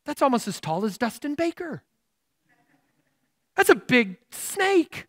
That's 0.06 0.22
almost 0.22 0.47
as 0.47 0.60
tall 0.60 0.86
as 0.86 0.97
Dustin 0.97 1.36
Baker. 1.36 1.84
That's 3.56 3.70
a 3.70 3.76
big 3.76 4.18
snake. 4.32 5.08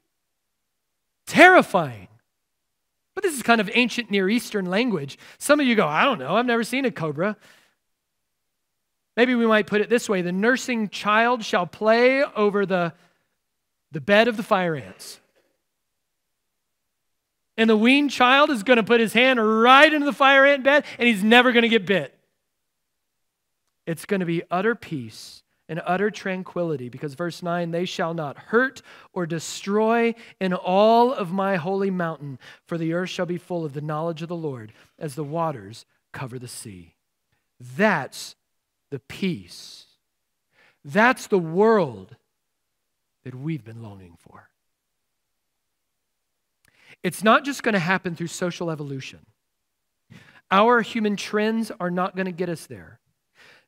Terrifying. 1.26 2.08
But 3.14 3.22
this 3.22 3.34
is 3.34 3.42
kind 3.42 3.60
of 3.60 3.70
ancient 3.72 4.10
Near 4.10 4.28
Eastern 4.28 4.66
language. 4.66 5.18
Some 5.38 5.60
of 5.60 5.66
you 5.66 5.74
go, 5.74 5.86
I 5.86 6.04
don't 6.04 6.18
know, 6.18 6.36
I've 6.36 6.46
never 6.46 6.64
seen 6.64 6.84
a 6.84 6.90
cobra. 6.90 7.36
Maybe 9.16 9.34
we 9.34 9.46
might 9.46 9.66
put 9.66 9.80
it 9.80 9.88
this 9.88 10.08
way 10.08 10.22
the 10.22 10.32
nursing 10.32 10.88
child 10.88 11.44
shall 11.44 11.66
play 11.66 12.24
over 12.24 12.66
the, 12.66 12.92
the 13.92 14.00
bed 14.00 14.28
of 14.28 14.36
the 14.36 14.42
fire 14.42 14.74
ants. 14.74 15.20
And 17.56 17.70
the 17.70 17.76
weaned 17.76 18.10
child 18.10 18.50
is 18.50 18.64
going 18.64 18.78
to 18.78 18.82
put 18.82 18.98
his 18.98 19.12
hand 19.12 19.38
right 19.62 19.92
into 19.92 20.04
the 20.04 20.12
fire 20.12 20.44
ant 20.44 20.64
bed 20.64 20.84
and 20.98 21.06
he's 21.06 21.22
never 21.22 21.52
going 21.52 21.62
to 21.62 21.68
get 21.68 21.86
bit. 21.86 22.12
It's 23.86 24.04
going 24.04 24.20
to 24.20 24.26
be 24.26 24.42
utter 24.50 24.74
peace 24.74 25.42
and 25.68 25.80
utter 25.86 26.10
tranquility 26.10 26.88
because 26.88 27.14
verse 27.14 27.42
9 27.42 27.70
they 27.70 27.84
shall 27.84 28.12
not 28.12 28.36
hurt 28.36 28.82
or 29.12 29.26
destroy 29.26 30.14
in 30.40 30.52
all 30.52 31.12
of 31.12 31.32
my 31.32 31.56
holy 31.56 31.90
mountain 31.90 32.38
for 32.66 32.76
the 32.76 32.92
earth 32.92 33.08
shall 33.08 33.24
be 33.24 33.38
full 33.38 33.64
of 33.64 33.72
the 33.72 33.80
knowledge 33.80 34.20
of 34.20 34.28
the 34.28 34.36
Lord 34.36 34.72
as 34.98 35.14
the 35.14 35.24
waters 35.24 35.86
cover 36.12 36.38
the 36.38 36.48
sea 36.48 36.96
that's 37.58 38.36
the 38.90 38.98
peace 38.98 39.86
that's 40.84 41.28
the 41.28 41.38
world 41.38 42.14
that 43.24 43.34
we've 43.34 43.64
been 43.64 43.82
longing 43.82 44.16
for. 44.18 44.50
It's 47.02 47.24
not 47.24 47.44
just 47.44 47.62
going 47.62 47.72
to 47.72 47.78
happen 47.78 48.14
through 48.14 48.28
social 48.28 48.70
evolution. 48.70 49.20
Our 50.50 50.82
human 50.82 51.16
trends 51.16 51.72
are 51.80 51.90
not 51.90 52.14
going 52.14 52.26
to 52.26 52.32
get 52.32 52.48
us 52.48 52.66
there. 52.66 53.00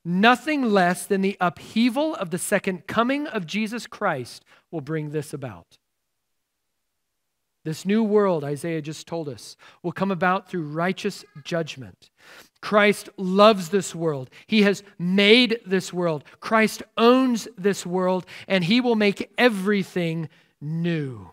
Nothing 0.09 0.63
less 0.63 1.05
than 1.05 1.21
the 1.21 1.37
upheaval 1.41 2.15
of 2.15 2.31
the 2.31 2.39
second 2.39 2.87
coming 2.87 3.27
of 3.27 3.45
Jesus 3.45 3.89
Christ 3.89 4.45
will 4.71 4.81
bring 4.81 5.11
this 5.11 5.35
about. 5.35 5.79
This 7.65 7.85
new 7.85 8.05
world, 8.05 8.45
Isaiah 8.45 8.81
just 8.81 9.09
told 9.09 9.29
us, 9.29 9.57
will 9.83 9.91
come 9.91 10.13
about 10.13 10.49
through 10.49 10.69
righteous 10.69 11.25
judgment. 11.43 12.11
Christ 12.61 13.09
loves 13.17 13.71
this 13.71 13.97
world. 13.97 14.31
He 14.47 14.63
has 14.63 14.85
made 14.97 15.59
this 15.67 15.93
world. 15.93 16.23
Christ 16.39 16.85
owns 16.97 17.49
this 17.59 17.85
world, 17.85 18.27
and 18.47 18.63
He 18.63 18.81
will 18.81 18.95
make 18.95 19.33
everything 19.37 20.29
new. 20.61 21.33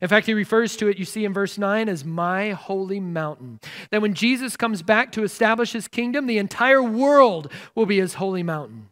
In 0.00 0.08
fact, 0.08 0.26
he 0.26 0.34
refers 0.34 0.76
to 0.76 0.88
it, 0.88 0.98
you 0.98 1.04
see 1.04 1.24
in 1.24 1.32
verse 1.32 1.58
9, 1.58 1.88
as 1.88 2.04
my 2.04 2.50
holy 2.50 3.00
mountain. 3.00 3.60
That 3.90 4.02
when 4.02 4.14
Jesus 4.14 4.56
comes 4.56 4.82
back 4.82 5.12
to 5.12 5.24
establish 5.24 5.72
his 5.72 5.88
kingdom, 5.88 6.26
the 6.26 6.38
entire 6.38 6.82
world 6.82 7.50
will 7.74 7.86
be 7.86 7.98
his 7.98 8.14
holy 8.14 8.42
mountain. 8.42 8.88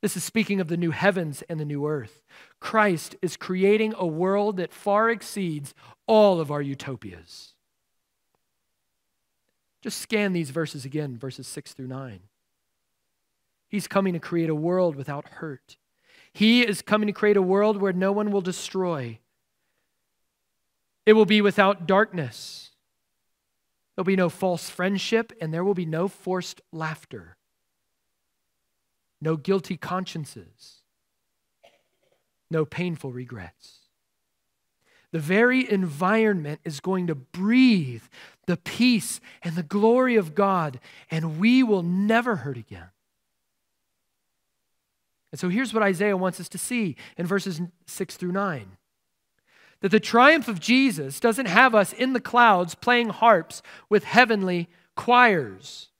This 0.00 0.16
is 0.16 0.22
speaking 0.22 0.60
of 0.60 0.68
the 0.68 0.76
new 0.76 0.92
heavens 0.92 1.42
and 1.48 1.58
the 1.58 1.64
new 1.64 1.86
earth. 1.86 2.22
Christ 2.60 3.16
is 3.20 3.36
creating 3.36 3.94
a 3.96 4.06
world 4.06 4.56
that 4.58 4.72
far 4.72 5.10
exceeds 5.10 5.74
all 6.06 6.40
of 6.40 6.50
our 6.50 6.62
utopias. 6.62 7.54
Just 9.82 10.00
scan 10.00 10.32
these 10.32 10.50
verses 10.50 10.84
again, 10.84 11.16
verses 11.16 11.46
6 11.48 11.72
through 11.72 11.88
9. 11.88 12.20
He's 13.68 13.86
coming 13.86 14.14
to 14.14 14.20
create 14.20 14.48
a 14.48 14.54
world 14.54 14.96
without 14.96 15.28
hurt. 15.28 15.76
He 16.32 16.62
is 16.62 16.82
coming 16.82 17.06
to 17.06 17.12
create 17.12 17.36
a 17.36 17.42
world 17.42 17.80
where 17.80 17.92
no 17.92 18.12
one 18.12 18.30
will 18.30 18.40
destroy, 18.40 19.18
it 21.08 21.16
will 21.16 21.24
be 21.24 21.40
without 21.40 21.86
darkness. 21.86 22.68
There'll 23.96 24.04
be 24.04 24.14
no 24.14 24.28
false 24.28 24.68
friendship, 24.68 25.32
and 25.40 25.54
there 25.54 25.64
will 25.64 25.72
be 25.72 25.86
no 25.86 26.06
forced 26.06 26.60
laughter, 26.70 27.38
no 29.18 29.38
guilty 29.38 29.78
consciences, 29.78 30.82
no 32.50 32.66
painful 32.66 33.10
regrets. 33.10 33.78
The 35.10 35.18
very 35.18 35.72
environment 35.72 36.60
is 36.62 36.78
going 36.78 37.06
to 37.06 37.14
breathe 37.14 38.02
the 38.44 38.58
peace 38.58 39.18
and 39.42 39.56
the 39.56 39.62
glory 39.62 40.16
of 40.16 40.34
God, 40.34 40.78
and 41.10 41.40
we 41.40 41.62
will 41.62 41.82
never 41.82 42.36
hurt 42.36 42.58
again. 42.58 42.90
And 45.32 45.40
so 45.40 45.48
here's 45.48 45.72
what 45.72 45.82
Isaiah 45.82 46.18
wants 46.18 46.38
us 46.38 46.50
to 46.50 46.58
see 46.58 46.96
in 47.16 47.24
verses 47.24 47.62
6 47.86 48.16
through 48.18 48.32
9 48.32 48.77
that 49.80 49.90
the 49.90 50.00
triumph 50.00 50.48
of 50.48 50.60
Jesus 50.60 51.20
doesn't 51.20 51.46
have 51.46 51.74
us 51.74 51.92
in 51.92 52.12
the 52.12 52.20
clouds 52.20 52.74
playing 52.74 53.10
harps 53.10 53.62
with 53.88 54.04
heavenly 54.04 54.68
choirs. 54.96 55.90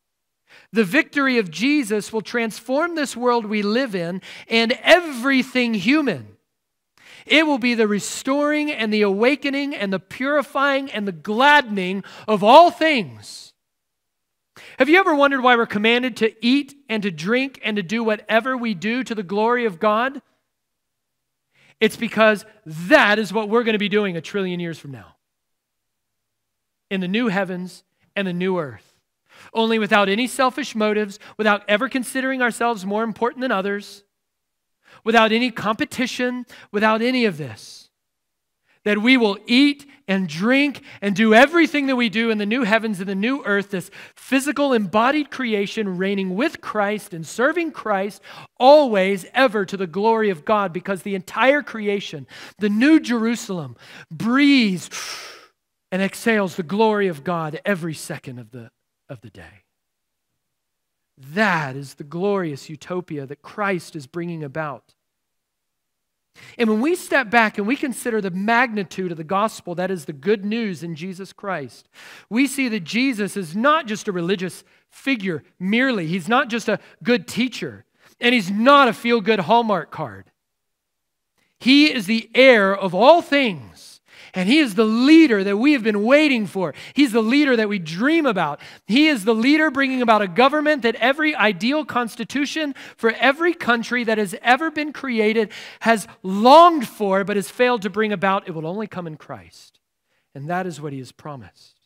The 0.73 0.85
victory 0.85 1.39
of 1.39 1.51
Jesus 1.51 2.13
will 2.13 2.21
transform 2.21 2.95
this 2.95 3.17
world 3.17 3.47
we 3.47 3.63
live 3.63 3.95
in 3.95 4.21
and 4.49 4.73
everything 4.83 5.75
human. 5.75 6.37
It 7.25 7.47
will 7.47 7.59
be 7.59 7.75
the 7.75 7.87
restoring 7.87 8.71
and 8.71 8.93
the 8.93 9.03
awakening 9.03 9.75
and 9.75 9.93
the 9.93 9.99
purifying 10.01 10.91
and 10.91 11.07
the 11.07 11.13
gladdening 11.13 12.05
of 12.27 12.43
all 12.43 12.71
things. 12.71 13.53
Have 14.79 14.89
you 14.89 14.99
ever 14.99 15.15
wondered 15.15 15.43
why 15.43 15.57
we're 15.57 15.67
commanded 15.67 16.17
to 16.19 16.35
eat 16.45 16.75
and 16.89 17.03
to 17.03 17.11
drink 17.11 17.61
and 17.63 17.77
to 17.77 17.83
do 17.83 18.03
whatever 18.03 18.57
we 18.57 18.75
do 18.75 19.05
to 19.05 19.15
the 19.15 19.23
glory 19.23 19.65
of 19.65 19.79
God? 19.79 20.21
It's 21.81 21.97
because 21.97 22.45
that 22.67 23.19
is 23.19 23.33
what 23.33 23.49
we're 23.49 23.63
going 23.63 23.75
to 23.75 23.79
be 23.79 23.89
doing 23.89 24.17
a 24.17 24.21
trillion 24.21 24.61
years 24.61 24.79
from 24.79 24.91
now 24.91 25.17
in 26.91 27.01
the 27.01 27.09
new 27.09 27.29
heavens 27.29 27.85
and 28.17 28.27
the 28.27 28.33
new 28.33 28.59
earth. 28.59 28.95
Only 29.55 29.79
without 29.79 30.09
any 30.09 30.27
selfish 30.27 30.75
motives, 30.75 31.19
without 31.37 31.63
ever 31.69 31.89
considering 31.89 32.43
ourselves 32.43 32.85
more 32.85 33.05
important 33.05 33.43
than 33.43 33.53
others, 33.53 34.03
without 35.05 35.31
any 35.31 35.51
competition, 35.51 36.45
without 36.73 37.01
any 37.01 37.25
of 37.25 37.39
this 37.39 37.88
that 38.89 39.03
we 39.03 39.19
will 39.19 39.37
eat 39.47 39.85
and 40.09 40.27
drink 40.27 40.83
and 41.03 41.15
do 41.15 41.35
everything 41.35 41.89
that 41.89 41.97
we 41.97 42.09
do 42.09 42.31
in 42.31 42.39
the 42.39 42.47
new 42.47 42.63
heavens 42.63 43.01
and 43.01 43.09
the 43.09 43.15
new 43.15 43.45
earth, 43.45 43.71
this 43.71 43.91
physical 44.17 44.73
embodied 44.73 45.31
creation 45.31 45.99
reigning 45.99 46.35
with 46.35 46.63
Christ 46.63 47.13
and 47.13 47.27
serving 47.27 47.73
Christ 47.73 48.23
always, 48.59 49.27
ever 49.35 49.67
to 49.67 49.77
the 49.77 49.87
glory 49.87 50.31
of 50.31 50.47
God, 50.47 50.73
because 50.73 51.03
the 51.03 51.15
entire 51.15 51.63
creation, 51.63 52.27
the 52.59 52.71
new 52.71 52.99
Jerusalem, 52.99 53.77
breathes 54.11 54.89
and 55.93 56.01
exhales 56.01 56.57
the 56.57 56.63
glory 56.63 57.09
of 57.09 57.25
God 57.25 57.61
every 57.67 57.93
second 57.93 58.39
of 58.39 58.53
the, 58.53 58.71
of 59.11 59.21
the 59.21 59.31
day. 59.31 59.65
That 61.35 61.77
is 61.77 61.97
the 61.97 62.05
glorious 62.05 62.71
utopia 62.71 63.27
that 63.27 63.43
Christ 63.43 63.95
is 63.95 64.07
bringing 64.07 64.43
about. 64.43 64.95
And 66.59 66.69
when 66.69 66.81
we 66.81 66.95
step 66.95 67.31
back 67.31 67.59
and 67.59 67.67
we 67.67 67.77
consider 67.77 68.21
the 68.21 68.31
magnitude 68.31 69.11
of 69.11 69.17
the 69.17 69.25
gospel, 69.25 69.75
that 69.77 69.91
is 69.91 70.05
the 70.05 70.13
good 70.13 70.45
news 70.45 70.83
in 70.83 70.95
Jesus 70.95 71.33
Christ, 71.33 71.89
we 72.29 72.47
see 72.47 72.69
that 72.69 72.85
Jesus 72.85 73.37
is 73.37 73.55
not 73.55 73.87
just 73.87 74.09
a 74.09 74.13
religious 74.13 74.65
figure 74.91 75.43
merely. 75.59 76.07
He's 76.07 76.29
not 76.29 76.49
just 76.49 76.69
a 76.69 76.81
good 77.03 77.29
teacher, 77.29 77.85
and 78.21 78.35
he's 78.35 78.51
not 78.51 78.89
a 78.89 78.93
feel 78.93 79.21
good 79.21 79.41
Hallmark 79.41 79.91
card. 79.91 80.31
He 81.61 81.93
is 81.93 82.07
the 82.07 82.31
heir 82.35 82.75
of 82.75 82.95
all 82.95 83.23
things. 83.23 83.78
And 84.35 84.49
He 84.49 84.59
is 84.59 84.75
the 84.75 84.85
leader 84.85 85.43
that 85.45 85.57
we 85.57 85.73
have 85.73 85.83
been 85.83 86.05
waiting 86.05 86.47
for. 86.47 86.75
He's 86.95 87.13
the 87.13 87.23
leader 87.23 87.57
that 87.57 87.69
we 87.69 87.79
dream 87.79 88.27
about. 88.27 88.61
He 88.87 89.09
is 89.09 89.25
the 89.25 89.35
leader 89.35 89.71
bringing 89.71 90.03
about 90.03 90.23
a 90.23 90.29
government 90.29 90.83
that 90.83 90.95
every 90.97 91.35
ideal 91.35 91.85
constitution 91.85 92.75
for 92.97 93.11
every 93.13 93.55
country 93.55 94.05
that 94.05 94.19
has 94.19 94.35
ever 94.43 94.71
been 94.71 94.93
created 94.93 95.51
has 95.81 96.07
longed 96.23 96.89
for, 96.89 97.25
but 97.25 97.37
has 97.37 97.51
failed 97.51 97.83
to 97.83 97.91
bring 97.91 98.13
about. 98.13 98.49
It 98.49 98.53
will 98.53 98.67
only 98.67 98.87
come 98.87 99.07
in 99.07 99.17
Christ. 99.17 99.79
And 100.35 100.49
that 100.49 100.67
is 100.67 100.81
what 100.81 100.93
He 100.93 100.99
has 100.99 101.13
promised. 101.13 101.78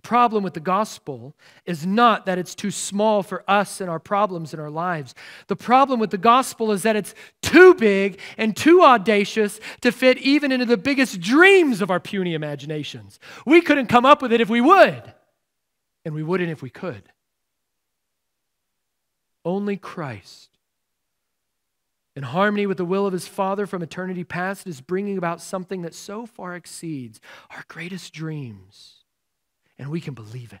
The 0.00 0.08
problem 0.08 0.42
with 0.42 0.54
the 0.54 0.60
gospel 0.60 1.36
is 1.66 1.84
not 1.84 2.24
that 2.24 2.38
it's 2.38 2.54
too 2.54 2.70
small 2.70 3.22
for 3.22 3.44
us 3.46 3.82
and 3.82 3.90
our 3.90 3.98
problems 3.98 4.54
in 4.54 4.58
our 4.58 4.70
lives. 4.70 5.14
The 5.48 5.56
problem 5.56 6.00
with 6.00 6.08
the 6.08 6.16
gospel 6.16 6.72
is 6.72 6.84
that 6.84 6.96
it's 6.96 7.14
too 7.42 7.74
big 7.74 8.18
and 8.38 8.56
too 8.56 8.80
audacious 8.80 9.60
to 9.82 9.92
fit 9.92 10.16
even 10.16 10.52
into 10.52 10.64
the 10.64 10.78
biggest 10.78 11.20
dreams 11.20 11.82
of 11.82 11.90
our 11.90 12.00
puny 12.00 12.32
imaginations. 12.32 13.20
We 13.44 13.60
couldn't 13.60 13.88
come 13.88 14.06
up 14.06 14.22
with 14.22 14.32
it 14.32 14.40
if 14.40 14.48
we 14.48 14.62
would, 14.62 15.02
and 16.06 16.14
we 16.14 16.22
wouldn't 16.22 16.50
if 16.50 16.62
we 16.62 16.70
could. 16.70 17.02
Only 19.44 19.76
Christ, 19.76 20.48
in 22.16 22.22
harmony 22.22 22.66
with 22.66 22.78
the 22.78 22.86
will 22.86 23.06
of 23.06 23.12
his 23.12 23.28
Father 23.28 23.66
from 23.66 23.82
eternity 23.82 24.24
past, 24.24 24.66
is 24.66 24.80
bringing 24.80 25.18
about 25.18 25.42
something 25.42 25.82
that 25.82 25.94
so 25.94 26.24
far 26.24 26.56
exceeds 26.56 27.20
our 27.50 27.64
greatest 27.68 28.14
dreams 28.14 28.99
and 29.80 29.90
we 29.90 30.00
can 30.00 30.14
believe 30.14 30.52
it. 30.52 30.60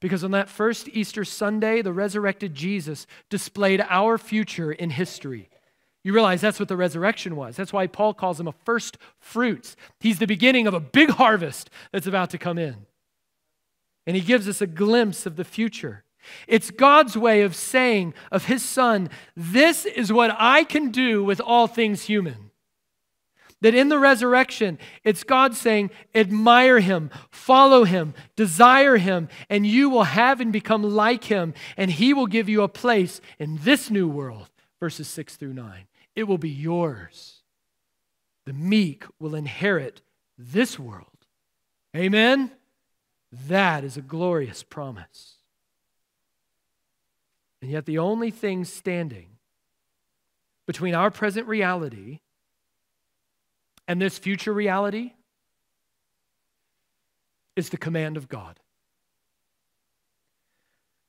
Because 0.00 0.22
on 0.22 0.30
that 0.30 0.48
first 0.48 0.88
Easter 0.88 1.24
Sunday, 1.24 1.82
the 1.82 1.92
resurrected 1.92 2.54
Jesus 2.54 3.06
displayed 3.28 3.84
our 3.88 4.16
future 4.16 4.70
in 4.70 4.90
history. 4.90 5.50
You 6.04 6.12
realize 6.12 6.40
that's 6.40 6.60
what 6.60 6.68
the 6.68 6.76
resurrection 6.76 7.34
was. 7.34 7.56
That's 7.56 7.72
why 7.72 7.88
Paul 7.88 8.14
calls 8.14 8.38
him 8.38 8.46
a 8.46 8.54
first 8.64 8.96
fruits. 9.18 9.76
He's 9.98 10.20
the 10.20 10.26
beginning 10.26 10.68
of 10.68 10.74
a 10.74 10.80
big 10.80 11.10
harvest 11.10 11.68
that's 11.90 12.06
about 12.06 12.30
to 12.30 12.38
come 12.38 12.58
in. 12.58 12.86
And 14.06 14.14
he 14.16 14.22
gives 14.22 14.48
us 14.48 14.60
a 14.60 14.66
glimpse 14.68 15.26
of 15.26 15.34
the 15.34 15.44
future. 15.44 16.04
It's 16.46 16.70
God's 16.70 17.16
way 17.16 17.42
of 17.42 17.56
saying 17.56 18.14
of 18.30 18.44
his 18.44 18.64
son, 18.64 19.10
This 19.36 19.84
is 19.84 20.12
what 20.12 20.34
I 20.38 20.62
can 20.62 20.92
do 20.92 21.24
with 21.24 21.40
all 21.40 21.66
things 21.66 22.02
human. 22.02 22.51
That 23.62 23.74
in 23.74 23.88
the 23.88 23.98
resurrection, 23.98 24.78
it's 25.04 25.22
God 25.22 25.54
saying, 25.54 25.90
admire 26.14 26.80
him, 26.80 27.10
follow 27.30 27.84
him, 27.84 28.12
desire 28.34 28.96
him, 28.96 29.28
and 29.48 29.64
you 29.64 29.88
will 29.88 30.02
have 30.02 30.40
and 30.40 30.52
become 30.52 30.82
like 30.82 31.24
him, 31.24 31.54
and 31.76 31.90
he 31.90 32.12
will 32.12 32.26
give 32.26 32.48
you 32.48 32.62
a 32.62 32.68
place 32.68 33.20
in 33.38 33.60
this 33.62 33.88
new 33.88 34.08
world. 34.08 34.50
Verses 34.80 35.06
6 35.08 35.36
through 35.36 35.54
9. 35.54 35.84
It 36.16 36.24
will 36.24 36.38
be 36.38 36.50
yours. 36.50 37.42
The 38.46 38.52
meek 38.52 39.04
will 39.20 39.36
inherit 39.36 40.02
this 40.36 40.76
world. 40.76 41.06
Amen? 41.96 42.50
That 43.46 43.84
is 43.84 43.96
a 43.96 44.02
glorious 44.02 44.64
promise. 44.64 45.36
And 47.60 47.70
yet, 47.70 47.86
the 47.86 47.98
only 47.98 48.32
thing 48.32 48.64
standing 48.64 49.28
between 50.66 50.96
our 50.96 51.12
present 51.12 51.46
reality 51.46 52.21
and 53.86 54.00
this 54.00 54.18
future 54.18 54.52
reality 54.52 55.12
is 57.56 57.68
the 57.68 57.76
command 57.76 58.16
of 58.16 58.28
God. 58.28 58.60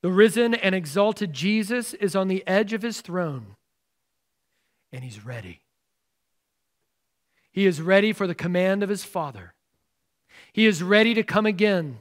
The 0.01 0.11
risen 0.11 0.53
and 0.53 0.75
exalted 0.75 1.31
Jesus 1.31 1.93
is 1.93 2.15
on 2.15 2.27
the 2.27 2.45
edge 2.45 2.73
of 2.73 2.81
his 2.81 3.01
throne. 3.01 3.55
and 4.91 5.03
he's 5.03 5.25
ready. 5.25 5.61
He 7.51 7.65
is 7.65 7.81
ready 7.81 8.13
for 8.13 8.27
the 8.27 8.35
command 8.35 8.83
of 8.83 8.89
his 8.89 9.03
Father. 9.03 9.55
He 10.51 10.67
is 10.67 10.83
ready 10.83 11.15
to 11.15 11.23
come 11.23 11.47
again. 11.47 11.99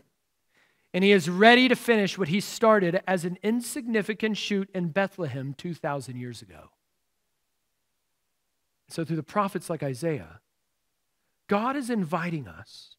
And 0.93 1.03
he 1.03 1.13
is 1.13 1.31
ready 1.31 1.69
to 1.69 1.77
finish 1.77 2.19
what 2.19 2.29
he 2.29 2.41
started 2.41 3.01
as 3.07 3.25
an 3.25 3.39
insignificant 3.43 4.37
shoot 4.37 4.69
in 4.75 4.89
Bethlehem 4.89 5.55
2,000 5.57 6.17
years 6.17 6.43
ago. 6.43 6.71
So, 8.89 9.05
through 9.05 9.17
the 9.17 9.23
prophets 9.23 9.71
like 9.71 9.83
Isaiah, 9.83 10.41
God 11.53 11.77
is 11.77 11.91
inviting 11.91 12.49
us 12.49 12.97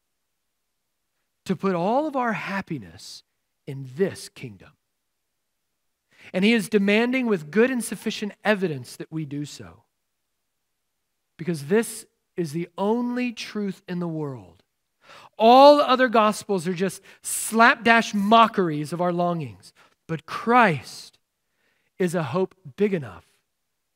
to 1.44 1.56
put 1.56 1.74
all 1.74 2.06
of 2.06 2.14
our 2.14 2.34
happiness 2.34 3.24
in 3.66 3.90
this 3.96 4.28
kingdom. 4.28 4.68
And 6.32 6.44
he 6.44 6.52
is 6.52 6.68
demanding 6.68 7.26
with 7.26 7.50
good 7.50 7.68
and 7.68 7.82
sufficient 7.82 8.32
evidence 8.44 8.94
that 8.94 9.10
we 9.10 9.24
do 9.24 9.44
so. 9.44 9.82
Because 11.36 11.64
this 11.64 12.06
is 12.36 12.52
the 12.52 12.68
only 12.78 13.32
truth 13.32 13.82
in 13.88 13.98
the 13.98 14.06
world. 14.06 14.62
All 15.36 15.80
other 15.80 16.06
gospels 16.06 16.68
are 16.68 16.74
just 16.74 17.02
slapdash 17.22 18.14
mockeries 18.14 18.92
of 18.92 19.00
our 19.00 19.12
longings. 19.12 19.72
But 20.06 20.26
Christ 20.26 21.18
is 21.98 22.14
a 22.14 22.22
hope 22.22 22.54
big 22.76 22.94
enough 22.94 23.26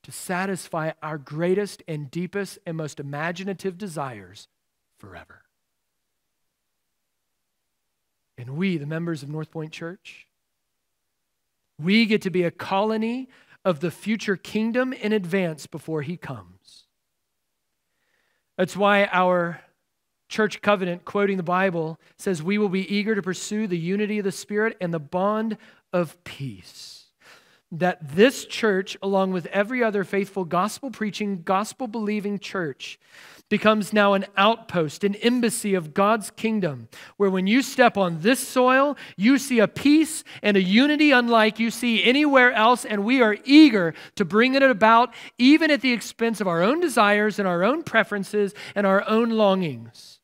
to 0.09 0.13
satisfy 0.13 0.91
our 1.03 1.19
greatest 1.19 1.83
and 1.87 2.11
deepest 2.11 2.59
and 2.65 2.79
most 2.79 2.99
imaginative 2.99 3.77
desires 3.77 4.49
forever. 4.97 5.43
And 8.39 8.57
we, 8.57 8.79
the 8.79 8.87
members 8.87 9.23
of 9.23 9.29
North 9.29 9.51
Point 9.51 9.71
Church, 9.71 10.27
we 11.79 12.07
get 12.07 12.23
to 12.23 12.31
be 12.31 12.43
a 12.43 12.51
colony 12.51 13.29
of 13.67 13.81
the 13.81 13.91
future 13.91 14.37
kingdom 14.37 14.95
in 14.95 15.13
advance 15.13 15.67
before 15.67 16.01
he 16.01 16.17
comes. 16.17 16.85
That's 18.57 18.79
why 18.79 19.11
our 19.13 19.61
church 20.31 20.63
covenant, 20.63 21.05
quoting 21.05 21.37
the 21.37 21.43
Bible, 21.43 22.01
says, 22.17 22.43
We 22.43 22.57
will 22.57 22.71
be 22.71 22.91
eager 22.95 23.15
to 23.15 23.21
pursue 23.21 23.67
the 23.67 23.77
unity 23.77 24.21
of 24.21 24.25
the 24.25 24.33
Spirit 24.33 24.75
and 24.81 24.95
the 24.95 24.99
bond 24.99 25.59
of 25.93 26.25
peace 26.25 26.98
that 27.71 28.17
this 28.17 28.47
church, 28.47 28.97
along 29.03 29.33
with 29.33 29.47
every 29.47 29.83
other 29.83 30.05
faithful 30.05 30.45
gospel 30.45 30.91
preaching, 30.91 31.43
gospel 31.43 31.87
believing 31.87 32.39
church, 32.39 32.99
becomes 33.49 33.93
now 33.93 34.15
an 34.15 34.27
outpost, 34.37 35.05
an 35.05 35.15
embassy 35.17 35.75
of 35.75 35.95
God's 35.95 36.31
kingdom, 36.31 36.89
where 37.17 37.31
when 37.31 37.47
you 37.47 37.63
step 37.63 37.97
on 37.97 38.21
this 38.21 38.47
soil, 38.47 38.97
you 39.17 39.39
see 39.39 39.59
a 39.59 39.69
peace 39.69 40.23
and 40.43 40.57
a 40.57 40.63
unity 40.63 41.11
unlike 41.11 41.59
you 41.59 41.71
see 41.71 42.05
anywhere 42.05 42.53
else, 42.53 42.85
and 42.85 43.05
we 43.05 43.23
are 43.23 43.37
eager 43.45 43.95
to 44.17 44.25
bring 44.25 44.55
it 44.55 44.63
about, 44.63 45.15
even 45.39 45.71
at 45.71 45.81
the 45.81 45.93
expense 45.93 46.41
of 46.41 46.49
our 46.49 46.63
own 46.63 46.81
desires 46.81 47.39
and 47.39 47.49
our 47.49 47.65
own 47.65 47.83
preferences 47.83 48.55
and 48.75 48.87
our 48.87 49.07
own 49.09 49.31
longings. 49.31 50.18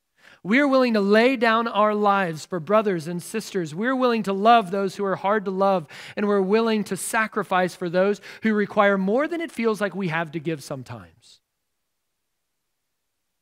We're 0.45 0.69
willing 0.69 0.93
to 0.93 1.01
lay 1.01 1.37
down 1.37 1.67
our 1.67 1.95
lives 1.95 2.45
for 2.45 2.61
brothers 2.61 3.09
and 3.09 3.23
sisters. 3.23 3.75
We're 3.75 3.97
willing 3.97 4.25
to 4.25 4.35
love 4.35 4.71
those 4.71 4.95
who 4.95 5.05
are 5.07 5.17
hard 5.17 5.47
to 5.47 5.51
love, 5.51 5.89
and 6.17 6.29
we're 6.29 6.43
willing 6.43 6.85
to 6.85 6.99
sacrifice 6.99 7.75
for 7.75 7.89
those 7.89 8.21
who 8.43 8.53
require 8.53 8.99
more 8.99 9.27
than 9.27 9.41
it 9.41 9.51
feels 9.51 9.81
like 9.81 9.95
we 9.95 10.09
have 10.09 10.33
to 10.33 10.39
give 10.39 10.63
sometimes. 10.63 11.41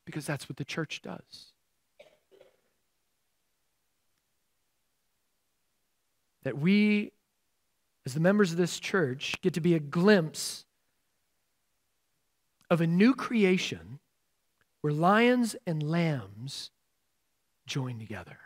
Because 0.05 0.25
that's 0.25 0.47
what 0.47 0.55
the 0.55 0.63
church 0.63 1.01
does. 1.01 1.51
That 6.43 6.57
we, 6.57 7.11
as 8.05 8.13
the 8.13 8.21
members 8.21 8.53
of 8.53 8.57
this 8.57 8.79
church, 8.79 9.35
get 9.41 9.53
to 9.55 9.61
be 9.61 9.75
a 9.75 9.79
glimpse 9.79 10.63
of 12.69 12.79
a 12.79 12.87
new 12.87 13.13
creation 13.13 13.99
where 14.79 14.93
lions 14.93 15.57
and 15.67 15.83
lambs 15.83 16.71
join 17.65 17.99
together. 17.99 18.37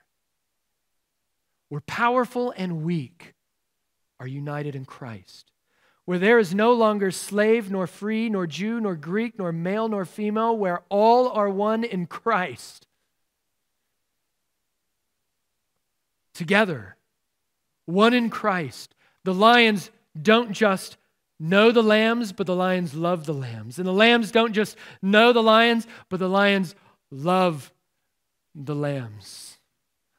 Where 1.70 1.82
powerful 1.82 2.54
and 2.56 2.84
weak 2.84 3.34
are 4.20 4.28
united 4.28 4.76
in 4.76 4.86
Christ. 4.86 5.52
Where 6.06 6.20
there 6.20 6.40
is 6.40 6.56
no 6.56 6.74
longer 6.74 7.12
slave, 7.12 7.70
nor 7.70 7.86
free, 7.86 8.30
nor 8.30 8.48
Jew, 8.48 8.80
nor 8.80 8.96
Greek, 8.96 9.38
nor 9.38 9.52
male, 9.52 9.90
nor 9.90 10.06
female, 10.06 10.58
where 10.58 10.84
all 10.90 11.30
are 11.30 11.50
one 11.50 11.84
in 11.84 12.06
Christ. 12.06 12.88
Together, 16.34 16.96
one 17.86 18.14
in 18.14 18.30
Christ. 18.30 18.96
The 19.24 19.34
lions 19.34 19.92
don't 20.20 20.54
just 20.54 20.98
know 21.40 21.72
the 21.72 21.84
lambs, 21.84 22.32
but 22.32 22.48
the 22.48 22.56
lions 22.56 22.94
love 22.94 23.26
the 23.26 23.34
lambs. 23.34 23.78
And 23.78 23.88
the 23.88 23.94
lambs 23.94 24.32
don't 24.32 24.54
just 24.54 24.78
know 25.02 25.34
the 25.34 25.44
lions, 25.44 25.86
but 26.10 26.20
the 26.20 26.30
lions 26.30 26.76
love 27.12 27.72
the 28.66 28.76
lambs. 28.76 29.58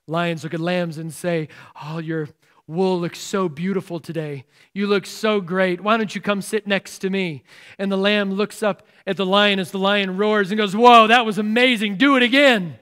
Lions 0.06 0.44
look 0.44 0.54
at 0.54 0.60
lambs 0.60 0.96
and 0.96 1.12
say, 1.12 1.48
Oh, 1.82 1.98
your 1.98 2.28
wool 2.66 3.00
looks 3.00 3.18
so 3.18 3.48
beautiful 3.48 3.98
today. 3.98 4.44
You 4.72 4.86
look 4.86 5.06
so 5.06 5.40
great. 5.40 5.80
Why 5.80 5.96
don't 5.96 6.14
you 6.14 6.20
come 6.20 6.40
sit 6.40 6.66
next 6.66 7.00
to 7.00 7.10
me? 7.10 7.42
And 7.78 7.90
the 7.90 7.96
lamb 7.96 8.32
looks 8.32 8.62
up 8.62 8.86
at 9.06 9.16
the 9.16 9.26
lion 9.26 9.58
as 9.58 9.70
the 9.70 9.78
lion 9.78 10.16
roars 10.16 10.50
and 10.50 10.58
goes, 10.58 10.76
Whoa, 10.76 11.08
that 11.08 11.26
was 11.26 11.38
amazing. 11.38 11.96
Do 11.96 12.16
it 12.16 12.22
again. 12.22 12.78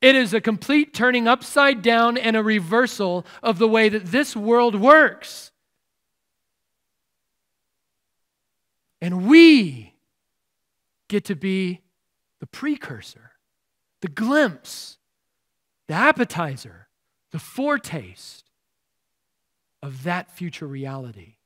It 0.00 0.16
is 0.16 0.34
a 0.34 0.40
complete 0.40 0.92
turning 0.92 1.28
upside 1.28 1.80
down 1.80 2.18
and 2.18 2.36
a 2.36 2.42
reversal 2.42 3.24
of 3.40 3.58
the 3.58 3.68
way 3.68 3.88
that 3.88 4.06
this 4.06 4.34
world 4.34 4.74
works. 4.74 5.52
And 9.00 9.28
we 9.28 9.94
get 11.08 11.24
to 11.26 11.36
be 11.36 11.80
the 12.40 12.46
precursor 12.46 13.31
the 14.02 14.08
glimpse, 14.08 14.98
the 15.88 15.94
appetizer, 15.94 16.88
the 17.30 17.38
foretaste 17.38 18.50
of 19.82 20.02
that 20.02 20.30
future 20.30 20.66
reality. 20.66 21.36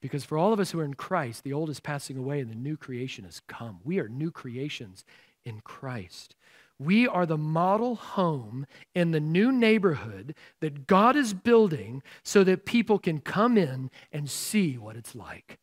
Because 0.00 0.24
for 0.24 0.38
all 0.38 0.52
of 0.52 0.60
us 0.60 0.70
who 0.70 0.78
are 0.78 0.84
in 0.84 0.94
Christ, 0.94 1.42
the 1.42 1.52
old 1.52 1.68
is 1.68 1.80
passing 1.80 2.16
away 2.16 2.38
and 2.38 2.50
the 2.50 2.54
new 2.54 2.76
creation 2.76 3.24
has 3.24 3.40
come. 3.48 3.80
We 3.82 3.98
are 3.98 4.08
new 4.08 4.30
creations 4.30 5.04
in 5.44 5.60
Christ. 5.62 6.36
We 6.78 7.08
are 7.08 7.24
the 7.24 7.38
model 7.38 7.94
home 7.96 8.66
in 8.94 9.10
the 9.10 9.20
new 9.20 9.50
neighborhood 9.50 10.34
that 10.60 10.86
God 10.86 11.16
is 11.16 11.32
building 11.32 12.02
so 12.22 12.44
that 12.44 12.66
people 12.66 12.98
can 12.98 13.20
come 13.20 13.56
in 13.56 13.90
and 14.12 14.28
see 14.28 14.76
what 14.76 14.96
it's 14.96 15.14
like. 15.14 15.58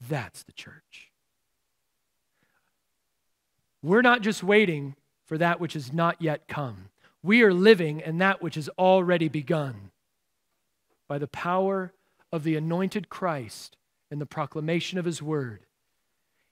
That's 0.00 0.42
the 0.42 0.52
church. 0.52 1.11
We're 3.82 4.02
not 4.02 4.22
just 4.22 4.42
waiting 4.42 4.94
for 5.26 5.38
that 5.38 5.60
which 5.60 5.72
has 5.74 5.92
not 5.92 6.20
yet 6.20 6.46
come. 6.46 6.88
We 7.22 7.42
are 7.42 7.52
living 7.52 8.00
in 8.00 8.18
that 8.18 8.42
which 8.42 8.54
has 8.54 8.68
already 8.78 9.28
begun 9.28 9.90
by 11.08 11.18
the 11.18 11.28
power 11.28 11.92
of 12.32 12.44
the 12.44 12.56
anointed 12.56 13.08
Christ 13.08 13.76
and 14.10 14.20
the 14.20 14.26
proclamation 14.26 14.98
of 14.98 15.04
his 15.04 15.22
word. 15.22 15.66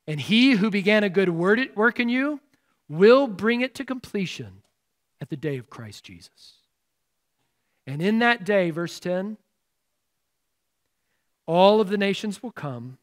And 0.07 0.21
he 0.21 0.53
who 0.53 0.71
began 0.71 1.05
a 1.05 1.09
good 1.09 1.29
work 1.29 2.01
in 2.01 2.09
you 2.09 2.41
will 2.89 3.27
bring 3.27 3.61
it 3.61 3.75
to 3.77 3.85
completion 3.85 4.63
at 5.21 5.31
the 5.31 5.37
day 5.37 5.57
of 5.57 5.71
Christ 5.71 6.05
Jesus. 6.05 6.55
And 7.87 8.03
in 8.03 8.19
that 8.21 8.45
day, 8.45 8.71
verse 8.71 8.99
10, 9.01 9.37
all 11.47 11.81
of 11.81 11.89
the 11.89 11.99
nations 11.99 12.43
will 12.43 12.53
come, 12.53 12.99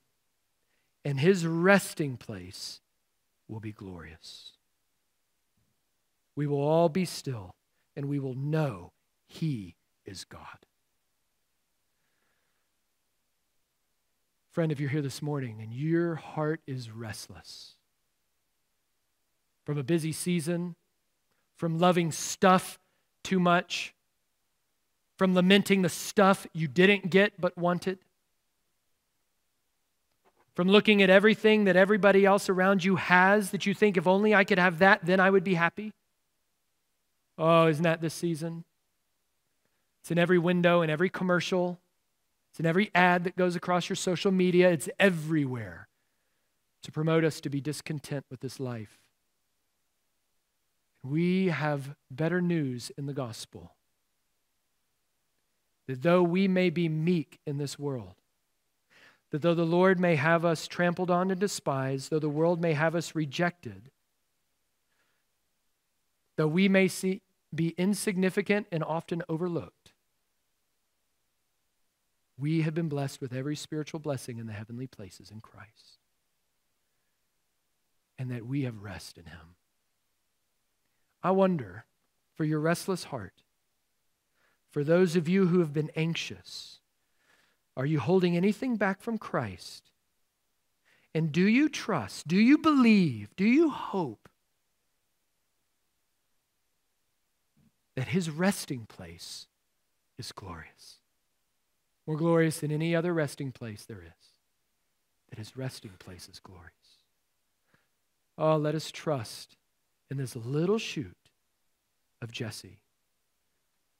and 1.03 1.19
his 1.19 1.45
resting 1.45 2.17
place 2.17 2.80
will 3.48 3.60
be 3.60 3.72
glorious. 3.72 4.52
We 6.36 6.48
will 6.48 6.62
all 6.62 6.89
be 6.89 7.06
still, 7.06 7.56
and 7.95 8.08
we 8.08 8.20
will 8.20 8.36
know 8.36 8.91
He 9.28 9.76
is 10.06 10.24
God. 10.24 10.66
Friend, 14.52 14.72
if 14.72 14.80
you're 14.80 14.89
here 14.89 15.02
this 15.02 15.22
morning 15.22 15.60
and 15.62 15.72
your 15.72 16.16
heart 16.16 16.62
is 16.66 16.89
restless 16.89 17.74
from 19.66 19.78
a 19.78 19.84
busy 19.84 20.12
season, 20.12 20.76
from 21.56 21.78
loving 21.78 22.12
stuff 22.12 22.80
too 23.24 23.39
much, 23.39 23.93
from 25.18 25.36
lamenting 25.36 25.82
the 25.82 25.89
stuff 25.89 26.48
you 26.54 26.68
didn't 26.68 27.10
get 27.10 27.39
but 27.39 27.58
wanted, 27.58 28.00
from 30.58 30.70
looking 30.70 31.03
at 31.03 31.10
everything 31.12 31.66
that 31.66 31.76
everybody 31.76 32.26
else 32.26 32.49
around 32.49 32.84
you 32.84 32.95
has 32.95 33.51
that 33.51 33.68
you 33.68 33.76
think, 33.76 33.95
if 33.95 34.08
only 34.08 34.34
I 34.34 34.43
could 34.43 34.58
have 34.58 34.80
that, 34.80 35.05
then 35.05 35.20
I 35.20 35.30
would 35.30 35.43
be 35.43 35.53
happy? 35.53 35.93
Oh, 37.38 37.68
isn't 37.68 37.84
that 37.84 38.01
this 38.01 38.16
season? 38.16 38.64
It's 40.01 40.10
in 40.10 40.18
every 40.18 40.39
window, 40.39 40.82
in 40.82 40.89
every 40.89 41.12
commercial, 41.12 41.80
it's 42.49 42.60
in 42.60 42.66
every 42.66 42.89
ad 42.95 43.24
that 43.26 43.36
goes 43.36 43.55
across 43.55 43.88
your 43.88 43.95
social 43.95 44.32
media, 44.32 44.72
it's 44.72 44.89
everywhere 44.99 45.89
to 46.82 46.91
promote 46.91 47.24
us 47.24 47.39
to 47.41 47.51
be 47.51 47.62
discontent 47.62 48.26
with 48.32 48.39
this 48.39 48.60
life. 48.60 48.97
We 51.03 51.49
have 51.49 51.93
better 52.10 52.41
news 52.41 52.91
in 52.97 53.05
the 53.05 53.14
gospel. 53.14 53.76
that 55.86 56.01
though 56.01 56.24
we 56.24 56.47
may 56.47 56.72
be 56.72 56.89
meek 56.89 57.38
in 57.45 57.60
this 57.60 57.78
world, 57.78 58.16
that 59.32 59.41
though 59.41 59.55
the 59.55 59.65
Lord 59.65 59.99
may 59.99 60.15
have 60.15 60.45
us 60.45 60.67
trampled 60.67 61.11
on 61.11 61.32
and 61.32 61.39
despised, 61.39 62.09
though 62.09 62.19
the 62.19 62.30
world 62.30 62.61
may 62.61 62.73
have 62.73 62.95
us 62.95 63.15
rejected, 63.15 63.91
though 66.38 66.47
we 66.47 66.69
may 66.69 66.88
see, 66.88 67.21
be 67.53 67.73
insignificant 67.78 68.67
and 68.71 68.84
often 68.84 69.23
overlooked, 69.28 69.93
we 72.38 72.61
have 72.61 72.73
been 72.73 72.88
blessed 72.89 73.19
with 73.19 73.34
every 73.34 73.55
spiritual 73.55 73.99
blessing 73.99 74.38
in 74.38 74.45
the 74.45 74.53
heavenly 74.53 74.88
places 74.88 75.32
in 75.32 75.41
Christ, 75.41 75.99
and 78.17 78.32
that 78.32 78.45
we 78.45 78.63
have 78.63 78.84
rest 78.84 79.17
in 79.17 79.25
Him. 79.25 79.55
I 81.23 81.32
wonder 81.32 81.86
for 82.36 82.45
your 82.45 82.59
restless 82.59 83.05
heart, 83.05 83.41
for 84.69 84.84
those 84.84 85.15
of 85.15 85.28
you 85.28 85.47
who 85.47 85.59
have 85.59 85.73
been 85.73 85.91
anxious, 85.95 86.80
are 87.78 87.86
you 87.86 87.99
holding 87.99 88.36
anything 88.36 88.75
back 88.75 89.01
from 89.01 89.17
Christ? 89.17 89.91
And 91.13 91.32
do 91.32 91.47
you 91.47 91.69
trust? 91.69 92.28
Do 92.28 92.36
you 92.36 92.57
believe? 92.57 93.34
Do 93.38 93.45
you 93.45 93.69
hope 93.69 94.28
that 97.95 98.09
his 98.09 98.30
resting 98.30 98.86
place 98.88 99.47
is 100.17 100.32
glorious? 100.32 100.97
More 102.05 102.17
glorious 102.17 102.59
than 102.59 102.71
any 102.71 102.95
other 102.95 103.13
resting 103.13 103.51
place 103.51 103.86
there 103.86 104.01
is. 104.01 104.32
That 105.30 105.39
his 105.39 105.55
resting 105.55 105.91
place 105.99 106.28
is 106.28 106.39
glorious. 106.39 106.73
Oh, 108.38 108.57
let 108.57 108.75
us 108.75 108.91
trust 108.91 109.55
in 110.09 110.17
this 110.17 110.36
little 110.36 110.78
shoot 110.78 111.15
of 112.21 112.32
Jesse 112.32 112.80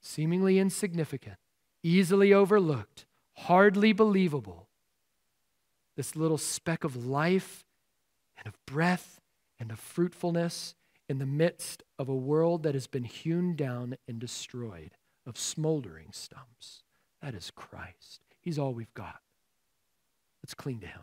seemingly 0.00 0.58
insignificant, 0.58 1.36
easily 1.82 2.32
overlooked, 2.32 3.04
hardly 3.44 3.92
believable. 3.92 4.68
This 5.96 6.16
little 6.16 6.38
speck 6.38 6.84
of 6.84 7.06
life 7.06 7.64
and 8.36 8.46
of 8.46 8.54
breath 8.66 9.20
and 9.58 9.70
of 9.70 9.78
fruitfulness 9.78 10.74
in 11.08 11.18
the 11.18 11.26
midst 11.26 11.82
of 11.98 12.08
a 12.08 12.14
world 12.14 12.62
that 12.62 12.74
has 12.74 12.86
been 12.86 13.04
hewn 13.04 13.56
down 13.56 13.96
and 14.06 14.18
destroyed, 14.18 14.90
of 15.26 15.38
smoldering 15.38 16.08
stumps. 16.12 16.82
That 17.22 17.34
is 17.34 17.50
Christ. 17.50 18.20
He's 18.40 18.58
all 18.58 18.74
we've 18.74 18.94
got. 18.94 19.20
Let's 20.42 20.54
cling 20.54 20.80
to 20.80 20.86
him. 20.86 21.02